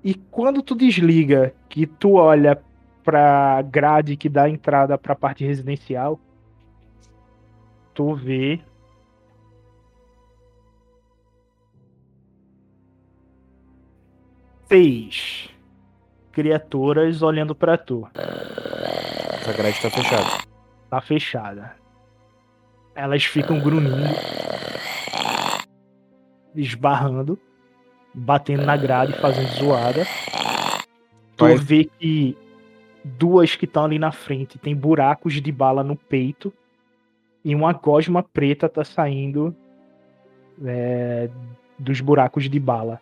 E 0.03 0.16
quando 0.16 0.64
tu 0.64 0.74
desliga, 0.76 1.53
que 1.70 1.86
tu 1.86 2.14
olha 2.14 2.59
pra 3.03 3.62
grade 3.62 4.16
que 4.16 4.28
dá 4.28 4.49
entrada 4.49 4.97
pra 4.97 5.16
parte 5.16 5.45
residencial, 5.45 6.20
tu 7.93 8.16
vê 8.16 8.59
seis 14.68 15.49
criaturas 16.32 17.22
olhando 17.22 17.53
pra 17.53 17.78
tu. 17.78 18.07
Essa 19.51 19.57
grade 19.61 19.81
tá 19.81 19.89
fechada. 19.89 20.43
Tá 20.89 21.01
fechada. 21.01 21.75
Elas 22.95 23.25
ficam 23.25 23.59
grunhindo, 23.59 24.15
esbarrando, 26.55 27.37
batendo 28.13 28.65
na 28.65 28.77
grade, 28.77 29.13
fazendo 29.19 29.49
zoada. 29.49 30.05
Tu 31.35 31.45
Vai- 31.45 31.55
vê 31.57 31.83
que 31.99 32.37
duas 33.03 33.55
que 33.55 33.65
estão 33.65 33.85
ali 33.85 33.99
na 33.99 34.11
frente 34.11 34.57
tem 34.57 34.73
buracos 34.75 35.41
de 35.41 35.51
bala 35.51 35.83
no 35.83 35.97
peito 35.97 36.53
e 37.43 37.53
uma 37.53 37.73
gosma 37.73 38.23
preta 38.23 38.69
tá 38.69 38.85
saindo 38.85 39.55
é, 40.63 41.29
dos 41.77 41.99
buracos 41.99 42.49
de 42.49 42.59
bala. 42.59 43.01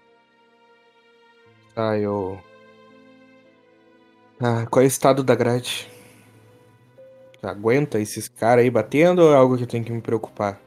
Tá, 1.76 1.98
eu. 1.98 2.40
Ah, 4.42 4.66
qual 4.68 4.82
é 4.82 4.86
o 4.86 4.88
estado 4.88 5.24
da 5.24 5.36
grade? 5.36 5.99
Aguenta 7.42 8.00
esses 8.00 8.28
caras 8.28 8.64
aí 8.64 8.70
batendo 8.70 9.20
ou 9.20 9.32
é 9.32 9.36
algo 9.36 9.56
que 9.58 9.64
eu 9.64 9.68
tenho 9.68 9.84
que 9.84 9.92
me 9.92 10.02
preocupar? 10.02 10.60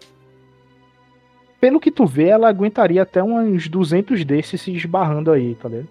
Pelo 1.60 1.78
que 1.78 1.90
tu 1.90 2.06
vê, 2.06 2.28
ela 2.28 2.48
aguentaria 2.48 3.02
até 3.02 3.22
uns 3.22 3.68
200 3.68 4.24
desses 4.24 4.60
se 4.60 4.74
esbarrando 4.74 5.30
aí, 5.30 5.54
tá 5.54 5.68
ligado? 5.68 5.88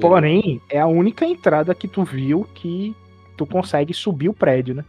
Porém, 0.00 0.60
é 0.70 0.80
a 0.80 0.86
única 0.86 1.26
entrada 1.26 1.74
que 1.74 1.86
tu 1.86 2.02
viu 2.04 2.44
que 2.54 2.96
tu 3.36 3.44
consegue 3.46 3.92
subir 3.92 4.28
o 4.30 4.34
prédio, 4.34 4.74
né? 4.74 4.84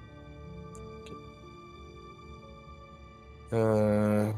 Ah, 3.51 4.33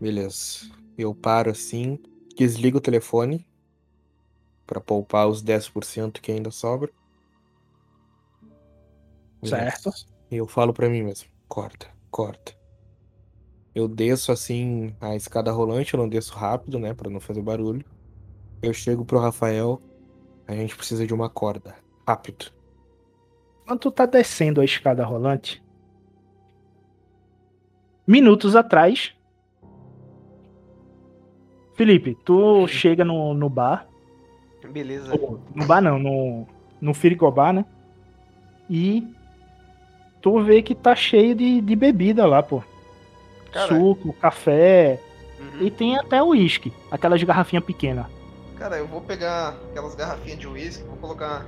Beleza. 0.00 0.70
Eu 0.96 1.14
paro 1.14 1.50
assim, 1.50 1.98
desligo 2.36 2.78
o 2.78 2.80
telefone 2.80 3.44
pra 4.66 4.80
poupar 4.80 5.28
os 5.28 5.42
10% 5.42 6.20
que 6.20 6.30
ainda 6.30 6.50
sobra. 6.50 6.90
Certo. 9.42 9.90
E 10.30 10.36
eu 10.36 10.46
falo 10.46 10.72
pra 10.72 10.88
mim 10.88 11.02
mesmo, 11.02 11.28
corta, 11.48 11.86
corta. 12.10 12.52
Eu 13.74 13.86
desço 13.86 14.32
assim 14.32 14.94
a 15.00 15.14
escada 15.14 15.52
rolante, 15.52 15.94
eu 15.94 15.98
não 15.98 16.08
desço 16.08 16.34
rápido, 16.34 16.78
né, 16.78 16.94
Pra 16.94 17.10
não 17.10 17.20
fazer 17.20 17.42
barulho. 17.42 17.84
Eu 18.60 18.74
chego 18.74 19.04
pro 19.04 19.20
Rafael, 19.20 19.80
a 20.46 20.54
gente 20.54 20.76
precisa 20.76 21.06
de 21.06 21.14
uma 21.14 21.30
corda, 21.30 21.76
rápido. 22.06 22.46
Quando 23.66 23.78
tu 23.78 23.90
tá 23.90 24.04
descendo 24.04 24.60
a 24.60 24.64
escada 24.64 25.04
rolante, 25.04 25.62
Minutos 28.08 28.56
atrás. 28.56 29.14
Felipe, 31.74 32.16
tu 32.24 32.66
chega 32.66 33.04
no, 33.04 33.34
no 33.34 33.50
bar. 33.50 33.86
Beleza. 34.72 35.12
No 35.54 35.66
bar 35.66 35.82
não, 35.82 35.98
no, 35.98 36.46
no 36.80 36.94
Firigobá, 36.94 37.52
né? 37.52 37.66
E 38.70 39.06
tu 40.20 40.42
vê 40.42 40.62
que 40.62 40.74
tá 40.74 40.94
cheio 40.94 41.34
de, 41.34 41.60
de 41.60 41.76
bebida 41.76 42.26
lá, 42.26 42.42
pô. 42.42 42.62
Suco, 43.66 44.12
café. 44.14 45.00
uhum. 45.38 45.62
E 45.66 45.70
tem 45.70 45.96
até 45.98 46.22
uísque, 46.22 46.72
aquelas 46.90 47.22
garrafinhas 47.22 47.64
pequenas. 47.64 48.06
Cara, 48.56 48.76
eu 48.76 48.86
vou 48.86 49.00
pegar 49.00 49.56
aquelas 49.70 49.94
garrafinhas 49.94 50.38
de 50.38 50.46
uísque, 50.46 50.84
vou 50.84 50.96
colocar. 50.96 51.46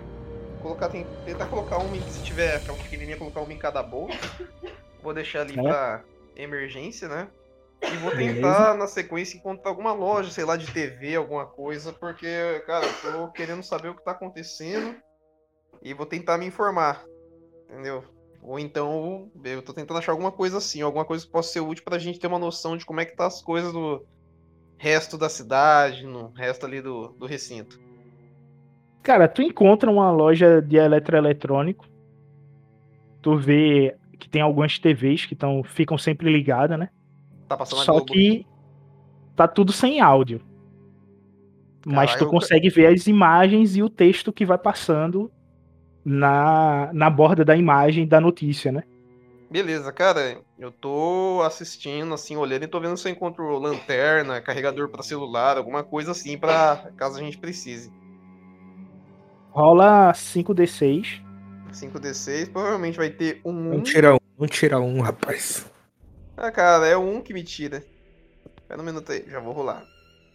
Colocar, 0.63 0.89
tem- 0.91 1.07
tentar 1.25 1.47
colocar 1.47 1.79
uma 1.79 1.97
em, 1.97 2.03
se 2.03 2.23
tiver 2.23 2.57
aquela 2.57 2.77
pequenininha, 2.77 3.17
colocar 3.17 3.41
uma 3.41 3.53
em 3.53 3.57
cada 3.59 3.83
bolsa. 3.83 4.19
Vou 5.03 5.15
deixar 5.15 5.41
ali 5.43 5.59
É. 5.59 5.63
pra 5.63 6.05
emergência, 6.37 7.09
né? 7.09 7.29
E 7.83 7.97
vou 7.97 8.11
Beleza. 8.11 8.35
tentar, 8.35 8.75
na 8.75 8.87
sequência, 8.87 9.39
encontrar 9.39 9.71
alguma 9.71 9.93
loja, 9.95 10.31
sei 10.31 10.45
lá, 10.45 10.57
de 10.59 10.67
TV, 10.71 11.17
alguma 11.17 11.47
coisa, 11.47 11.95
porque, 11.95 12.63
cara, 12.67 12.85
eu 13.05 13.13
tô 13.13 13.29
querendo 13.33 13.63
saber 13.63 13.89
o 13.89 13.95
que 13.95 14.05
tá 14.05 14.11
acontecendo 14.11 14.95
e 15.83 15.95
vou 15.95 16.05
tentar 16.05 16.37
me 16.37 16.45
informar, 16.45 17.03
entendeu? 17.71 18.05
Ou 18.43 18.59
então, 18.59 19.31
eu 19.45 19.63
tô 19.63 19.73
tentando 19.73 19.99
achar 19.99 20.13
alguma 20.13 20.33
coisa 20.33 20.59
assim, 20.59 20.81
alguma 20.81 21.05
coisa 21.05 21.25
que 21.25 21.31
possa 21.31 21.53
ser 21.53 21.61
útil 21.61 21.85
pra 21.85 21.99
gente 21.99 22.19
ter 22.19 22.27
uma 22.27 22.39
noção 22.39 22.77
de 22.77 22.87
como 22.87 23.01
é 23.01 23.05
que 23.05 23.15
tá 23.15 23.27
as 23.27 23.43
coisas 23.43 23.73
do 23.73 24.05
resto 24.79 25.19
da 25.19 25.29
cidade, 25.29 26.07
no 26.07 26.29
resto 26.31 26.65
ali 26.65 26.81
do, 26.81 27.09
do 27.09 27.27
recinto. 27.27 27.79
Cara, 29.03 29.29
tu 29.29 29.43
encontra 29.43 29.91
uma 29.91 30.11
loja 30.11 30.61
de 30.63 30.77
eletroeletrônico. 30.77 31.87
Tu 33.21 33.37
vê 33.37 33.97
que 34.19 34.29
tem 34.29 34.41
algumas 34.41 34.79
TVs 34.79 35.27
que 35.27 35.37
tão, 35.37 35.63
ficam 35.63 35.99
sempre 35.99 36.33
ligadas, 36.33 36.79
né? 36.79 36.89
Tá 37.47 37.57
passando 37.57 37.85
Só 37.85 38.01
que 38.01 38.47
tá 39.37 39.47
tudo 39.47 39.73
sem 39.73 40.01
áudio. 40.01 40.41
Mas 41.85 42.11
Caralho, 42.11 42.19
tu 42.19 42.25
eu- 42.25 42.31
consegue 42.31 42.69
ver 42.71 42.87
as 42.87 43.07
imagens 43.07 43.77
e 43.77 43.83
o 43.83 43.89
texto 43.89 44.33
que 44.33 44.47
vai 44.47 44.59
passando 44.59 45.31
na, 46.05 46.91
na 46.93 47.11
borda 47.11 47.45
da 47.45 47.57
imagem 47.57 48.07
da 48.07 48.21
notícia, 48.21 48.73
né? 48.73 48.85
Beleza, 49.51 49.93
cara, 49.93 50.41
eu 50.59 50.71
tô 50.71 51.43
assistindo, 51.45 52.15
assim, 52.15 52.37
olhando 52.37 52.63
e 52.65 52.69
tô 52.69 52.79
vendo 52.81 52.97
se 52.97 53.09
eu 53.09 53.13
encontro 53.13 53.59
lanterna, 53.59 54.41
carregador 54.41 54.89
pra 54.89 55.03
celular, 55.03 55.57
alguma 55.57 55.83
coisa 55.83 56.13
assim, 56.13 56.39
pra 56.39 56.93
caso 56.97 57.19
a 57.19 57.21
gente 57.21 57.37
precise. 57.37 57.93
Rola 59.51 60.13
5d6. 60.15 61.21
5d6, 61.73 62.49
provavelmente 62.53 62.97
vai 62.97 63.11
ter 63.11 63.41
um 63.45 63.53
Não 63.53 63.79
1. 63.79 63.83
tira 63.83 64.15
um, 64.15 64.19
não 64.39 64.47
tira 64.47 64.81
um, 64.81 65.01
rapaz. 65.01 65.67
Ah, 66.37 66.51
cara, 66.51 66.87
é 66.87 66.97
1 66.97 67.21
que 67.21 67.35
me 67.35 67.43
tira. 67.43 67.85
Espera 68.63 68.81
um 68.81 68.85
minuto 68.85 69.11
aí, 69.11 69.25
já 69.29 69.41
vou 69.41 69.53
rolar. 69.53 69.85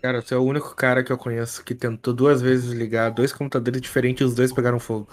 Cara, 0.01 0.22
você 0.22 0.34
é 0.34 0.38
o 0.38 0.43
único 0.43 0.76
cara 0.76 1.03
que 1.03 1.11
eu 1.11 1.18
conheço 1.18 1.63
que 1.63 1.74
tentou 1.74 2.13
duas 2.13 2.41
vezes 2.41 2.72
ligar 2.72 3.09
dois 3.11 3.34
computadores 3.34 3.82
diferentes 3.82 4.22
e 4.22 4.26
os 4.26 4.36
dois 4.36 4.53
pegaram 4.53 4.80
fogo. 4.80 5.07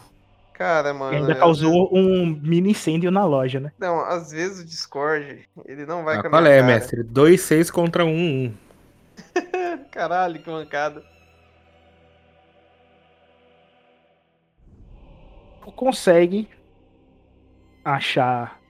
Cara, 0.63 0.95
mano. 0.95 1.13
E 1.13 1.17
ainda 1.17 1.35
causou 1.35 1.89
um 1.93 2.25
mini 2.41 2.71
incêndio 2.71 3.11
na 3.11 3.25
loja, 3.25 3.59
né? 3.59 3.73
vezes- 3.77 3.81
Não, 3.81 4.01
às 4.01 4.31
vezes 4.31 4.61
o 4.61 4.65
Discord, 4.65 5.49
ele 5.65 5.85
não 5.85 6.05
vai 6.05 6.19
Ah, 6.19 6.21
com 6.21 6.29
a 6.29 6.31
qual 6.31 6.47
é, 6.47 6.61
cara. 6.61 6.67
mestre? 6.73 7.03
Dois, 7.03 7.41
seis 7.41 7.69
contra 7.69 8.05
um, 8.05 8.45
um. 8.47 8.55
Caralho, 9.91 10.41
que 10.41 10.49
mancada. 10.49 11.03
Tu 15.65 15.73
consegue 15.73 16.49
achar 17.85 18.61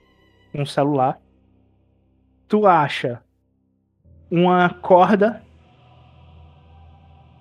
um 0.55 0.65
celular. 0.65 1.21
Tu 2.49 2.67
acha 2.67 3.23
uma 4.31 4.71
corda. 4.71 5.43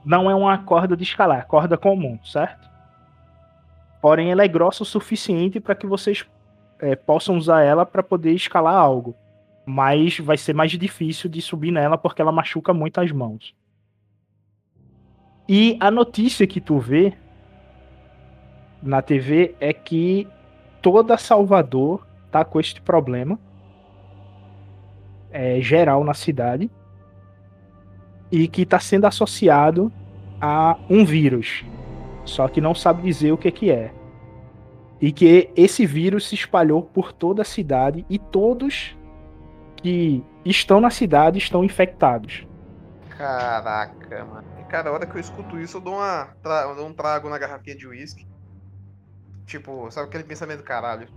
Não 0.04 0.30
é 0.30 0.36
uma 0.36 0.58
corda 0.58 0.98
de 0.98 1.04
escalar, 1.04 1.40
é 1.40 1.44
corda 1.44 1.78
comum, 1.78 2.20
certo? 2.26 2.70
Porém, 4.02 4.32
ela 4.32 4.44
é 4.44 4.48
grossa 4.48 4.84
o 4.84 4.86
suficiente 4.86 5.60
para 5.60 5.76
que 5.76 5.86
vocês 5.86 6.26
é, 6.80 6.96
possam 6.96 7.38
usar 7.38 7.62
ela 7.62 7.86
para 7.86 8.02
poder 8.02 8.32
escalar 8.32 8.74
algo. 8.74 9.16
Mas 9.66 10.18
vai 10.18 10.38
ser 10.38 10.54
mais 10.54 10.72
difícil 10.72 11.30
de 11.30 11.42
subir 11.42 11.72
nela 11.72 11.98
porque 11.98 12.22
ela 12.22 12.32
machuca 12.32 12.74
muito 12.74 13.00
as 13.00 13.12
mãos. 13.12 13.54
E 15.48 15.78
a 15.80 15.92
notícia 15.92 16.48
que 16.48 16.60
tu 16.60 16.80
vê 16.80 17.14
na 18.82 19.02
TV 19.02 19.56
é 19.60 19.72
que 19.72 20.28
toda 20.82 21.18
Salvador 21.18 22.08
tá 22.32 22.44
com 22.44 22.60
este 22.60 22.82
problema 22.82 23.38
é, 25.32 25.62
geral 25.62 26.04
na 26.04 26.14
cidade 26.14 26.70
e 28.32 28.48
que 28.48 28.64
está 28.64 28.80
sendo 28.80 29.06
associado 29.06 29.92
a 30.40 30.78
um 30.90 31.06
vírus, 31.06 31.64
só 32.26 32.48
que 32.48 32.62
não 32.62 32.74
sabe 32.76 33.02
dizer 33.02 33.32
o 33.32 33.38
que 33.38 33.52
que 33.52 33.72
é. 33.72 33.94
E 35.00 35.12
que 35.12 35.50
esse 35.56 35.86
vírus 35.86 36.30
se 36.30 36.36
espalhou 36.36 36.84
por 36.84 37.12
toda 37.12 37.42
a 37.42 37.46
cidade 37.46 38.06
e 38.10 38.20
todos 38.20 38.96
que 39.78 40.24
estão 40.46 40.80
na 40.80 40.92
cidade 40.92 41.40
estão 41.40 41.64
infectados. 41.64 42.48
Caraca, 43.18 44.26
mano. 44.26 44.48
Cara, 44.70 44.90
a 44.90 44.94
hora 44.94 45.06
que 45.06 45.18
eu 45.18 45.20
escuto 45.20 45.60
isso, 45.60 45.78
eu 45.78 45.82
dou, 45.82 45.96
uma, 45.96 46.30
eu 46.44 46.76
dou 46.76 46.88
um 46.88 46.94
trago 46.94 47.30
na 47.30 47.38
garrafinha 47.38 47.76
de 47.76 47.86
uísque. 47.88 48.26
Tipo, 49.46 49.92
sabe 49.92 50.08
aquele 50.08 50.24
pensamento, 50.24 50.64
caralho. 50.64 51.10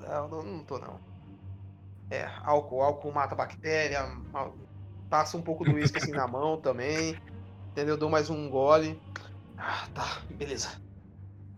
Não, 0.00 0.42
não, 0.42 0.64
tô 0.64 0.78
não. 0.78 0.98
É, 2.10 2.26
álcool, 2.42 2.82
álcool 2.82 3.12
mata 3.12 3.34
bactéria, 3.34 4.06
passa 5.10 5.36
um 5.36 5.42
pouco 5.42 5.64
do 5.64 5.72
uísque 5.72 5.98
assim 5.98 6.12
na 6.12 6.26
mão 6.26 6.60
também. 6.60 7.16
Entendeu? 7.74 7.96
Dou 7.96 8.08
mais 8.08 8.30
um 8.30 8.48
gole. 8.48 8.96
Ah, 9.58 9.88
tá, 9.92 10.22
beleza. 10.30 10.68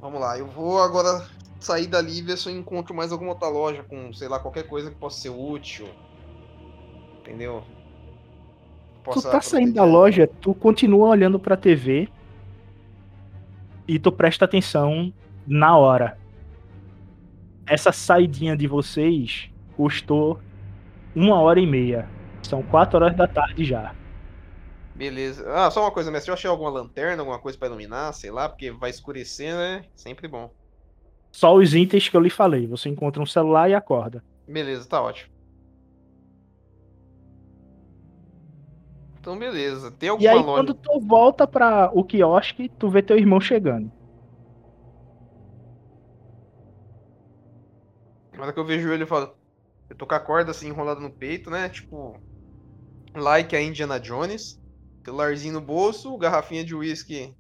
Vamos 0.01 0.19
lá, 0.19 0.39
eu 0.39 0.47
vou 0.47 0.81
agora 0.81 1.27
sair 1.61 1.87
dali 1.87 2.21
e 2.21 2.23
ver 2.23 2.39
se 2.39 2.49
eu 2.49 2.57
encontro 2.57 2.95
mais 2.95 3.13
alguma 3.13 3.33
outra 3.33 3.49
loja 3.49 3.83
com, 3.83 4.11
sei 4.15 4.27
lá, 4.27 4.39
qualquer 4.39 4.67
coisa 4.67 4.91
que 4.91 4.97
possa 4.97 5.21
ser 5.21 5.29
útil. 5.29 5.87
Entendeu? 7.21 7.63
Tu 9.05 9.11
Possa 9.13 9.31
tá 9.31 9.43
saindo 9.43 9.75
da 9.75 9.85
loja, 9.85 10.27
tu 10.41 10.55
continua 10.55 11.09
olhando 11.09 11.39
pra 11.39 11.55
TV 11.55 12.09
e 13.87 13.99
tu 13.99 14.11
presta 14.11 14.47
atenção 14.47 15.13
na 15.47 15.77
hora. 15.77 16.17
Essa 17.67 17.93
saidinha 17.93 18.57
de 18.57 18.67
vocês 18.67 19.51
custou 19.77 20.41
uma 21.15 21.39
hora 21.41 21.61
e 21.61 21.67
meia. 21.67 22.09
São 22.43 22.63
quatro 22.63 22.97
horas 22.97 23.15
da 23.15 23.29
tarde 23.29 23.67
já. 23.67 23.95
Beleza. 24.97 25.45
Ah, 25.53 25.71
só 25.71 25.83
uma 25.83 25.91
coisa, 25.93 26.11
mestre. 26.11 26.31
Eu 26.31 26.35
achei 26.35 26.49
alguma 26.49 26.71
lanterna, 26.71 27.21
alguma 27.23 27.39
coisa 27.39 27.59
pra 27.59 27.69
iluminar, 27.69 28.15
sei 28.15 28.31
lá, 28.31 28.49
porque 28.49 28.71
vai 28.71 28.89
escurecer, 28.91 29.55
né? 29.55 29.85
Sempre 29.95 30.27
bom. 30.27 30.51
Só 31.31 31.55
os 31.55 31.75
itens 31.75 32.09
que 32.09 32.17
eu 32.17 32.21
lhe 32.21 32.31
falei. 32.31 32.67
Você 32.67 32.89
encontra 32.89 33.23
um 33.23 33.27
celular 33.27 33.69
e 33.69 33.75
acorda. 33.75 34.25
Beleza, 34.49 34.89
tá 34.89 35.03
ótimo. 35.03 35.31
Então, 39.21 39.39
beleza. 39.39 39.91
Tem 39.91 40.07
E 40.07 40.11
alguma 40.11 40.31
aí, 40.31 40.39
loja? 40.39 40.55
quando 40.55 40.75
tu 40.75 41.01
volta 41.01 41.47
pra 41.47 41.91
o 41.93 42.03
quiosque, 42.05 42.69
tu 42.79 42.89
vê 42.89 43.03
teu 43.03 43.19
irmão 43.19 43.41
chegando. 43.41 43.91
Na 48.33 48.43
hora 48.43 48.53
que 48.53 48.59
eu 48.61 48.65
vejo 48.65 48.93
ele, 48.93 49.03
eu 49.05 49.07
falo. 49.07 49.35
Eu 49.89 49.97
tô 49.97 50.07
com 50.07 50.15
a 50.15 50.21
corda 50.21 50.51
assim 50.51 50.69
enrolada 50.69 51.01
no 51.01 51.11
peito, 51.11 51.51
né? 51.51 51.69
Tipo. 51.69 52.21
Like 53.15 53.57
a 53.57 53.63
Indiana 53.63 53.99
Jones. 53.99 54.61
Celularzinho 55.07 55.55
no 55.55 55.61
bolso, 55.61 56.19
garrafinha 56.19 56.65
de 56.65 56.75
uísque 56.75 57.33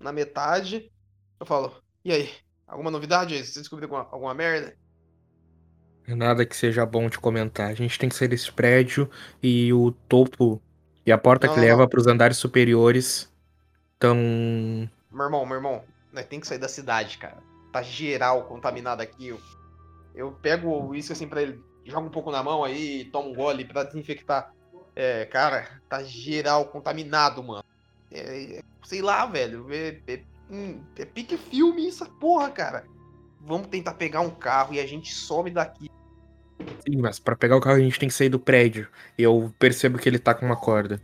na 0.00 0.10
metade. 0.10 0.90
Eu 1.38 1.44
falo, 1.44 1.70
e 2.02 2.10
aí? 2.10 2.30
Alguma 2.66 2.90
novidade 2.90 3.34
aí? 3.34 3.44
Você 3.44 3.60
descobriu 3.60 3.84
alguma, 3.84 4.08
alguma 4.10 4.32
merda? 4.32 4.74
Nada 6.08 6.46
que 6.46 6.56
seja 6.56 6.86
bom 6.86 7.10
de 7.10 7.18
comentar. 7.18 7.68
A 7.68 7.74
gente 7.74 7.98
tem 7.98 8.08
que 8.08 8.14
sair 8.14 8.28
desse 8.28 8.50
prédio 8.50 9.08
e 9.42 9.70
o 9.70 9.92
topo 10.08 10.62
e 11.04 11.12
a 11.12 11.18
porta 11.18 11.46
Não, 11.46 11.52
que 11.52 11.60
não, 11.60 11.66
leva 11.66 11.86
para 11.86 12.00
os 12.00 12.06
andares 12.06 12.38
superiores 12.38 13.30
estão. 13.92 14.16
Meu 14.16 15.24
irmão, 15.24 15.44
meu 15.44 15.56
irmão, 15.56 15.84
nós 16.14 16.24
tem 16.24 16.40
que 16.40 16.46
sair 16.46 16.58
da 16.58 16.68
cidade, 16.68 17.18
cara. 17.18 17.36
Tá 17.70 17.82
geral 17.82 18.44
contaminado 18.44 19.02
aqui. 19.02 19.28
Eu, 19.28 19.38
eu 20.14 20.32
pego 20.32 20.68
o 20.68 20.88
uísque 20.88 21.12
assim 21.12 21.28
pra 21.28 21.42
ele, 21.42 21.62
joga 21.84 22.06
um 22.06 22.10
pouco 22.10 22.30
na 22.30 22.42
mão 22.42 22.64
aí, 22.64 23.04
toma 23.12 23.28
um 23.28 23.34
gole 23.34 23.66
pra 23.66 23.84
desinfectar. 23.84 24.54
É, 24.96 25.24
cara, 25.26 25.68
tá 25.88 26.02
geral 26.02 26.66
contaminado, 26.66 27.42
mano. 27.42 27.62
É, 28.10 28.58
é, 28.58 28.62
sei 28.84 29.00
lá, 29.02 29.24
velho. 29.26 29.66
É, 29.72 30.00
é, 30.06 30.22
hum, 30.50 30.82
é 30.96 31.04
pique 31.04 31.36
filme 31.36 31.86
essa 31.88 32.06
porra, 32.06 32.50
cara. 32.50 32.84
Vamos 33.40 33.68
tentar 33.68 33.94
pegar 33.94 34.20
um 34.20 34.30
carro 34.30 34.74
e 34.74 34.80
a 34.80 34.86
gente 34.86 35.12
some 35.14 35.50
daqui. 35.50 35.88
Sim, 36.86 36.96
mas 36.98 37.18
para 37.18 37.36
pegar 37.36 37.56
o 37.56 37.60
carro 37.60 37.76
a 37.76 37.80
gente 37.80 37.98
tem 37.98 38.08
que 38.08 38.14
sair 38.14 38.28
do 38.28 38.38
prédio. 38.38 38.88
E 39.16 39.22
eu 39.22 39.52
percebo 39.58 39.98
que 39.98 40.08
ele 40.08 40.18
tá 40.18 40.34
com 40.34 40.44
uma 40.44 40.56
corda. 40.56 41.00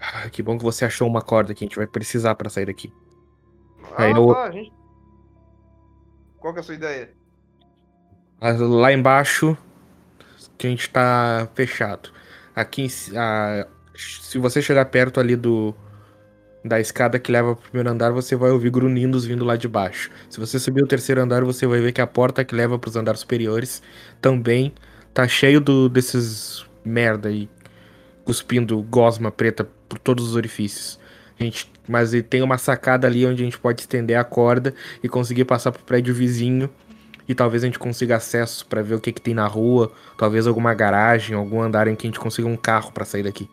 Ah, 0.00 0.28
Que 0.28 0.42
bom 0.42 0.58
que 0.58 0.64
você 0.64 0.84
achou 0.84 1.08
uma 1.08 1.22
corda 1.22 1.54
que 1.54 1.64
a 1.64 1.66
gente 1.66 1.76
vai 1.76 1.86
precisar 1.86 2.34
para 2.34 2.50
sair 2.50 2.66
daqui. 2.66 2.92
Ah, 3.96 4.02
Aí 4.04 4.12
eu- 4.12 4.34
tá, 4.34 4.50
gente. 4.50 4.72
Qual 6.38 6.52
que 6.52 6.58
é 6.58 6.62
a 6.62 6.64
sua 6.64 6.74
ideia? 6.74 7.14
Ah, 8.40 8.52
Lá 8.52 8.92
embaixo 8.92 9.56
que 10.58 10.66
a 10.66 10.70
gente 10.70 10.90
tá 10.90 11.48
fechado. 11.54 12.12
Aqui, 12.56 12.88
a- 13.16 13.68
se 13.96 14.38
você 14.38 14.62
chegar 14.62 14.86
perto 14.86 15.20
ali 15.20 15.36
do 15.36 15.74
da 16.64 16.80
escada 16.80 17.18
que 17.18 17.32
leva 17.32 17.56
pro 17.56 17.64
primeiro 17.70 17.90
andar, 17.90 18.12
você 18.12 18.36
vai 18.36 18.50
ouvir 18.50 18.70
grunhidos 18.70 19.24
vindo 19.26 19.44
lá 19.44 19.56
de 19.56 19.68
baixo. 19.68 20.10
Se 20.30 20.40
você 20.40 20.58
subir 20.58 20.82
o 20.82 20.86
terceiro 20.88 21.20
andar, 21.22 21.44
você 21.44 21.66
vai 21.66 21.80
ver 21.80 21.92
que 21.92 22.00
a 22.00 22.06
porta 22.06 22.44
que 22.44 22.54
leva 22.54 22.78
pros 22.78 22.96
andares 22.96 23.20
superiores 23.20 23.82
também 24.20 24.74
tá 25.14 25.28
cheio 25.28 25.60
do, 25.60 25.88
desses 25.88 26.66
merda 26.84 27.28
aí, 27.30 27.48
cuspindo 28.24 28.82
gosma 28.82 29.30
preta 29.30 29.68
por 29.88 29.98
todos 29.98 30.28
os 30.30 30.36
orifícios. 30.36 30.98
A 31.40 31.44
gente, 31.44 31.70
mas 31.88 32.12
tem 32.28 32.42
uma 32.42 32.58
sacada 32.58 33.06
ali 33.06 33.26
onde 33.26 33.42
a 33.42 33.44
gente 33.44 33.58
pode 33.58 33.82
estender 33.82 34.18
a 34.18 34.24
corda 34.24 34.74
e 35.02 35.08
conseguir 35.08 35.44
passar 35.46 35.72
pro 35.72 35.84
prédio 35.84 36.14
vizinho. 36.14 36.70
E 37.28 37.34
talvez 37.34 37.62
a 37.62 37.66
gente 37.66 37.78
consiga 37.78 38.16
acesso 38.16 38.66
pra 38.66 38.82
ver 38.82 38.94
o 38.94 39.00
que, 39.00 39.12
que 39.12 39.20
tem 39.20 39.34
na 39.34 39.46
rua. 39.46 39.92
Talvez 40.16 40.46
alguma 40.46 40.72
garagem, 40.74 41.36
algum 41.36 41.60
andar 41.60 41.88
em 41.88 41.96
que 41.96 42.06
a 42.06 42.10
gente 42.10 42.20
consiga 42.20 42.46
um 42.46 42.56
carro 42.56 42.92
pra 42.92 43.04
sair 43.04 43.22
daqui. 43.22 43.48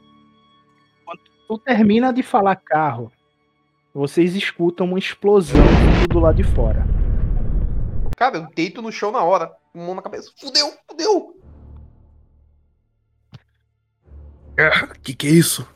Tu 1.47 1.57
termina 1.59 2.13
de 2.13 2.23
falar 2.23 2.55
carro, 2.55 3.11
vocês 3.93 4.35
escutam 4.35 4.87
uma 4.87 4.97
explosão 4.97 5.63
do 6.09 6.19
lado 6.19 6.35
de 6.35 6.43
fora. 6.43 6.85
Cara, 8.17 8.37
eu 8.37 8.47
deito 8.55 8.81
no 8.81 8.91
chão 8.91 9.11
na 9.11 9.23
hora. 9.23 9.51
Com 9.71 9.85
mão 9.85 9.95
na 9.95 10.01
cabeça. 10.01 10.31
Fudeu, 10.39 10.71
fudeu. 10.87 11.35
Que 15.01 15.13
que 15.13 15.27
é 15.27 15.31
isso? 15.31 15.67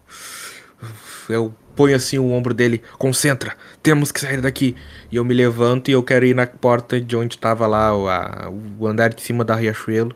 Eu 1.27 1.53
ponho 1.77 1.95
assim 1.95 2.19
o 2.19 2.31
ombro 2.31 2.53
dele, 2.53 2.81
concentra, 2.97 3.55
temos 3.83 4.11
que 4.11 4.19
sair 4.19 4.41
daqui. 4.41 4.75
E 5.11 5.15
eu 5.17 5.23
me 5.25 5.33
levanto 5.33 5.89
e 5.89 5.93
eu 5.93 6.03
quero 6.03 6.25
ir 6.25 6.35
na 6.35 6.47
porta 6.47 6.99
de 6.99 7.15
onde 7.15 7.37
tava 7.37 7.67
lá 7.67 7.95
o, 7.95 8.09
a- 8.09 8.51
o 8.79 8.87
andar 8.87 9.13
de 9.13 9.21
cima 9.21 9.45
da 9.45 9.55
Riachuelo. 9.55 10.15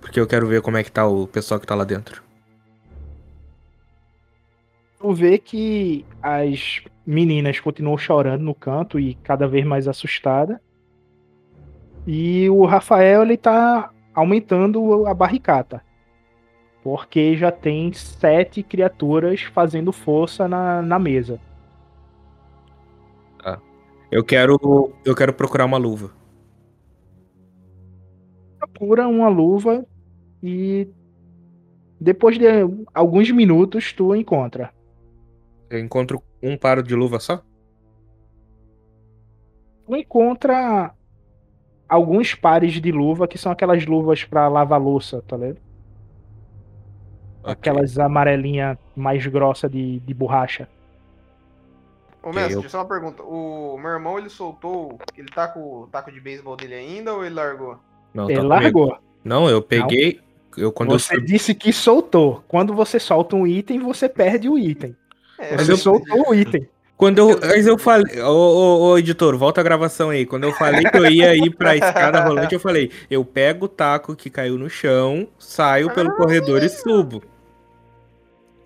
Porque 0.00 0.20
eu 0.20 0.26
quero 0.26 0.46
ver 0.48 0.62
como 0.62 0.76
é 0.78 0.84
que 0.84 0.92
tá 0.92 1.06
o 1.06 1.26
pessoal 1.28 1.60
que 1.60 1.66
tá 1.66 1.74
lá 1.74 1.84
dentro. 1.84 2.22
Tu 4.98 5.12
vê 5.14 5.38
que 5.38 6.04
as 6.22 6.82
meninas 7.06 7.60
continuam 7.60 7.98
chorando 7.98 8.42
no 8.42 8.54
canto 8.54 8.98
e 8.98 9.14
cada 9.16 9.46
vez 9.46 9.64
mais 9.64 9.86
assustada. 9.86 10.60
E 12.06 12.48
o 12.50 12.64
Rafael 12.64 13.22
ele 13.22 13.36
tá 13.36 13.90
aumentando 14.14 15.06
a 15.06 15.14
barricata. 15.14 15.82
Porque 16.86 17.36
já 17.36 17.50
tem 17.50 17.92
sete 17.92 18.62
criaturas 18.62 19.42
fazendo 19.42 19.90
força 19.90 20.46
na, 20.46 20.80
na 20.80 21.00
mesa. 21.00 21.40
Eu 24.08 24.22
quero. 24.22 24.56
Eu 25.04 25.12
quero 25.12 25.34
procurar 25.34 25.64
uma 25.64 25.78
luva. 25.78 26.12
Procura 28.56 29.08
uma 29.08 29.28
luva 29.28 29.84
e 30.40 30.88
depois 32.00 32.38
de 32.38 32.46
alguns 32.94 33.32
minutos 33.32 33.92
tu 33.92 34.14
encontra. 34.14 34.72
Eu 35.68 35.80
encontro 35.80 36.22
um 36.40 36.56
par 36.56 36.84
de 36.84 36.94
luva 36.94 37.18
só? 37.18 37.42
Tu 39.86 39.96
encontra 39.96 40.94
alguns 41.88 42.32
pares 42.32 42.74
de 42.74 42.92
luva 42.92 43.26
que 43.26 43.36
são 43.36 43.50
aquelas 43.50 43.84
luvas 43.84 44.22
pra 44.22 44.46
lavar 44.46 44.80
louça, 44.80 45.20
tá 45.26 45.36
ligado? 45.36 45.65
Aquelas 47.46 47.98
amarelinhas 47.98 48.76
mais 48.94 49.24
grossa 49.26 49.68
de, 49.68 50.00
de 50.00 50.14
borracha. 50.14 50.68
Ô, 52.22 52.32
mestre, 52.32 52.54
eu- 52.54 52.60
deixa 52.60 52.66
eu 52.66 52.70
só 52.70 52.78
uma 52.78 52.88
pergunta. 52.88 53.22
O 53.22 53.78
meu 53.78 53.90
irmão, 53.92 54.18
ele 54.18 54.28
soltou. 54.28 54.98
Ele 55.16 55.28
tá 55.28 55.46
com 55.48 55.60
o 55.82 55.86
taco 55.86 56.10
de 56.10 56.20
beisebol 56.20 56.56
dele 56.56 56.74
ainda 56.74 57.14
ou 57.14 57.24
ele 57.24 57.34
largou? 57.34 57.78
Não, 58.12 58.24
Ele 58.30 58.34
tá 58.34 58.40
comigo. 58.42 58.48
largou. 58.80 58.98
Não, 59.24 59.48
eu 59.48 59.62
peguei. 59.62 60.20
Eu 60.56 60.72
quando 60.72 60.92
eu 60.92 60.98
Você 60.98 61.14
subi- 61.16 61.26
disse 61.26 61.54
que 61.54 61.72
soltou. 61.72 62.42
Quando 62.48 62.74
você 62.74 62.98
solta 62.98 63.36
um 63.36 63.46
item, 63.46 63.78
você 63.78 64.08
perde 64.08 64.48
o 64.48 64.58
item. 64.58 64.96
É, 65.38 65.54
Mas 65.56 65.66
Você 65.66 65.72
eu- 65.72 65.76
soltou 65.76 66.30
o 66.30 66.34
item. 66.34 66.66
Quando 66.96 67.18
eu. 67.18 67.38
Mas 67.38 67.66
eu 67.66 67.76
falei. 67.76 68.20
Ô, 68.22 68.30
ô, 68.32 68.80
ô, 68.92 68.98
editor, 68.98 69.36
volta 69.36 69.60
a 69.60 69.64
gravação 69.64 70.08
aí. 70.08 70.24
Quando 70.24 70.44
eu 70.44 70.52
falei 70.54 70.82
que 70.82 70.96
eu 70.96 71.04
ia 71.10 71.36
ir 71.36 71.54
pra 71.54 71.76
escada 71.76 72.24
rolante, 72.24 72.54
eu 72.54 72.60
falei: 72.60 72.90
eu 73.10 73.22
pego 73.22 73.66
o 73.66 73.68
taco 73.68 74.16
que 74.16 74.30
caiu 74.30 74.56
no 74.56 74.70
chão, 74.70 75.28
saio 75.38 75.92
pelo 75.92 76.16
corredor 76.16 76.62
e 76.62 76.70
subo. 76.70 77.22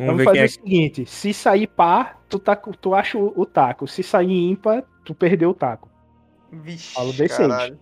Vamos 0.01 0.07
Vamos 0.07 0.19
ver 0.19 0.25
fazer 0.25 0.33
quem 0.33 0.43
é 0.43 0.47
o 0.47 0.49
seguinte: 0.49 1.07
se 1.07 1.35
sair 1.35 1.67
par, 1.67 2.23
tu, 2.27 2.39
tá, 2.39 2.57
tu 2.57 2.95
acha 2.95 3.19
o, 3.19 3.39
o 3.39 3.45
taco. 3.45 3.87
Se 3.87 4.03
sair 4.03 4.33
ímpar, 4.33 4.83
tu 5.05 5.15
perdeu 5.15 5.51
o 5.51 5.55
taco. 5.55 5.91
Vixe, 6.51 6.95
Fala 6.95 7.11
o 7.11 7.13
D6. 7.13 7.37
caralho. 7.37 7.79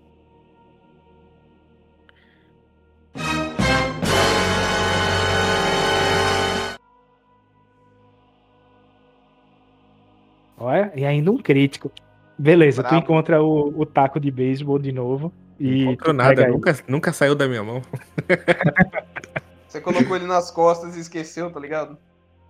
Olha, 10.57 10.93
e 10.95 11.05
ainda 11.05 11.31
um 11.31 11.39
crítico. 11.39 11.91
Beleza, 12.37 12.83
tu 12.83 12.89
Brabo. 12.89 13.05
encontra 13.05 13.43
o, 13.43 13.81
o 13.81 13.87
taco 13.87 14.19
de 14.19 14.31
beisebol 14.31 14.79
de 14.79 14.93
novo. 14.93 15.33
Não 15.59 15.71
E 15.71 15.83
encontro 15.83 16.07
tu 16.07 16.13
nada, 16.13 16.49
nunca, 16.49 16.77
nunca 16.89 17.13
saiu 17.13 17.35
da 17.35 17.49
minha 17.49 17.63
mão. 17.63 17.83
Você 19.69 19.81
colocou 19.81 20.17
ele 20.17 20.27
nas 20.27 20.51
costas 20.51 20.97
e 20.97 21.01
esqueceu, 21.01 21.51
tá 21.51 21.61
ligado? 21.61 21.99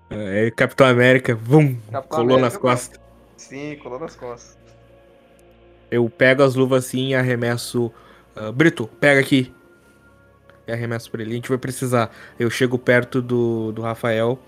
É, 0.08 0.50
Capitão 0.52 0.86
América, 0.86 1.34
vum, 1.34 1.76
Capitão 1.90 2.02
colou 2.02 2.36
América, 2.36 2.40
nas 2.42 2.56
costas. 2.56 3.00
Sim, 3.36 3.76
colou 3.82 3.98
nas 3.98 4.14
costas. 4.16 4.56
Eu 5.90 6.08
pego 6.08 6.42
as 6.42 6.54
luvas 6.54 6.86
assim 6.86 7.08
e 7.08 7.14
arremesso. 7.14 7.92
ah, 8.36 8.52
Brito, 8.52 8.86
pega 9.00 9.20
aqui. 9.20 9.54
E 10.66 10.72
arremesso 10.72 11.10
pra 11.10 11.22
ele. 11.22 11.32
A 11.32 11.34
gente 11.34 11.48
vai 11.48 11.58
precisar. 11.58 12.10
Eu 12.38 12.50
chego 12.50 12.78
perto 12.78 13.20
do, 13.20 13.72
do 13.72 13.82
Rafael. 13.82 14.38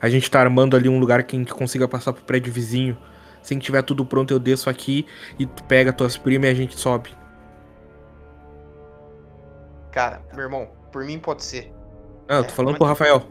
A 0.00 0.08
gente 0.08 0.30
tá 0.30 0.40
armando 0.40 0.76
ali 0.76 0.88
um 0.88 1.00
lugar 1.00 1.22
que 1.24 1.36
a 1.36 1.38
gente 1.38 1.54
consiga 1.54 1.88
passar 1.88 2.12
pro 2.12 2.22
prédio 2.22 2.52
vizinho. 2.52 2.96
Assim 3.42 3.58
que 3.58 3.64
tiver 3.64 3.82
tudo 3.82 4.04
pronto, 4.04 4.32
eu 4.32 4.38
desço 4.38 4.68
aqui 4.68 5.06
e 5.38 5.46
tu 5.46 5.64
pega 5.64 5.92
tuas 5.92 6.16
primas 6.18 6.50
e 6.50 6.52
a 6.52 6.54
gente 6.54 6.78
sobe. 6.78 7.10
Cara, 9.90 10.22
meu 10.34 10.44
irmão, 10.44 10.68
por 10.92 11.02
mim 11.04 11.18
pode 11.18 11.42
ser. 11.42 11.72
Não, 12.30 12.36
eu 12.36 12.44
tô 12.44 12.50
falando 12.52 12.76
pro 12.76 12.86
Rafael. 12.86 13.24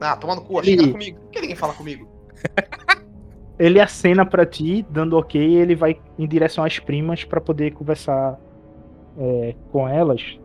Ah, 0.00 0.16
toma 0.16 0.34
no 0.34 0.42
cu, 0.42 0.58
Ele- 0.58 0.70
chega 0.80 0.92
comigo. 0.92 1.20
Por 1.20 1.30
que 1.30 1.40
ninguém 1.40 1.54
fala 1.54 1.72
comigo? 1.74 2.08
Ele 3.56 3.78
acena 3.78 4.26
pra 4.26 4.44
ti, 4.44 4.84
dando 4.90 5.16
ok, 5.16 5.38
e 5.40 5.56
ele 5.56 5.74
vai 5.74 6.00
em 6.18 6.26
direção 6.26 6.64
às 6.64 6.78
primas 6.78 7.24
pra 7.24 7.42
poder 7.42 7.72
conversar 7.72 8.40
é, 9.18 9.54
com 9.70 9.86
elas. 9.86 10.38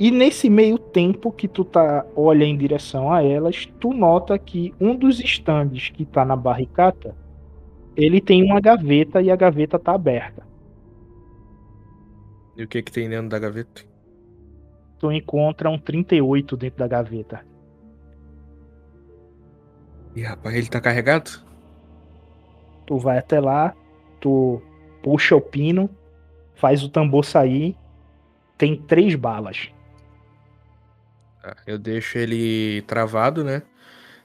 E 0.00 0.10
nesse 0.10 0.48
meio 0.48 0.78
tempo 0.78 1.30
que 1.30 1.46
tu 1.46 1.66
tá 1.66 2.04
olha 2.16 2.44
em 2.44 2.56
direção 2.56 3.12
a 3.12 3.22
elas, 3.22 3.66
tu 3.78 3.92
nota 3.92 4.38
que 4.38 4.74
um 4.80 4.96
dos 4.96 5.20
estandes 5.20 5.90
que 5.90 6.06
tá 6.06 6.24
na 6.24 6.34
barricata, 6.34 7.14
ele 7.94 8.18
tem 8.18 8.42
uma 8.42 8.58
gaveta 8.58 9.20
e 9.20 9.30
a 9.30 9.36
gaveta 9.36 9.78
tá 9.78 9.92
aberta. 9.92 10.46
E 12.56 12.64
o 12.64 12.68
que 12.68 12.82
que 12.82 12.90
tem 12.90 13.06
dentro 13.06 13.28
da 13.28 13.38
gaveta? 13.38 13.84
Tu 14.98 15.12
encontra 15.12 15.68
um 15.68 15.78
38 15.78 16.56
dentro 16.56 16.78
da 16.78 16.88
gaveta. 16.88 17.44
Ih, 20.14 20.22
rapaz, 20.22 20.54
ele 20.54 20.68
tá 20.68 20.80
carregado? 20.80 21.44
Tu 22.86 22.98
vai 22.98 23.18
até 23.18 23.38
lá, 23.38 23.74
tu 24.20 24.62
puxa 25.02 25.36
o 25.36 25.40
pino, 25.40 25.90
faz 26.54 26.82
o 26.82 26.88
tambor 26.88 27.24
sair, 27.24 27.76
tem 28.56 28.80
três 28.80 29.14
balas. 29.14 29.70
Tá, 31.42 31.56
Eu 31.66 31.78
deixo 31.78 32.16
ele 32.16 32.82
travado, 32.82 33.44
né? 33.44 33.62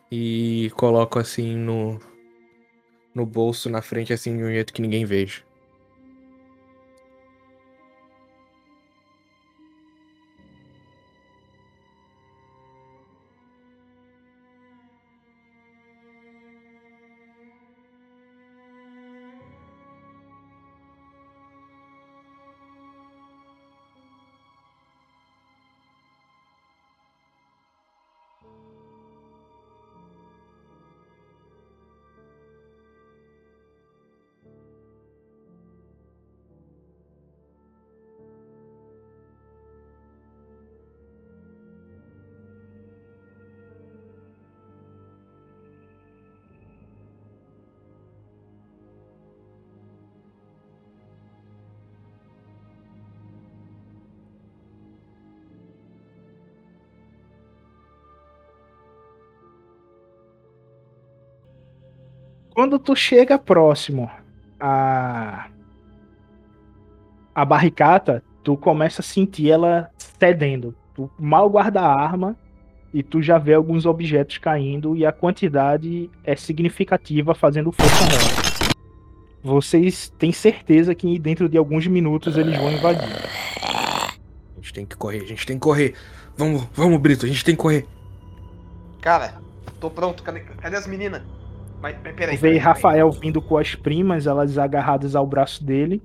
E 0.09 0.71
coloco 0.75 1.19
assim 1.19 1.55
no 1.55 1.99
no 3.13 3.25
bolso 3.25 3.69
na 3.69 3.81
frente 3.81 4.13
assim 4.13 4.37
de 4.37 4.43
um 4.43 4.49
jeito 4.49 4.71
que 4.71 4.81
ninguém 4.81 5.03
veja. 5.03 5.43
Quando 62.53 62.77
tu 62.77 62.95
chega 62.95 63.39
próximo 63.39 64.09
a 64.59 65.47
a 67.33 67.45
barricata, 67.45 68.21
tu 68.43 68.57
começa 68.57 69.01
a 69.01 69.03
sentir 69.03 69.49
ela 69.49 69.89
cedendo. 69.97 70.75
Tu 70.93 71.09
mal 71.17 71.49
guarda 71.49 71.81
a 71.81 71.87
arma 71.87 72.35
e 72.93 73.01
tu 73.01 73.21
já 73.21 73.37
vê 73.37 73.53
alguns 73.53 73.85
objetos 73.85 74.37
caindo 74.37 74.97
e 74.97 75.05
a 75.05 75.13
quantidade 75.13 76.09
é 76.25 76.35
significativa 76.35 77.33
fazendo 77.33 77.71
força 77.71 78.05
nela. 78.05 78.73
Vocês 79.41 80.13
têm 80.19 80.31
certeza 80.31 80.93
que 80.93 81.17
dentro 81.17 81.47
de 81.47 81.57
alguns 81.57 81.87
minutos 81.87 82.37
eles 82.37 82.55
vão 82.57 82.71
invadir. 82.71 83.09
A 83.63 84.55
gente 84.57 84.73
tem 84.73 84.85
que 84.85 84.95
correr, 84.97 85.21
a 85.21 85.25
gente 85.25 85.45
tem 85.45 85.55
que 85.55 85.61
correr. 85.61 85.95
Vamos, 86.37 86.67
vamos, 86.73 86.99
Brito, 86.99 87.25
a 87.25 87.29
gente 87.29 87.43
tem 87.43 87.55
que 87.55 87.61
correr. 87.61 87.87
Cara, 88.99 89.41
tô 89.79 89.89
pronto. 89.89 90.21
Cadê, 90.21 90.41
cadê 90.41 90.75
as 90.75 90.85
meninas? 90.85 91.23
Mas 91.81 91.97
mas 92.03 92.15
peraí. 92.15 92.37
Vê 92.37 92.57
Rafael 92.57 93.11
vindo 93.11 93.41
com 93.41 93.57
as 93.57 93.75
primas, 93.75 94.27
elas 94.27 94.57
agarradas 94.57 95.15
ao 95.15 95.25
braço 95.25 95.63
dele. 95.63 96.01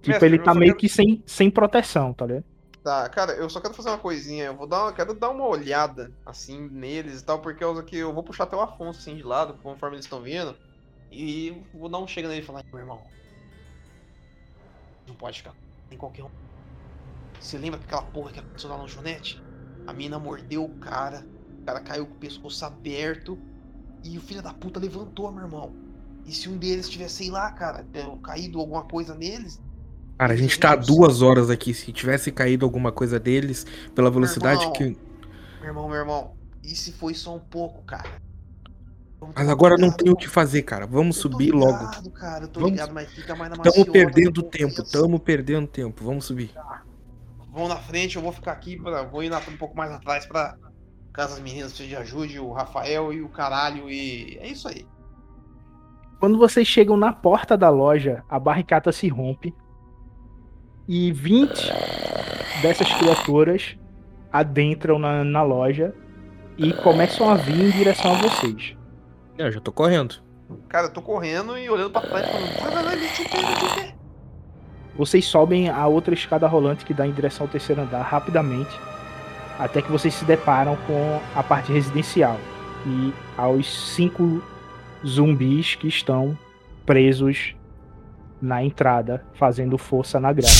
Tipo, 0.00 0.08
Mestre, 0.10 0.26
ele 0.28 0.38
eu 0.38 0.42
tá 0.44 0.54
meio 0.54 0.72
quero- 0.72 0.78
que 0.78 0.88
sem, 0.88 1.22
sem 1.26 1.50
proteção, 1.50 2.12
tá 2.14 2.26
ligado? 2.26 2.44
Tá, 2.82 3.08
cara, 3.08 3.32
eu 3.32 3.50
só 3.50 3.60
quero 3.60 3.74
fazer 3.74 3.90
uma 3.90 3.98
coisinha. 3.98 4.44
Eu 4.46 4.56
vou 4.56 4.66
dar 4.66 4.84
uma, 4.84 4.92
quero 4.92 5.12
dar 5.12 5.30
uma 5.30 5.46
olhada, 5.46 6.10
assim, 6.24 6.68
neles 6.70 7.20
e 7.20 7.24
tal, 7.24 7.40
porque 7.40 7.62
eu, 7.62 7.84
que 7.84 7.96
eu 7.96 8.14
vou 8.14 8.22
puxar 8.22 8.44
até 8.44 8.56
o 8.56 8.60
Afonso, 8.60 9.00
assim, 9.00 9.16
de 9.16 9.22
lado, 9.22 9.54
conforme 9.62 9.96
eles 9.96 10.06
estão 10.06 10.22
vindo. 10.22 10.56
E 11.10 11.62
vou 11.74 11.88
dar 11.88 11.98
um 11.98 12.06
chega 12.06 12.28
nele 12.28 12.40
e 12.40 12.44
falar, 12.44 12.62
meu 12.70 12.80
irmão. 12.80 13.02
Não 15.06 15.14
pode 15.14 15.38
ficar 15.38 15.54
em 15.90 15.96
qualquer 15.96 16.24
um. 16.24 16.30
Você 17.40 17.58
lembra 17.58 17.78
daquela 17.80 18.02
porra 18.02 18.32
que 18.32 18.40
aconteceu 18.40 18.70
lá 18.70 18.78
no 18.78 18.88
Junete? 18.88 19.42
A 19.86 19.92
mina 19.92 20.18
mordeu 20.18 20.64
o 20.64 20.78
cara, 20.78 21.26
o 21.60 21.64
cara 21.64 21.80
caiu 21.80 22.06
com 22.06 22.14
o 22.14 22.18
pescoço 22.18 22.64
aberto 22.64 23.38
e 24.04 24.16
o 24.18 24.20
filho 24.20 24.42
da 24.42 24.52
puta 24.54 24.78
levantou, 24.80 25.30
meu 25.32 25.44
irmão. 25.44 25.72
E 26.24 26.32
se 26.32 26.48
um 26.48 26.56
deles 26.58 26.88
tivesse, 26.88 27.16
sei 27.16 27.30
lá, 27.30 27.50
cara, 27.52 27.86
é, 27.94 28.04
caído 28.22 28.58
alguma 28.60 28.84
coisa 28.84 29.14
neles, 29.14 29.60
Cara, 30.18 30.32
a 30.32 30.36
gente 30.36 30.58
tá 30.58 30.72
há 30.72 30.76
duas 30.76 31.22
horas 31.22 31.48
aqui. 31.48 31.72
Se 31.72 31.92
tivesse 31.92 32.32
caído 32.32 32.66
alguma 32.66 32.90
coisa 32.90 33.20
deles, 33.20 33.64
pela 33.94 34.10
velocidade 34.10 34.60
irmão. 34.62 34.72
que. 34.72 34.84
Meu 35.60 35.68
irmão, 35.68 35.88
meu 35.88 35.96
irmão, 35.96 36.32
e 36.62 36.70
se 36.74 36.90
foi 36.90 37.14
só 37.14 37.36
um 37.36 37.38
pouco, 37.38 37.82
cara? 37.84 38.20
Mas 39.34 39.48
agora 39.48 39.76
não 39.76 39.90
tem 39.92 40.10
o 40.12 40.16
que 40.16 40.28
fazer, 40.28 40.62
cara. 40.62 40.86
Vamos 40.86 41.16
Eu 41.18 41.22
tô 41.22 41.30
subir 41.30 41.52
logo. 41.52 41.70
ligado, 41.86 42.10
cara, 42.10 42.44
eu 42.44 42.48
tô 42.48 42.60
Vamos- 42.60 42.72
ligado, 42.72 42.92
mas 42.92 43.08
fica 43.12 43.34
mais 43.36 43.50
na 43.50 43.56
Tamo 43.56 43.66
maciota, 43.68 43.92
perdendo 43.92 44.42
tempo, 44.42 44.82
tamo 44.84 45.20
perdendo 45.20 45.66
tempo. 45.68 46.04
Vamos 46.04 46.24
subir. 46.24 46.50
Vão 47.52 47.68
na 47.68 47.76
frente, 47.76 48.16
eu 48.16 48.22
vou 48.22 48.32
ficar 48.32 48.52
aqui, 48.52 48.76
pra, 48.76 49.02
vou 49.04 49.22
ir 49.22 49.28
na- 49.30 49.38
um 49.38 49.56
pouco 49.56 49.76
mais 49.76 49.90
atrás 49.92 50.26
pra 50.26 50.56
caso 51.18 51.34
as 51.34 51.40
meninas 51.40 51.72
precisem 51.72 51.88
de 51.88 51.96
ajude, 51.96 52.38
o 52.38 52.52
Rafael 52.52 53.12
e 53.12 53.20
o 53.20 53.28
caralho, 53.28 53.90
e 53.90 54.38
é 54.40 54.46
isso 54.46 54.68
aí. 54.68 54.86
Quando 56.20 56.38
vocês 56.38 56.64
chegam 56.64 56.96
na 56.96 57.12
porta 57.12 57.56
da 57.56 57.68
loja, 57.68 58.22
a 58.28 58.38
barricata 58.38 58.92
se 58.92 59.08
rompe 59.08 59.52
e 60.86 61.10
20 61.10 61.72
dessas 62.62 62.92
criaturas 62.94 63.76
adentram 64.32 64.96
na, 64.96 65.24
na 65.24 65.42
loja 65.42 65.92
e 66.56 66.72
começam 66.72 67.28
a 67.28 67.34
vir 67.34 67.64
em 67.64 67.70
direção 67.70 68.12
a 68.12 68.18
vocês. 68.18 68.76
Eu 69.36 69.50
já 69.50 69.60
tô 69.60 69.72
correndo. 69.72 70.22
Cara, 70.68 70.86
eu 70.86 70.92
tô 70.92 71.02
correndo 71.02 71.58
e 71.58 71.68
olhando 71.68 71.90
pra 71.90 72.02
trás, 72.02 72.26
falando. 72.28 72.48
Vocês 74.96 75.24
sobem 75.24 75.68
a 75.68 75.84
outra 75.88 76.14
escada 76.14 76.46
rolante 76.46 76.84
que 76.84 76.94
dá 76.94 77.04
em 77.04 77.12
direção 77.12 77.46
ao 77.46 77.50
terceiro 77.50 77.82
andar 77.82 78.02
rapidamente, 78.02 78.70
até 79.58 79.82
que 79.82 79.90
vocês 79.90 80.14
se 80.14 80.24
deparam 80.24 80.76
com 80.86 81.20
a 81.34 81.42
parte 81.42 81.72
residencial 81.72 82.38
e 82.86 83.12
aos 83.36 83.92
cinco 83.94 84.42
zumbis 85.06 85.74
que 85.74 85.88
estão 85.88 86.36
presos 86.86 87.54
na 88.40 88.62
entrada, 88.62 89.24
fazendo 89.34 89.76
força 89.76 90.20
na 90.20 90.32
grade. 90.32 90.52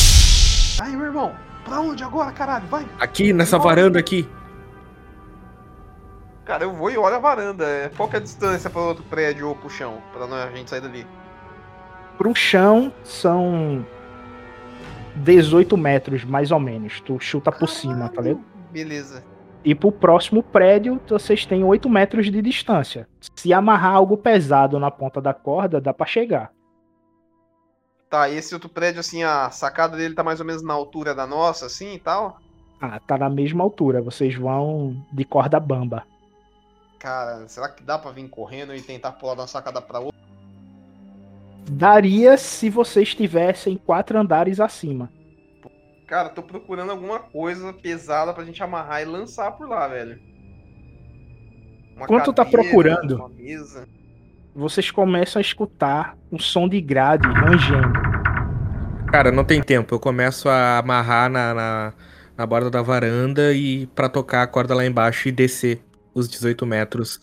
Aí, 0.81 0.97
meu 0.97 1.07
irmão, 1.07 1.33
pra 1.65 1.81
onde 1.81 2.03
agora, 2.03 2.33
caralho? 2.33 2.67
Vai. 2.67 2.85
Aqui, 2.99 3.33
nessa 3.33 3.59
varanda 3.59 3.99
aqui. 3.99 4.29
Cara, 6.45 6.65
eu 6.65 6.73
vou 6.73 6.91
e 6.91 6.97
olho 6.97 7.15
a 7.15 7.19
varanda. 7.19 7.65
é, 7.65 7.91
Qual 7.97 8.09
que 8.09 8.17
é 8.17 8.19
a 8.19 8.23
distância 8.23 8.71
para 8.71 8.81
outro 8.81 9.05
prédio 9.05 9.49
ou 9.49 9.55
pro 9.55 9.69
chão? 9.69 9.99
Pra 10.13 10.27
não- 10.27 10.37
a 10.37 10.51
gente 10.51 10.71
sair 10.71 10.81
dali. 10.81 11.07
Pro 12.17 12.35
chão 12.35 12.93
são 13.05 13.85
18 15.15 15.77
metros, 15.77 16.25
mais 16.25 16.51
ou 16.51 16.59
menos. 16.59 17.01
Tu 17.01 17.19
chuta 17.21 17.53
por 17.53 17.69
cima, 17.69 18.09
tá 18.09 18.23
ligado? 18.23 18.41
Beleza. 18.71 19.25
E 19.65 19.75
pro 19.75 19.91
próximo 19.91 20.43
prédio, 20.43 21.01
vocês 21.09 21.45
têm 21.45 21.65
8 21.65 21.89
metros 21.89 22.31
de 22.31 22.41
distância. 22.41 23.09
Se 23.35 23.53
amarrar 23.53 23.95
algo 23.95 24.17
pesado 24.17 24.79
na 24.79 24.91
ponta 24.91 25.21
da 25.21 25.35
corda, 25.35 25.81
dá 25.81 25.93
pra 25.93 26.07
chegar. 26.07 26.53
Tá, 28.09 28.29
e 28.29 28.37
esse 28.37 28.55
outro 28.55 28.69
prédio, 28.69 29.01
assim, 29.01 29.23
a 29.23 29.51
sacada 29.51 29.97
dele 29.97 30.15
tá 30.15 30.23
mais 30.23 30.41
ou 30.41 30.47
menos 30.47 30.63
na 30.63 30.73
altura 30.73 31.15
da 31.15 31.27
nossa, 31.27 31.67
assim 31.67 31.95
e 31.95 31.99
tal? 31.99 32.39
Ah, 32.81 32.99
tá 33.01 33.19
na 33.19 33.29
mesma 33.29 33.63
altura. 33.63 34.01
Vocês 34.01 34.35
vão 34.35 34.97
de 35.13 35.25
corda 35.25 35.61
bamba. 35.61 36.05
Cara, 36.99 37.47
será 37.49 37.69
que 37.69 37.83
dá 37.83 37.99
pra 37.99 38.11
vir 38.11 38.29
correndo 38.29 38.75
e 38.75 38.81
tentar 38.81 39.13
pular 39.13 39.35
de 39.35 39.41
uma 39.43 39.47
sacada 39.47 39.83
pra 39.83 39.99
outra? 39.99 40.19
Daria 41.71 42.39
se 42.39 42.71
vocês 42.71 43.15
tivessem 43.15 43.77
quatro 43.77 44.19
andares 44.19 44.59
acima. 44.59 45.11
Cara, 46.09 46.31
tô 46.31 46.43
procurando 46.43 46.91
alguma 46.91 47.19
coisa 47.19 47.71
pesada 47.71 48.33
pra 48.33 48.43
gente 48.43 48.63
amarrar 48.63 49.03
e 49.03 49.05
lançar 49.05 49.53
por 49.53 49.69
lá, 49.69 49.87
velho. 49.87 50.19
Uma 51.95 52.05
Enquanto 52.05 52.33
tá 52.33 52.47
cadeira, 52.47 52.63
procurando. 52.63 53.17
Uma 53.17 53.29
mesa. 53.29 53.87
Vocês 54.55 54.91
começam 54.91 55.39
a 55.39 55.43
escutar 55.43 56.17
um 56.33 56.39
som 56.39 56.67
de 56.67 56.81
grade 56.81 57.29
rangendo. 57.29 57.93
Cara, 59.13 59.31
não 59.31 59.45
tem 59.45 59.63
tempo. 59.63 59.95
Eu 59.95 60.01
começo 60.01 60.49
a 60.49 60.79
amarrar 60.79 61.29
na, 61.29 61.53
na, 61.53 61.93
na 62.39 62.47
borda 62.47 62.71
da 62.71 62.81
varanda 62.81 63.53
e 63.53 63.87
pra 63.89 64.09
tocar 64.09 64.43
a 64.43 64.47
corda 64.47 64.75
lá 64.75 64.87
embaixo 64.87 65.29
e 65.29 65.33
descer 65.33 65.85
os 66.15 66.27
18 66.27 66.65
metros 66.65 67.21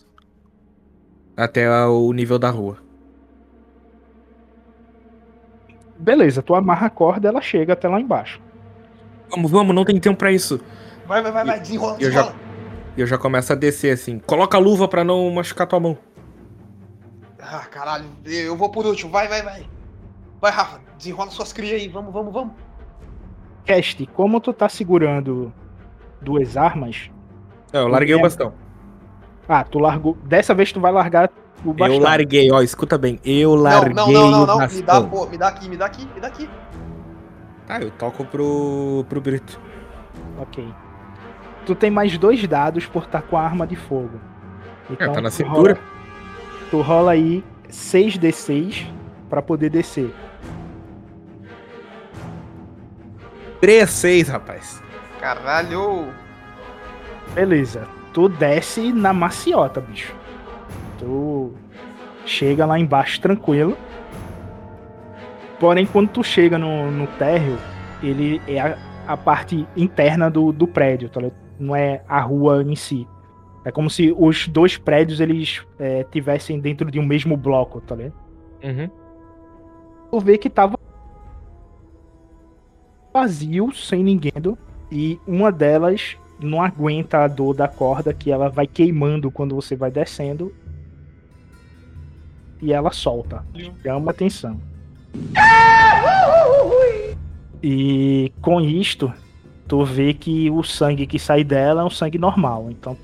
até 1.36 1.68
o 1.86 2.12
nível 2.12 2.38
da 2.38 2.50
rua. 2.50 2.78
Beleza, 5.98 6.40
tu 6.40 6.54
amarra 6.54 6.86
a 6.86 6.90
corda, 6.90 7.26
ela 7.26 7.42
chega 7.42 7.72
até 7.72 7.88
lá 7.88 8.00
embaixo. 8.00 8.45
Vamos, 9.30 9.50
vamos, 9.50 9.74
não 9.74 9.84
tem 9.84 9.98
tempo 9.98 10.16
pra 10.18 10.30
isso. 10.32 10.60
Vai, 11.06 11.22
vai, 11.22 11.32
vai, 11.32 11.44
vai, 11.44 11.60
desenrola, 11.60 11.96
eu 12.00 12.10
já- 12.10 12.22
desenrola. 12.22 12.46
E 12.96 13.00
eu 13.00 13.06
já 13.06 13.18
começo 13.18 13.52
a 13.52 13.56
descer 13.56 13.92
assim. 13.92 14.18
Coloca 14.20 14.56
a 14.56 14.60
luva 14.60 14.88
pra 14.88 15.04
não 15.04 15.30
machucar 15.30 15.66
tua 15.66 15.78
mão. 15.80 15.98
Ah, 17.40 17.64
caralho, 17.70 18.06
eu 18.24 18.56
vou 18.56 18.70
por 18.70 18.86
último, 18.86 19.10
vai, 19.12 19.28
vai, 19.28 19.42
vai. 19.42 19.66
Vai, 20.40 20.50
Rafa, 20.50 20.80
desenrola 20.96 21.30
suas 21.30 21.52
crias 21.52 21.80
aí, 21.80 21.88
vamos, 21.88 22.12
vamos, 22.12 22.32
vamos. 22.32 22.54
Cast, 23.64 24.04
como 24.14 24.40
tu 24.40 24.52
tá 24.52 24.68
segurando 24.68 25.52
duas 26.20 26.56
armas. 26.56 27.10
Não, 27.72 27.82
eu 27.82 27.88
larguei 27.88 28.14
o 28.14 28.18
É. 28.18 28.22
bastão. 28.22 28.52
Ah, 29.48 29.62
tu 29.64 29.78
largou. 29.78 30.16
Dessa 30.24 30.54
vez 30.54 30.72
tu 30.72 30.80
vai 30.80 30.90
largar 30.90 31.30
o 31.64 31.72
bastão. 31.72 31.96
Eu 31.96 32.02
larguei, 32.02 32.50
ó, 32.50 32.62
escuta 32.62 32.96
bem. 32.98 33.20
Eu 33.24 33.54
larguei 33.54 33.94
não, 33.94 34.10
não, 34.10 34.30
não, 34.30 34.46
não, 34.46 34.58
não, 34.58 34.68
me 34.68 34.82
dá, 34.82 35.00
pô, 35.02 35.26
me 35.26 35.36
dá 35.38 35.48
aqui, 35.48 35.68
me 35.68 35.76
dá 35.76 35.86
aqui, 35.86 36.08
me 36.14 36.20
dá 36.20 36.28
aqui. 36.28 36.48
Tá, 37.66 37.80
eu 37.80 37.90
toco 37.90 38.24
pro, 38.24 39.04
pro 39.08 39.20
Brito. 39.20 39.60
Ok. 40.38 40.66
Tu 41.64 41.74
tem 41.74 41.90
mais 41.90 42.16
dois 42.16 42.46
dados 42.46 42.86
por 42.86 43.02
estar 43.04 43.22
com 43.22 43.36
a 43.36 43.42
arma 43.42 43.66
de 43.66 43.74
fogo. 43.76 44.20
É, 44.98 45.08
tá 45.08 45.20
na 45.20 45.28
tu 45.30 45.34
cintura. 45.34 45.74
rola- 45.74 45.78
tu 46.70 46.80
rola 46.80 47.10
aí 47.12 47.44
6d6 47.68 48.86
pra 49.28 49.42
poder 49.42 49.68
descer. 49.70 50.14
3, 53.60 53.88
6, 53.90 54.28
rapaz. 54.28 54.82
Caralho. 55.20 56.08
Beleza. 57.34 57.88
Tu 58.12 58.28
desce 58.28 58.92
na 58.92 59.12
maciota, 59.12 59.80
bicho. 59.80 60.14
Tu 60.98 61.52
chega 62.24 62.64
lá 62.64 62.78
embaixo 62.78 63.20
tranquilo. 63.20 63.76
Porém, 65.58 65.86
quando 65.86 66.10
tu 66.10 66.22
chega 66.22 66.58
no, 66.58 66.90
no 66.90 67.06
térreo, 67.18 67.58
ele 68.02 68.40
é 68.46 68.60
a, 68.60 68.78
a 69.06 69.16
parte 69.16 69.66
interna 69.76 70.30
do, 70.30 70.52
do 70.52 70.66
prédio, 70.66 71.08
tá 71.08 71.20
ligado? 71.20 71.36
Não 71.58 71.74
é 71.74 72.02
a 72.06 72.20
rua 72.20 72.62
em 72.62 72.76
si. 72.76 73.08
É 73.64 73.72
como 73.72 73.88
se 73.88 74.14
os 74.16 74.46
dois 74.46 74.76
prédios 74.76 75.18
eles 75.18 75.64
é, 75.78 76.04
tivessem 76.04 76.60
dentro 76.60 76.90
de 76.90 77.00
um 77.00 77.04
mesmo 77.04 77.36
bloco, 77.36 77.80
tá 77.80 77.96
ligado? 77.96 78.14
Uhum. 78.62 78.90
Tu 80.10 80.20
vê 80.20 80.38
que 80.38 80.50
tava 80.50 80.78
vazio, 83.12 83.72
sem 83.72 84.04
ninguém. 84.04 84.32
E 84.92 85.18
uma 85.26 85.50
delas 85.50 86.16
não 86.38 86.62
aguenta 86.62 87.24
a 87.24 87.28
dor 87.28 87.54
da 87.54 87.66
corda, 87.66 88.12
que 88.12 88.30
ela 88.30 88.48
vai 88.48 88.66
queimando 88.66 89.30
quando 89.30 89.54
você 89.54 89.74
vai 89.74 89.90
descendo. 89.90 90.54
E 92.60 92.72
ela 92.72 92.92
solta. 92.92 93.44
Chama 93.82 94.10
atenção. 94.10 94.60
E 97.62 98.32
com 98.40 98.60
isto, 98.60 99.12
tu 99.66 99.84
vê 99.84 100.14
que 100.14 100.50
o 100.50 100.62
sangue 100.62 101.06
que 101.06 101.18
sai 101.18 101.42
dela 101.42 101.82
é 101.82 101.84
um 101.84 101.90
sangue 101.90 102.18
normal. 102.18 102.68
Então 102.70 102.96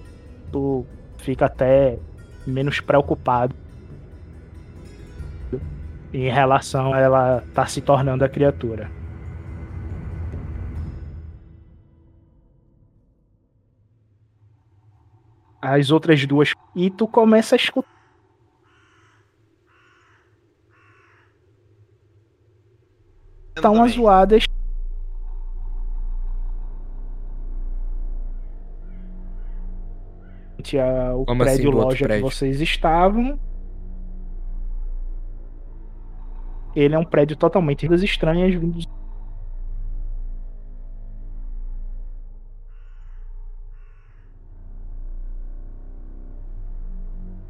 tu 0.53 0.87
fica 1.19 1.47
até 1.47 1.99
menos 2.47 2.81
preocupado. 2.81 3.55
em 6.13 6.31
relação 6.31 6.93
a 6.93 7.01
ela 7.01 7.45
tá 7.55 7.67
se 7.67 7.81
tornando 7.81 8.25
a 8.25 8.29
criatura. 8.29 8.91
As 15.61 15.91
outras 15.91 16.27
duas. 16.27 16.53
E 16.75 16.91
tu 16.91 17.07
começa 17.07 17.55
a 17.55 17.57
escutar. 17.57 17.92
Estão 23.57 23.75
Também. 23.75 23.89
zoadas. 23.93 24.45
Tinha 30.63 31.15
o 31.15 31.25
Como 31.27 31.43
assim, 31.43 31.53
prédio 31.55 31.71
outro 31.71 31.85
loja 31.87 31.97
que 31.99 32.05
prédio? 32.05 32.31
vocês 32.31 32.61
estavam. 32.61 33.39
Ele 36.75 36.95
é 36.95 36.99
um 36.99 37.05
prédio 37.05 37.37
totalmente 37.37 37.87
das 37.89 38.03
estranhas 38.03 38.55
vindos 38.55 38.87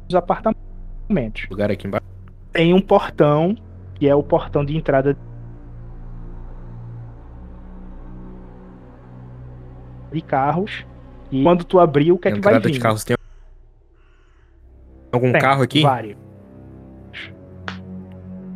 dos 0.07 0.15
apartamentos. 0.15 1.47
Lugar 1.49 1.71
aqui 1.71 1.87
embaixo. 1.87 2.05
Tem 2.51 2.73
um 2.73 2.81
portão, 2.81 3.55
que 3.95 4.07
é 4.07 4.15
o 4.15 4.23
portão 4.23 4.63
de 4.63 4.75
entrada 4.75 5.17
de 10.13 10.21
carros. 10.21 10.85
E 11.31 11.43
quando 11.43 11.63
tu 11.63 11.79
abrir, 11.79 12.11
o 12.11 12.17
que 12.17 12.27
é 12.27 12.31
que 12.31 12.39
vai 12.39 12.59
vir? 12.59 12.71
de 12.71 12.79
carros. 12.79 13.03
Tem 13.03 13.17
algum 15.11 15.31
Tem, 15.31 15.41
carro 15.41 15.63
aqui? 15.63 15.81
Vários. 15.81 16.17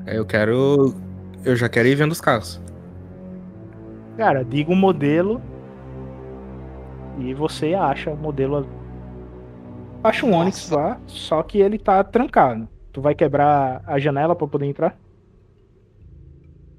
Eu 0.06 0.26
quero. 0.26 0.96
Eu 1.44 1.56
já 1.56 1.68
quero 1.68 1.88
ir 1.88 1.96
vendo 1.96 2.12
os 2.12 2.22
carros. 2.22 2.62
Cara, 4.18 4.44
diga 4.44 4.72
o 4.72 4.76
modelo 4.76 5.42
e 7.20 7.34
você 7.34 7.74
acha 7.74 8.12
o 8.12 8.18
modelo. 8.18 8.68
Acha 10.04 10.26
um 10.26 10.34
Onix 10.34 10.70
lá, 10.70 11.00
só 11.08 11.42
que 11.44 11.60
ele 11.60 11.78
tá 11.78 12.04
trancado. 12.04 12.68
Tu 12.94 13.02
vai 13.02 13.14
quebrar 13.14 13.84
a 13.86 14.00
janela 14.00 14.36
pra 14.36 14.48
poder 14.48 14.66
entrar? 14.66 14.98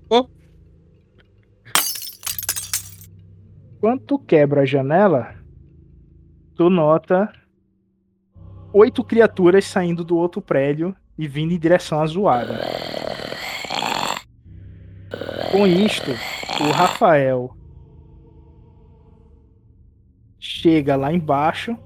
Ô. 0.09 0.27
Quando 3.81 4.01
tu 4.01 4.19
quebra 4.19 4.63
a 4.63 4.67
janela, 4.67 5.35
tu 6.57 6.69
nota 6.69 7.33
oito 8.73 9.05
criaturas 9.05 9.65
saindo 9.65 10.05
do 10.05 10.17
outro 10.17 10.43
prédio 10.43 10.95
e 11.17 11.29
vindo 11.29 11.53
em 11.53 11.59
direção 11.59 12.01
à 12.01 12.07
zoada. 12.07 12.59
Com 15.53 15.67
isto, 15.67 16.11
o 16.61 16.73
Rafael 16.73 17.57
chega 20.39 20.97
lá 20.97 21.13
embaixo 21.13 21.79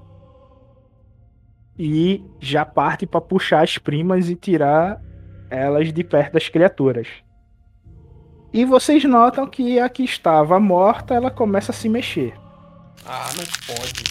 e 1.77 2.25
já 2.39 2.65
parte 2.65 3.05
para 3.05 3.21
puxar 3.21 3.63
as 3.63 3.77
primas 3.77 4.29
e 4.29 4.35
tirar 4.35 4.99
elas 5.49 5.93
de 5.93 6.03
perto 6.03 6.33
das 6.33 6.49
criaturas. 6.49 7.22
E 8.53 8.63
vocês 8.65 9.03
notam 9.03 9.47
que 9.47 9.79
a 9.79 9.89
que 9.89 10.03
estava 10.03 10.59
morta, 10.59 11.15
ela 11.15 11.31
começa 11.31 11.71
a 11.71 11.75
se 11.75 11.89
mexer. 11.89 12.35
Ah, 13.03 13.29
não 13.35 13.75
pode. 13.75 14.03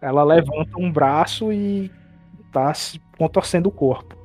Ela 0.00 0.22
levanta 0.22 0.78
um 0.78 0.92
braço 0.92 1.52
e 1.52 1.90
tá 2.52 2.72
se 2.72 3.00
contorcendo 3.18 3.68
o 3.68 3.72
corpo. 3.72 4.16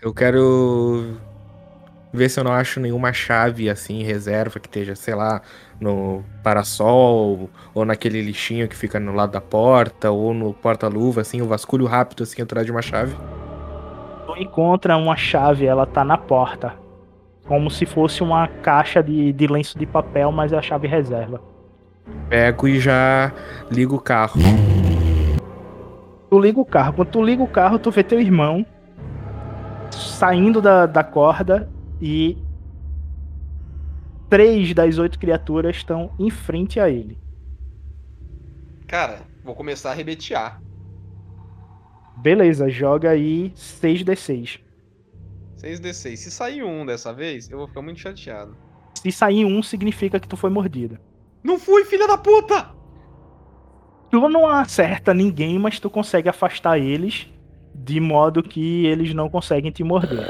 Eu 0.00 0.14
quero 0.14 1.16
ver 2.12 2.28
se 2.28 2.38
eu 2.38 2.44
não 2.44 2.52
acho 2.52 2.78
nenhuma 2.78 3.12
chave 3.12 3.68
assim, 3.68 4.02
reserva, 4.02 4.60
que 4.60 4.68
esteja, 4.68 4.94
sei 4.94 5.14
lá, 5.16 5.42
no 5.80 6.24
parasol, 6.42 7.50
ou 7.74 7.84
naquele 7.84 8.22
lixinho 8.22 8.68
que 8.68 8.76
fica 8.76 9.00
no 9.00 9.12
lado 9.12 9.32
da 9.32 9.40
porta, 9.40 10.10
ou 10.10 10.32
no 10.32 10.54
porta-luva, 10.54 11.20
assim, 11.20 11.42
o 11.42 11.46
vasculho 11.46 11.86
rápido 11.86 12.22
assim 12.22 12.40
atrás 12.40 12.64
de 12.64 12.72
uma 12.72 12.82
chave. 12.82 13.16
Encontra 14.40 14.96
uma 14.96 15.16
chave, 15.16 15.66
ela 15.66 15.84
tá 15.84 16.02
na 16.02 16.16
porta. 16.16 16.72
Como 17.46 17.70
se 17.70 17.84
fosse 17.84 18.22
uma 18.22 18.48
caixa 18.48 19.02
de, 19.02 19.34
de 19.34 19.46
lenço 19.46 19.78
de 19.78 19.84
papel, 19.84 20.32
mas 20.32 20.50
é 20.50 20.56
a 20.56 20.62
chave 20.62 20.88
reserva. 20.88 21.42
Pego 22.30 22.66
e 22.66 22.80
já 22.80 23.32
ligo 23.70 23.96
o 23.96 24.00
carro. 24.00 24.40
Tu 26.30 26.38
liga 26.38 26.58
o 26.58 26.64
carro. 26.64 26.94
Quando 26.94 27.08
tu 27.08 27.22
liga 27.22 27.42
o 27.42 27.46
carro, 27.46 27.78
tu 27.78 27.90
vê 27.90 28.02
teu 28.02 28.18
irmão 28.18 28.64
saindo 29.90 30.62
da, 30.62 30.86
da 30.86 31.04
corda 31.04 31.68
e 32.00 32.38
três 34.30 34.72
das 34.72 34.96
oito 34.96 35.18
criaturas 35.18 35.76
estão 35.76 36.12
em 36.18 36.30
frente 36.30 36.80
a 36.80 36.88
ele. 36.88 37.18
Cara, 38.86 39.18
vou 39.44 39.54
começar 39.54 39.90
a 39.90 39.94
rebetear. 39.94 40.62
Beleza, 42.20 42.68
joga 42.68 43.10
aí 43.10 43.50
6d6. 43.56 44.60
6d6. 45.58 46.16
Se 46.16 46.30
sair 46.30 46.62
um 46.62 46.84
dessa 46.84 47.12
vez, 47.12 47.50
eu 47.50 47.58
vou 47.58 47.66
ficar 47.66 47.82
muito 47.82 48.00
chateado. 48.00 48.56
Se 48.94 49.10
sair 49.10 49.44
um, 49.44 49.62
significa 49.62 50.20
que 50.20 50.28
tu 50.28 50.36
foi 50.36 50.50
mordida. 50.50 51.00
Não 51.42 51.58
fui, 51.58 51.84
filha 51.86 52.06
da 52.06 52.18
puta! 52.18 52.70
Tu 54.10 54.28
não 54.28 54.46
acerta 54.46 55.14
ninguém, 55.14 55.58
mas 55.58 55.80
tu 55.80 55.88
consegue 55.88 56.28
afastar 56.28 56.78
eles 56.78 57.28
de 57.74 58.00
modo 58.00 58.42
que 58.42 58.84
eles 58.86 59.14
não 59.14 59.30
conseguem 59.30 59.70
te 59.70 59.82
morder. 59.82 60.26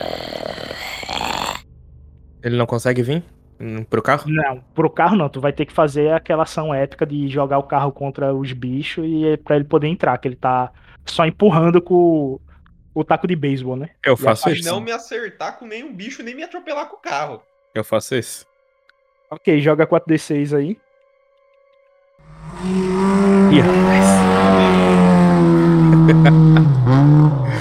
Ele 2.42 2.56
não 2.56 2.66
consegue 2.66 3.02
vir 3.02 3.24
hum, 3.58 3.82
pro 3.82 4.02
carro? 4.02 4.30
Não, 4.30 4.60
pro 4.74 4.90
carro 4.90 5.16
não. 5.16 5.28
Tu 5.28 5.40
vai 5.40 5.52
ter 5.52 5.66
que 5.66 5.72
fazer 5.72 6.12
aquela 6.12 6.44
ação 6.44 6.72
épica 6.72 7.04
de 7.04 7.26
jogar 7.28 7.58
o 7.58 7.64
carro 7.64 7.90
contra 7.90 8.32
os 8.32 8.52
bichos 8.52 9.04
e 9.04 9.26
é 9.26 9.36
pra 9.36 9.56
ele 9.56 9.64
poder 9.64 9.88
entrar, 9.88 10.16
que 10.18 10.28
ele 10.28 10.36
tá 10.36 10.70
só 11.10 11.26
empurrando 11.26 11.80
com 11.82 11.94
o, 11.94 12.40
o 12.94 13.04
taco 13.04 13.26
de 13.26 13.36
beisebol, 13.36 13.76
né? 13.76 13.90
Eu 14.04 14.16
faço 14.16 14.48
Mas 14.48 14.58
isso. 14.58 14.68
não 14.68 14.80
me 14.80 14.92
acertar 14.92 15.58
com 15.58 15.66
nenhum 15.66 15.92
bicho, 15.94 16.22
nem 16.22 16.34
me 16.34 16.42
atropelar 16.42 16.86
com 16.88 16.96
o 16.96 17.00
carro. 17.00 17.42
Eu 17.74 17.84
faço 17.84 18.14
isso. 18.14 18.46
Ok, 19.30 19.60
joga 19.60 19.86
4d6 19.86 20.56
aí. 20.56 20.78
Ih, 23.52 23.60
rapaz. 23.60 24.10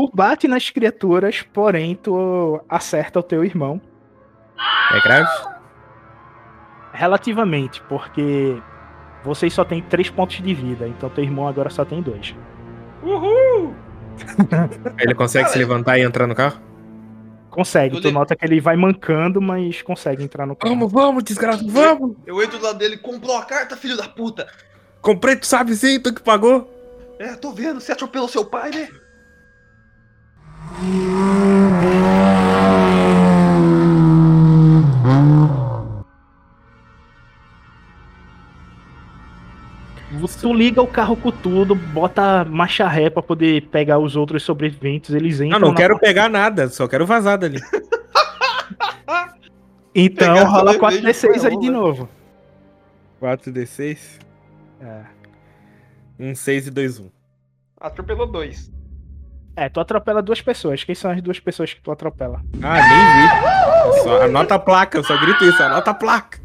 Tu 0.00 0.10
bate 0.14 0.48
nas 0.48 0.70
criaturas, 0.70 1.42
porém 1.42 1.94
tu 1.94 2.58
acerta 2.68 3.18
o 3.20 3.22
teu 3.22 3.44
irmão. 3.44 3.78
É 4.94 5.00
grave? 5.00 5.28
Relativamente, 6.92 7.82
porque 7.82 8.56
vocês 9.24 9.52
só 9.52 9.64
tem 9.64 9.82
3 9.82 10.10
pontos 10.10 10.36
de 10.42 10.54
vida, 10.54 10.86
então 10.88 11.08
teu 11.10 11.22
irmão 11.24 11.46
agora 11.48 11.70
só 11.70 11.84
tem 11.84 12.00
2. 12.02 12.34
Uhul! 13.02 13.74
Ele 14.98 15.14
consegue 15.14 15.48
se 15.50 15.58
levantar 15.58 15.98
e 15.98 16.02
entrar 16.02 16.26
no 16.26 16.34
carro? 16.34 16.60
Consegue, 17.50 17.96
Eu 17.96 18.00
tu 18.00 18.08
le- 18.08 18.14
nota 18.14 18.36
que 18.36 18.44
ele 18.44 18.60
vai 18.60 18.76
mancando, 18.76 19.40
mas 19.40 19.82
consegue 19.82 20.22
entrar 20.22 20.46
no 20.46 20.54
carro. 20.54 20.72
Vamos, 20.74 20.92
vamos, 20.92 21.24
desgraça, 21.24 21.64
vamos! 21.66 22.16
Eu 22.26 22.42
entro 22.42 22.58
do 22.58 22.64
lado 22.64 22.78
dele, 22.78 22.96
comprou 22.98 23.36
a 23.36 23.44
carta, 23.44 23.76
filho 23.76 23.96
da 23.96 24.06
puta! 24.08 24.46
Comprei, 25.00 25.34
tu 25.36 25.46
sabe 25.46 25.74
sim, 25.74 25.98
tu 25.98 26.14
que 26.14 26.22
pagou? 26.22 26.70
É, 27.18 27.34
tô 27.34 27.52
vendo, 27.52 27.80
você 27.80 27.92
atropelou 27.92 28.28
seu 28.28 28.44
pai, 28.44 28.70
né? 28.70 28.88
Tu 40.40 40.54
liga 40.54 40.80
o 40.80 40.86
carro 40.86 41.16
com 41.16 41.30
tudo, 41.30 41.74
bota 41.74 42.44
marcha 42.46 42.88
ré 42.88 43.10
pra 43.10 43.22
poder 43.22 43.62
pegar 43.68 43.98
os 43.98 44.16
outros 44.16 44.42
sobreviventes, 44.42 45.14
eles 45.14 45.40
entram 45.40 45.58
Não, 45.60 45.68
não 45.68 45.74
quero 45.74 45.94
porta. 45.94 46.06
pegar 46.06 46.28
nada, 46.30 46.68
só 46.68 46.88
quero 46.88 47.06
vazar 47.06 47.38
dali. 47.38 47.60
Então 49.92 50.34
pegar 50.34 50.48
rola 50.48 50.72
sobrevivente 50.74 51.18
4d6 51.18 51.44
aí 51.48 51.58
de 51.58 51.68
novo. 51.68 52.08
4d6, 53.20 54.20
É. 54.80 55.02
um 56.18 56.32
6 56.34 56.68
e 56.68 56.70
2, 56.70 56.98
1. 57.00 57.10
Atropelou 57.80 58.26
dois. 58.26 58.70
É, 59.56 59.68
tu 59.68 59.80
atropela 59.80 60.22
duas 60.22 60.40
pessoas. 60.40 60.84
Quem 60.84 60.94
são 60.94 61.10
as 61.10 61.20
duas 61.20 61.40
pessoas 61.40 61.74
que 61.74 61.80
tu 61.82 61.90
atropela? 61.90 62.40
Ah, 62.62 62.78
nem 62.88 63.96
vi. 63.96 64.02
Só, 64.04 64.22
anota 64.22 64.54
a 64.54 64.58
placa, 64.60 64.96
eu 64.98 65.02
só 65.04 65.18
grito 65.20 65.44
isso, 65.44 65.60
anota 65.60 65.90
a 65.90 65.94
placa. 65.94 66.38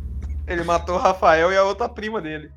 Ele 0.48 0.64
matou 0.64 0.96
o 0.96 1.00
Rafael 1.00 1.52
e 1.52 1.56
a 1.58 1.64
outra 1.64 1.88
prima 1.88 2.20
dele. 2.20 2.52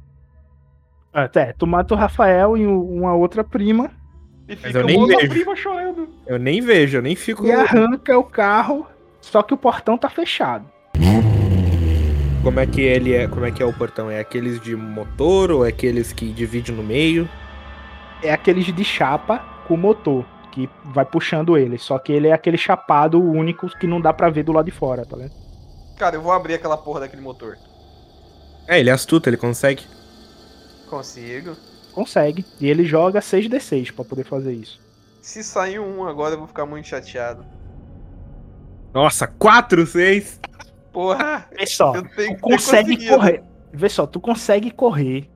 Até, 1.13 1.53
tu 1.53 1.67
mata 1.67 1.95
o 1.95 1.97
Rafael 1.97 2.57
e 2.57 2.67
uma 2.67 3.15
outra 3.15 3.43
prima 3.43 3.91
E 4.49 4.53
Mas 4.55 4.61
fica 4.61 4.79
eu 4.79 4.85
nem 4.85 4.97
uma 4.97 5.03
outra 5.05 5.19
vejo. 5.19 5.31
prima 5.31 5.57
chorando. 5.57 6.09
Eu 6.27 6.39
nem 6.39 6.61
vejo, 6.61 6.99
eu 6.99 7.03
nem 7.03 7.17
fico. 7.17 7.45
e 7.47 7.53
arranca 7.53 8.17
o 8.19 8.25
carro, 8.25 8.87
só 9.21 9.43
que 9.43 9.55
o 9.55 9.57
portão 9.57 9.97
tá 9.99 10.09
fechado. 10.09 10.67
Como 12.43 12.61
é 12.61 12.67
que 12.67 12.81
ele 12.81 13.15
é? 13.15 13.27
Como 13.27 13.45
é 13.45 13.51
que 13.51 13.63
é 13.63 13.67
o 13.67 13.73
portão? 13.73 14.11
É 14.11 14.21
aqueles 14.21 14.61
de 14.61 14.75
motor 14.77 15.51
ou 15.51 15.65
é 15.67 15.69
aqueles 15.71 16.13
que 16.13 16.33
dividem 16.33 16.75
no 16.75 16.83
meio? 16.83 17.29
É 18.23 18.33
aqueles 18.33 18.65
de 18.67 18.85
chapa 18.85 19.39
com 19.67 19.77
motor, 19.77 20.25
que 20.53 20.69
vai 20.85 21.05
puxando 21.05 21.59
ele. 21.59 21.79
Só 21.79 21.99
que 21.99 22.13
ele 22.13 22.29
é 22.29 22.33
aquele 22.33 22.57
chapado 22.57 23.21
único 23.21 23.69
que 23.79 23.87
não 23.87 24.01
dá 24.01 24.13
pra 24.13 24.31
ver 24.31 24.45
do 24.45 24.53
lado 24.53 24.67
de 24.67 24.71
fora, 24.71 25.05
tá 25.05 25.17
vendo? 25.17 25.33
Cara, 25.99 26.17
eu 26.17 26.23
vou 26.23 26.33
abrir 26.33 26.55
aquela 26.55 26.77
porra 26.77 27.01
daquele 27.01 27.21
motor. 27.23 27.57
É, 28.67 28.79
ele 28.79 28.89
é 28.89 28.93
astuto, 28.93 29.29
ele 29.29 29.37
consegue. 29.37 29.85
Consigo. 30.89 31.57
Consegue. 31.93 32.45
E 32.61 32.67
ele 32.67 32.85
joga 32.85 33.21
6d6 33.21 33.93
pra 33.93 34.05
poder 34.05 34.25
fazer 34.25 34.53
isso. 34.53 34.81
Se 35.21 35.43
sair 35.43 35.79
um 35.79 36.07
agora, 36.07 36.35
eu 36.35 36.39
vou 36.39 36.47
ficar 36.47 36.65
muito 36.65 36.89
chateado. 36.89 37.45
Nossa, 38.95 39.27
4, 39.27 39.87
6. 39.87 40.41
Porra, 40.93 41.47
Vê 41.57 41.67
só, 41.67 41.95
eu 41.95 42.09
tenho 42.09 42.37
tu 42.37 42.41
consegue 42.41 43.09
correr. 43.09 43.43
Vê 43.73 43.89
só, 43.89 44.07
tu 44.07 44.19
consegue 44.19 44.71
correr, 44.71 45.29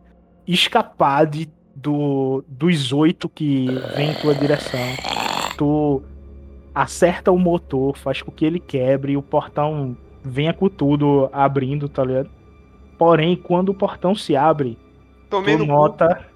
escapar 0.46 1.26
de, 1.26 1.48
do, 1.74 2.42
dos 2.48 2.92
oito 2.92 3.28
que 3.28 3.66
vem 3.94 4.10
em 4.10 4.14
tua 4.14 4.34
direção. 4.34 4.80
Tu 5.56 6.02
acerta 6.74 7.30
o 7.30 7.38
motor, 7.38 7.96
faz 7.96 8.22
com 8.22 8.30
que 8.32 8.44
ele 8.44 8.58
quebre 8.58 9.12
e 9.12 9.16
o 9.16 9.22
portão 9.22 9.96
venha 10.24 10.54
com 10.54 10.68
tudo 10.68 11.28
abrindo, 11.32 11.88
tá 11.88 12.02
ligado? 12.02 12.30
Porém, 12.98 13.36
quando 13.36 13.68
o 13.70 13.74
portão 13.74 14.14
se 14.14 14.34
abre, 14.34 14.78
Tomei 15.32 15.56
tu 15.56 15.60
no 15.60 15.66
cu. 15.66 15.72
nota 15.72 16.26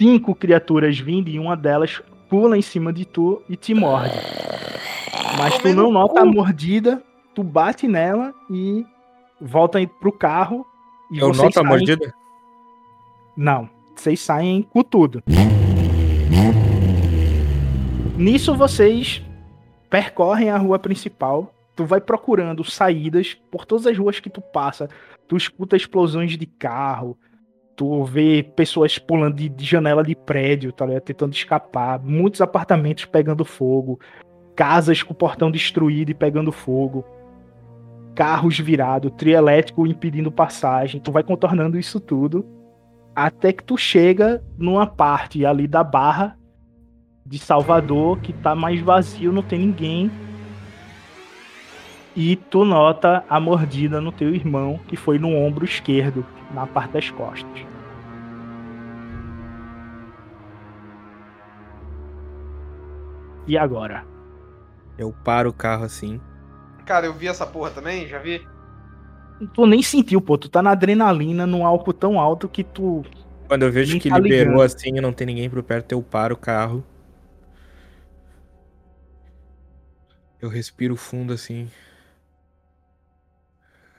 cinco 0.00 0.32
criaturas 0.32 0.96
vindo 0.96 1.28
e 1.28 1.40
uma 1.40 1.56
delas 1.56 2.00
pula 2.28 2.56
em 2.56 2.62
cima 2.62 2.92
de 2.92 3.04
tu 3.04 3.42
e 3.48 3.56
te 3.56 3.74
morde. 3.74 4.14
Mas 5.36 5.58
tu 5.58 5.68
não 5.74 5.86
no 5.86 5.92
nota 5.92 6.20
a 6.20 6.24
mordida, 6.24 7.02
tu 7.34 7.42
bate 7.42 7.88
nela 7.88 8.32
e 8.48 8.86
volta 9.40 9.78
aí 9.78 9.88
pro 9.88 10.12
carro. 10.12 10.64
E 11.10 11.18
Eu 11.18 11.32
noto 11.32 11.58
a 11.58 11.64
mordida? 11.64 12.14
Não, 13.36 13.68
vocês 13.96 14.20
saem 14.20 14.62
com 14.62 14.84
tudo. 14.84 15.24
Nisso 18.16 18.54
vocês 18.54 19.20
percorrem 19.90 20.50
a 20.50 20.56
rua 20.56 20.78
principal. 20.78 21.52
Tu 21.74 21.84
vai 21.84 22.00
procurando 22.00 22.62
saídas 22.64 23.34
por 23.50 23.66
todas 23.66 23.86
as 23.86 23.98
ruas 23.98 24.20
que 24.20 24.30
tu 24.30 24.40
passa. 24.40 24.88
Tu 25.28 25.36
escuta 25.36 25.76
explosões 25.76 26.36
de 26.36 26.46
carro. 26.46 27.18
Tu 27.74 28.04
vê 28.04 28.42
pessoas 28.42 28.98
pulando 28.98 29.36
de, 29.36 29.48
de 29.48 29.64
janela 29.64 30.02
de 30.02 30.14
prédio, 30.14 30.72
tá 30.72 30.86
ligado? 30.86 31.02
Tentando 31.02 31.34
escapar. 31.34 31.98
Muitos 32.02 32.40
apartamentos 32.40 33.04
pegando 33.04 33.44
fogo. 33.44 34.00
Casas 34.54 35.02
com 35.02 35.12
o 35.12 35.16
portão 35.16 35.50
destruído 35.50 36.10
e 36.10 36.14
pegando 36.14 36.50
fogo. 36.50 37.04
Carros 38.14 38.58
virados, 38.58 39.12
trio 39.16 39.36
elétrico 39.36 39.86
impedindo 39.86 40.32
passagem. 40.32 41.00
Tu 41.00 41.12
vai 41.12 41.22
contornando 41.22 41.78
isso 41.78 42.00
tudo 42.00 42.56
até 43.16 43.50
que 43.50 43.64
tu 43.64 43.78
chega 43.78 44.44
numa 44.58 44.86
parte 44.86 45.46
ali 45.46 45.66
da 45.66 45.82
barra 45.82 46.36
de 47.24 47.38
Salvador 47.38 48.20
que 48.20 48.34
tá 48.34 48.54
mais 48.54 48.78
vazio, 48.82 49.32
não 49.32 49.42
tem 49.42 49.60
ninguém. 49.60 50.10
E 52.16 52.34
tu 52.34 52.64
nota 52.64 53.22
a 53.28 53.38
mordida 53.38 54.00
no 54.00 54.10
teu 54.10 54.34
irmão, 54.34 54.80
que 54.88 54.96
foi 54.96 55.18
no 55.18 55.36
ombro 55.36 55.66
esquerdo, 55.66 56.24
na 56.50 56.66
parte 56.66 56.92
das 56.92 57.10
costas. 57.10 57.66
E 63.46 63.58
agora? 63.58 64.06
Eu 64.96 65.12
paro 65.12 65.50
o 65.50 65.52
carro 65.52 65.84
assim. 65.84 66.18
Cara, 66.86 67.04
eu 67.04 67.12
vi 67.12 67.28
essa 67.28 67.46
porra 67.46 67.70
também, 67.70 68.08
já 68.08 68.18
vi. 68.18 68.46
Tu 69.52 69.66
nem 69.66 69.82
sentiu, 69.82 70.20
pô. 70.20 70.38
Tu 70.38 70.48
tá 70.48 70.62
na 70.62 70.70
adrenalina, 70.70 71.46
num 71.46 71.66
álcool 71.66 71.92
tão 71.92 72.18
alto 72.18 72.48
que 72.48 72.64
tu. 72.64 73.04
Quando 73.46 73.64
eu 73.64 73.70
vejo 73.70 74.00
que 74.00 74.08
tá 74.08 74.18
liberou 74.18 74.54
ligando. 74.54 74.62
assim 74.62 74.96
e 74.96 75.00
não 75.02 75.12
tem 75.12 75.26
ninguém 75.26 75.50
por 75.50 75.62
perto, 75.62 75.92
eu 75.92 76.02
paro 76.02 76.34
o 76.34 76.38
carro. 76.38 76.82
Eu 80.40 80.48
respiro 80.48 80.96
fundo 80.96 81.34
assim. 81.34 81.68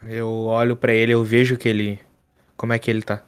Eu 0.09 0.27
olho 0.47 0.75
pra 0.75 0.91
ele, 0.93 1.13
eu 1.13 1.23
vejo 1.23 1.55
que 1.57 1.69
ele. 1.69 1.99
Como 2.57 2.73
é 2.73 2.79
que 2.79 2.89
ele 2.91 3.01
tá? 3.03 3.23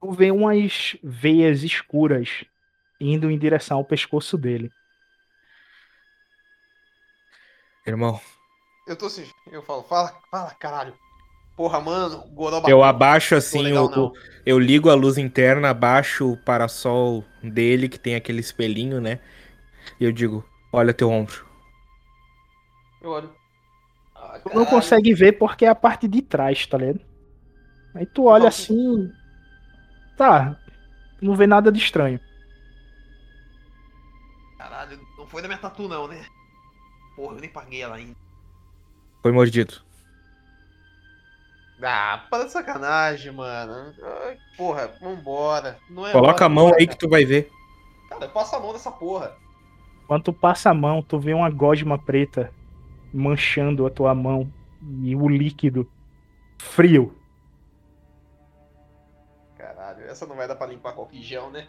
Tu 0.00 0.10
vê 0.12 0.30
umas 0.30 0.96
veias 1.02 1.62
escuras 1.62 2.44
indo 3.00 3.30
em 3.30 3.38
direção 3.38 3.78
ao 3.78 3.84
pescoço 3.84 4.36
dele. 4.38 4.72
Irmão, 7.86 8.20
Eu 8.86 8.96
tô 8.96 9.06
assim, 9.06 9.24
eu 9.46 9.62
falo, 9.62 9.84
fala, 9.84 10.20
fala, 10.30 10.54
caralho. 10.54 10.98
Porra, 11.56 11.80
mano, 11.80 12.18
o 12.24 12.30
Goroba. 12.30 12.70
eu 12.70 12.82
abaixo 12.84 13.34
assim, 13.34 13.62
legal, 13.62 13.90
o- 13.96 14.12
eu 14.44 14.58
ligo 14.58 14.90
a 14.90 14.94
luz 14.94 15.18
interna, 15.18 15.70
abaixo 15.70 16.32
o 16.32 16.36
parasol 16.36 17.24
dele, 17.42 17.88
que 17.88 17.98
tem 17.98 18.14
aquele 18.14 18.40
espelhinho, 18.40 19.00
né? 19.00 19.20
E 20.00 20.04
eu 20.04 20.12
digo, 20.12 20.44
olha 20.72 20.94
teu 20.94 21.10
ombro. 21.10 21.46
Eu 23.00 23.10
olho. 23.10 23.36
Ah, 24.28 24.38
Tu 24.40 24.54
não 24.54 24.66
consegue 24.66 25.14
ver 25.14 25.32
porque 25.38 25.64
é 25.64 25.68
a 25.68 25.74
parte 25.74 26.06
de 26.06 26.20
trás, 26.20 26.66
tá 26.66 26.76
ligado? 26.76 27.00
Aí 27.94 28.04
tu 28.06 28.26
olha 28.26 28.48
assim. 28.48 29.10
Tá. 30.16 30.56
Não 31.20 31.34
vê 31.34 31.46
nada 31.46 31.72
de 31.72 31.78
estranho. 31.78 32.20
Caralho, 34.58 35.00
não 35.16 35.26
foi 35.26 35.40
da 35.42 35.48
minha 35.48 35.58
tatu, 35.58 35.88
não, 35.88 36.06
né? 36.06 36.24
Porra, 37.16 37.34
eu 37.36 37.40
nem 37.40 37.50
paguei 37.50 37.82
ela 37.82 37.96
ainda. 37.96 38.14
Foi 39.22 39.32
mordido. 39.32 39.80
Ah, 41.82 42.24
para 42.30 42.44
de 42.44 42.52
sacanagem, 42.52 43.32
mano. 43.32 43.94
Ai, 44.26 44.36
porra, 44.56 44.88
vambora. 45.00 45.78
Não 45.88 46.06
é 46.06 46.12
Coloca 46.12 46.34
hora, 46.34 46.44
a 46.44 46.48
mão 46.48 46.66
cara. 46.70 46.78
aí 46.80 46.86
que 46.86 46.98
tu 46.98 47.08
vai 47.08 47.24
ver. 47.24 47.50
Cara, 48.08 48.28
passa 48.28 48.56
a 48.56 48.60
mão 48.60 48.72
nessa 48.72 48.90
porra. 48.90 49.36
Quando 50.06 50.24
tu 50.24 50.32
passa 50.32 50.70
a 50.70 50.74
mão, 50.74 51.02
tu 51.02 51.18
vê 51.18 51.32
uma 51.34 51.50
gosma 51.50 51.96
preta 51.98 52.52
manchando 53.12 53.86
a 53.86 53.90
tua 53.90 54.14
mão 54.14 54.52
e 55.02 55.14
o 55.16 55.28
líquido 55.28 55.90
frio. 56.58 57.14
Caralho, 59.56 60.04
essa 60.04 60.26
não 60.26 60.36
vai 60.36 60.46
dar 60.46 60.56
pra 60.56 60.66
limpar 60.66 60.92
com 60.92 61.08
em 61.12 61.22
gel, 61.22 61.50
né? 61.50 61.66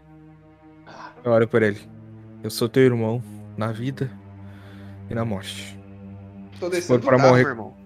Ah, 0.86 1.12
Eu 1.24 1.32
olho 1.32 1.48
por 1.48 1.62
ele. 1.64 1.80
Eu 2.44 2.50
sou 2.50 2.70
teu 2.70 2.84
irmão, 2.84 3.22
na 3.58 3.72
vida 3.72 4.10
e 5.10 5.16
na 5.16 5.26
morte. 5.26 5.78
tô 6.60 6.70
descendo 6.70 7.06
pra 7.06 7.18
morrer- 7.18 7.42
meu 7.44 7.50
irmão. 7.50 7.78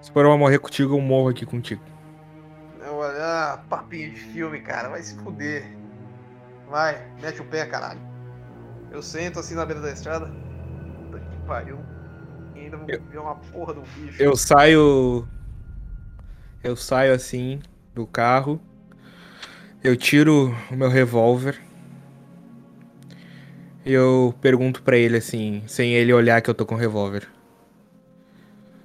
Se 0.00 0.10
for 0.10 0.24
eu 0.24 0.36
morrer 0.38 0.58
contigo, 0.58 0.94
eu 0.96 1.00
morro 1.00 1.28
aqui 1.28 1.46
contigo. 1.46 1.82
Eu 2.84 3.02
ah, 3.02 3.62
papinho 3.68 4.10
de 4.10 4.20
filme, 4.20 4.60
cara, 4.60 4.88
vai 4.88 5.02
se 5.02 5.16
fuder. 5.18 5.64
Vai, 6.68 7.06
mete 7.20 7.40
o 7.40 7.44
pé, 7.44 7.66
caralho. 7.66 8.00
Eu 8.92 9.02
sento 9.02 9.40
assim 9.40 9.54
na 9.54 9.64
beira 9.64 9.80
da 9.80 9.90
estrada. 9.90 10.26
Puta 10.26 11.18
que 11.18 11.36
pariu. 11.46 11.78
E 12.54 12.60
ainda 12.60 12.76
vou 12.76 12.86
ver 12.86 13.18
uma 13.18 13.36
porra 13.36 13.72
do 13.72 13.80
bicho. 13.80 14.22
Eu 14.22 14.36
saio. 14.36 15.26
Eu 16.62 16.76
saio 16.76 17.14
assim 17.14 17.60
do 17.94 18.06
carro. 18.06 18.60
Eu 19.82 19.96
tiro 19.96 20.54
o 20.70 20.76
meu 20.76 20.90
revólver. 20.90 21.58
E 23.84 23.92
eu 23.92 24.34
pergunto 24.42 24.82
pra 24.82 24.96
ele 24.96 25.16
assim, 25.16 25.62
sem 25.66 25.94
ele 25.94 26.12
olhar 26.12 26.40
que 26.42 26.50
eu 26.50 26.54
tô 26.54 26.66
com 26.66 26.74
o 26.74 26.78
revólver. 26.78 27.26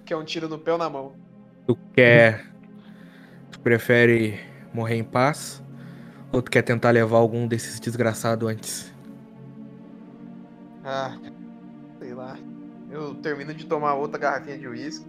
Que 0.05 0.13
é 0.13 0.17
um 0.17 0.23
tiro 0.23 0.47
no 0.47 0.57
pé 0.57 0.71
ou 0.71 0.77
na 0.77 0.89
mão. 0.89 1.13
Tu 1.67 1.77
quer. 1.93 2.45
Tu 3.51 3.59
prefere 3.59 4.39
morrer 4.73 4.95
em 4.95 5.03
paz? 5.03 5.61
Ou 6.31 6.41
tu 6.41 6.49
quer 6.49 6.61
tentar 6.61 6.91
levar 6.91 7.17
algum 7.17 7.45
desses 7.45 7.77
desgraçados 7.77 8.49
antes? 8.49 8.96
Ah, 10.89 11.17
sei 11.99 12.13
lá. 12.13 12.37
Eu 12.89 13.13
termino 13.15 13.53
de 13.53 13.65
tomar 13.65 13.95
outra 13.95 14.17
garrafinha 14.17 14.57
de 14.57 14.65
uísque. 14.69 15.05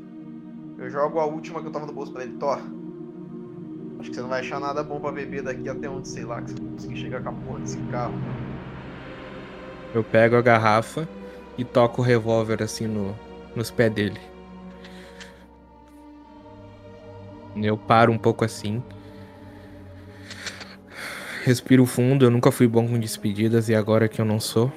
Eu 0.76 0.90
jogo 0.90 1.20
a 1.20 1.24
última 1.24 1.60
que 1.60 1.68
eu 1.68 1.70
tava 1.70 1.86
no 1.86 1.92
bolso 1.92 2.12
pra 2.12 2.24
ele. 2.24 2.36
Tó. 2.36 2.54
Acho 4.00 4.10
que 4.10 4.16
você 4.16 4.20
não 4.20 4.28
vai 4.28 4.40
achar 4.40 4.58
nada 4.58 4.82
bom 4.82 4.98
pra 4.98 5.12
beber 5.12 5.40
daqui 5.40 5.68
até 5.68 5.88
onde, 5.88 6.08
sei 6.08 6.24
lá, 6.24 6.42
que 6.42 6.50
você 6.50 6.60
conseguir 6.60 6.96
chegar 6.96 7.22
com 7.22 7.28
a 7.28 7.32
porra 7.32 7.60
desse 7.60 7.78
carro. 7.92 8.14
Eu 9.94 10.02
pego 10.02 10.34
a 10.34 10.42
garrafa 10.42 11.08
e 11.56 11.64
toco 11.64 12.02
o 12.02 12.04
revólver 12.04 12.60
assim 12.60 12.88
no, 12.88 13.16
nos 13.54 13.70
pés 13.70 13.92
dele. 13.92 14.20
Eu 17.54 17.78
paro 17.78 18.10
um 18.10 18.18
pouco 18.18 18.44
assim. 18.44 18.82
Respiro 21.44 21.86
fundo, 21.86 22.24
eu 22.24 22.32
nunca 22.32 22.50
fui 22.50 22.66
bom 22.66 22.88
com 22.88 22.98
despedidas 22.98 23.68
e 23.68 23.76
agora 23.76 24.08
que 24.08 24.20
eu 24.20 24.24
não 24.24 24.40
sou. 24.40 24.72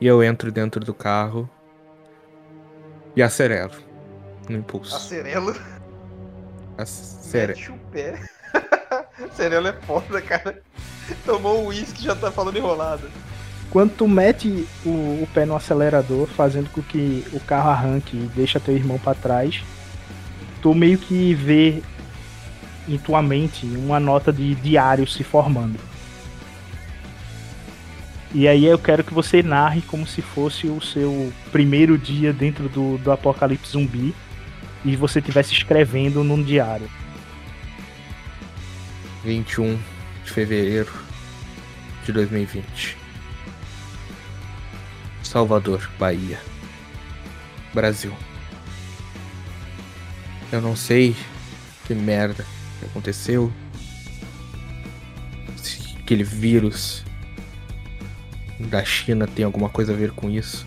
E 0.00 0.06
eu 0.06 0.22
entro 0.22 0.50
dentro 0.50 0.84
do 0.84 0.94
carro 0.94 1.48
e 3.14 3.22
acelero 3.22 3.72
no 4.48 4.56
impulso. 4.56 4.96
Acerelo, 4.96 5.54
Acelero. 6.78 7.54
mete 7.58 7.70
o 7.70 7.78
pé. 7.92 8.20
Acerelo 9.30 9.68
é 9.68 9.72
foda, 9.72 10.22
cara. 10.22 10.62
Tomou 11.24 11.64
o 11.64 11.66
uísque 11.66 12.02
e 12.02 12.04
já 12.04 12.16
tá 12.16 12.30
falando 12.30 12.56
enrolado. 12.56 13.10
Quando 13.70 13.94
tu 13.94 14.08
mete 14.08 14.66
o, 14.84 14.88
o 14.88 15.28
pé 15.32 15.44
no 15.44 15.54
acelerador, 15.54 16.26
fazendo 16.28 16.70
com 16.70 16.82
que 16.82 17.24
o 17.32 17.40
carro 17.40 17.70
arranque 17.70 18.16
e 18.16 18.30
deixa 18.34 18.58
teu 18.58 18.74
irmão 18.74 18.98
pra 18.98 19.14
trás, 19.14 19.62
tu 20.60 20.74
meio 20.74 20.98
que 20.98 21.34
vê 21.34 21.82
em 22.88 22.98
tua 22.98 23.22
mente 23.22 23.66
uma 23.66 24.00
nota 24.00 24.32
de 24.32 24.54
diário 24.56 25.06
se 25.06 25.22
formando. 25.22 25.78
E 28.32 28.46
aí 28.46 28.64
eu 28.64 28.78
quero 28.78 29.02
que 29.02 29.12
você 29.12 29.42
narre 29.42 29.82
como 29.82 30.06
se 30.06 30.22
fosse 30.22 30.68
o 30.68 30.80
seu 30.80 31.32
primeiro 31.50 31.98
dia 31.98 32.32
dentro 32.32 32.68
do, 32.68 32.96
do 32.98 33.10
apocalipse 33.10 33.72
zumbi 33.72 34.14
e 34.84 34.94
você 34.94 35.18
estivesse 35.18 35.52
escrevendo 35.52 36.22
num 36.22 36.40
diário. 36.40 36.88
21 39.24 39.78
de 40.24 40.30
fevereiro 40.30 40.92
de 42.04 42.12
2020. 42.12 42.96
Salvador, 45.24 45.90
Bahia. 45.98 46.40
Brasil. 47.74 48.12
Eu 50.52 50.60
não 50.60 50.74
sei 50.74 51.16
que 51.86 51.94
merda 51.94 52.46
aconteceu. 52.84 53.52
Se 55.56 55.96
aquele 55.98 56.24
vírus 56.24 57.04
da 58.68 58.84
China 58.84 59.26
tem 59.26 59.44
alguma 59.44 59.68
coisa 59.68 59.92
a 59.92 59.96
ver 59.96 60.12
com 60.12 60.28
isso. 60.28 60.66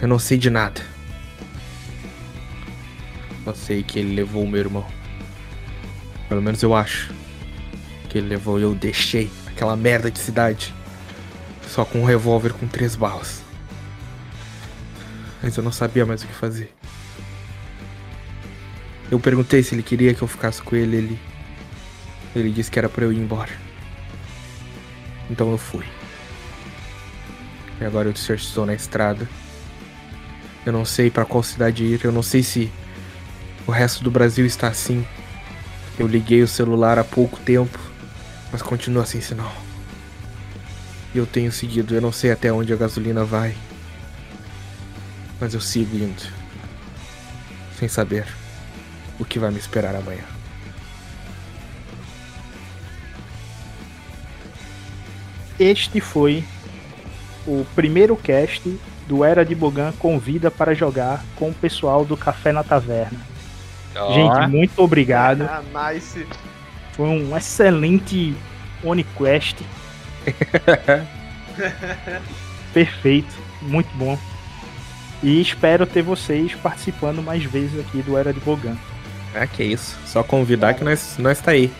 Eu 0.00 0.08
não 0.08 0.18
sei 0.18 0.38
de 0.38 0.50
nada. 0.50 0.80
Só 3.44 3.54
sei 3.54 3.82
que 3.82 3.98
ele 3.98 4.14
levou 4.14 4.44
o 4.44 4.48
meu 4.48 4.60
irmão. 4.60 4.86
Pelo 6.28 6.42
menos 6.42 6.62
eu 6.62 6.74
acho. 6.74 7.12
Que 8.08 8.18
ele 8.18 8.28
levou 8.28 8.58
e 8.58 8.62
eu 8.62 8.74
deixei 8.74 9.30
aquela 9.46 9.76
merda 9.76 10.10
de 10.10 10.18
cidade. 10.18 10.74
Só 11.68 11.84
com 11.84 12.00
um 12.00 12.04
revólver 12.04 12.52
com 12.52 12.66
três 12.66 12.96
balas. 12.96 13.42
Mas 15.42 15.56
eu 15.56 15.62
não 15.62 15.72
sabia 15.72 16.06
mais 16.06 16.22
o 16.22 16.26
que 16.26 16.34
fazer. 16.34 16.72
Eu 19.10 19.20
perguntei 19.20 19.62
se 19.62 19.74
ele 19.74 19.82
queria 19.82 20.14
que 20.14 20.22
eu 20.22 20.28
ficasse 20.28 20.62
com 20.62 20.74
ele, 20.74 20.96
ele. 20.96 21.20
Ele 22.34 22.50
disse 22.50 22.70
que 22.70 22.78
era 22.78 22.88
para 22.88 23.04
eu 23.04 23.12
ir 23.12 23.18
embora. 23.18 23.52
Então 25.30 25.50
eu 25.50 25.58
fui. 25.58 25.84
E 27.82 27.84
agora 27.84 28.08
eu 28.08 28.36
estou 28.36 28.64
na 28.64 28.74
estrada. 28.74 29.28
Eu 30.64 30.72
não 30.72 30.84
sei 30.84 31.10
para 31.10 31.24
qual 31.24 31.42
cidade 31.42 31.82
ir, 31.82 32.04
eu 32.04 32.12
não 32.12 32.22
sei 32.22 32.40
se 32.40 32.70
o 33.66 33.72
resto 33.72 34.04
do 34.04 34.10
Brasil 34.10 34.46
está 34.46 34.68
assim. 34.68 35.04
Eu 35.98 36.06
liguei 36.06 36.44
o 36.44 36.46
celular 36.46 36.96
há 36.96 37.02
pouco 37.02 37.40
tempo, 37.40 37.76
mas 38.52 38.62
continua 38.62 39.04
sem 39.04 39.20
sinal. 39.20 39.52
E 41.12 41.18
eu 41.18 41.26
tenho 41.26 41.50
seguido, 41.50 41.92
eu 41.92 42.00
não 42.00 42.12
sei 42.12 42.30
até 42.30 42.52
onde 42.52 42.72
a 42.72 42.76
gasolina 42.76 43.24
vai. 43.24 43.52
Mas 45.40 45.52
eu 45.52 45.60
sigo 45.60 45.96
indo. 45.96 46.22
Sem 47.80 47.88
saber 47.88 48.28
o 49.18 49.24
que 49.24 49.40
vai 49.40 49.50
me 49.50 49.58
esperar 49.58 49.96
amanhã. 49.96 50.22
Este 55.58 56.00
foi 56.00 56.44
o 57.46 57.66
primeiro 57.74 58.16
cast 58.16 58.78
do 59.06 59.24
Era 59.24 59.44
de 59.44 59.54
Bogan 59.54 59.92
convida 59.98 60.50
para 60.50 60.74
jogar 60.74 61.24
com 61.36 61.50
o 61.50 61.54
pessoal 61.54 62.04
do 62.04 62.16
Café 62.16 62.52
na 62.52 62.62
Taverna. 62.62 63.18
Oh. 63.94 64.12
Gente, 64.12 64.46
muito 64.48 64.78
obrigado. 64.78 65.42
Ah, 65.42 65.92
nice. 65.92 66.26
Foi 66.92 67.08
um 67.08 67.36
excelente 67.36 68.34
OniQuest. 68.82 69.62
Perfeito, 72.72 73.34
muito 73.60 73.90
bom. 73.96 74.18
E 75.22 75.40
espero 75.40 75.86
ter 75.86 76.02
vocês 76.02 76.54
participando 76.54 77.22
mais 77.22 77.44
vezes 77.44 77.78
aqui 77.78 78.02
do 78.02 78.16
Era 78.16 78.32
de 78.32 78.40
Bogan. 78.40 78.76
Ah, 79.34 79.46
que 79.46 79.62
isso. 79.62 79.96
Só 80.04 80.22
convidar 80.22 80.74
que 80.74 80.84
nós, 80.84 81.16
nós 81.18 81.40
tá 81.40 81.52
aí. 81.52 81.72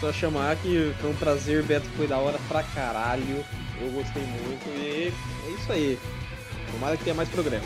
Só 0.00 0.12
chamar 0.12 0.56
que 0.56 0.92
foi 1.00 1.10
um 1.10 1.14
prazer, 1.14 1.62
Beto. 1.62 1.86
Foi 1.96 2.06
da 2.06 2.18
hora 2.18 2.38
pra 2.48 2.62
caralho. 2.62 3.44
Eu 3.80 3.90
gostei 3.90 4.22
muito 4.22 4.68
e 4.76 5.12
é 5.46 5.50
isso 5.50 5.72
aí. 5.72 5.98
Tomara 6.72 6.96
que 6.96 7.04
tenha 7.04 7.16
mais 7.16 7.28
programa. 7.28 7.64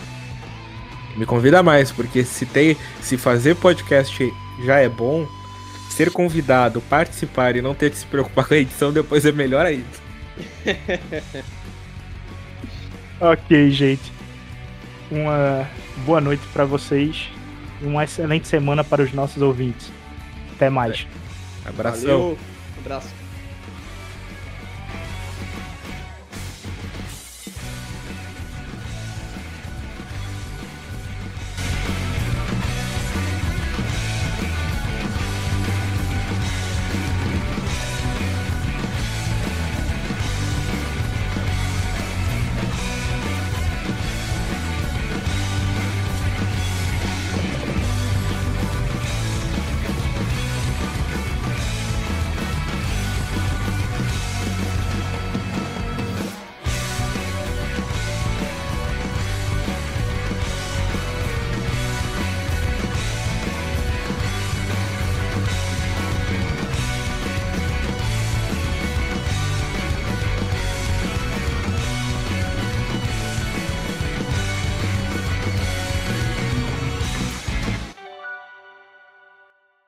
Me 1.17 1.27
convida 1.27 1.63
mais, 1.63 1.91
porque 1.91 2.25
se 2.25 2.47
tem. 2.47 2.77
Se 3.01 3.17
fazer 3.17 3.57
podcast 3.57 4.33
já 4.65 4.79
é 4.79 4.89
bom, 4.89 5.27
ser 5.91 6.11
convidado, 6.11 6.81
participar 6.83 7.57
e 7.57 7.63
não 7.63 7.75
ter 7.75 7.91
que 7.91 7.99
se 7.99 8.07
preocupar 8.07 8.47
com 8.47 8.55
a 8.55 8.59
edição 8.59 8.93
depois 8.93 9.25
é 9.25 9.33
melhor 9.33 9.67
ainda. 9.67 9.87
ok, 13.21 13.71
gente. 13.71 14.13
Uma 15.11 15.69
boa 16.05 16.21
noite 16.21 16.43
para 16.53 16.65
vocês 16.65 17.31
e 17.81 17.87
uma 17.87 18.05
excelente 18.05 18.47
semana 18.47 18.85
para 18.85 19.03
os 19.03 19.13
nossos 19.13 19.43
ouvintes. 19.43 19.91
Até 20.55 20.71
mais. 20.71 21.07
Abração. 21.69 22.21
Valeu. 22.21 22.39
Abraço. 22.79 23.09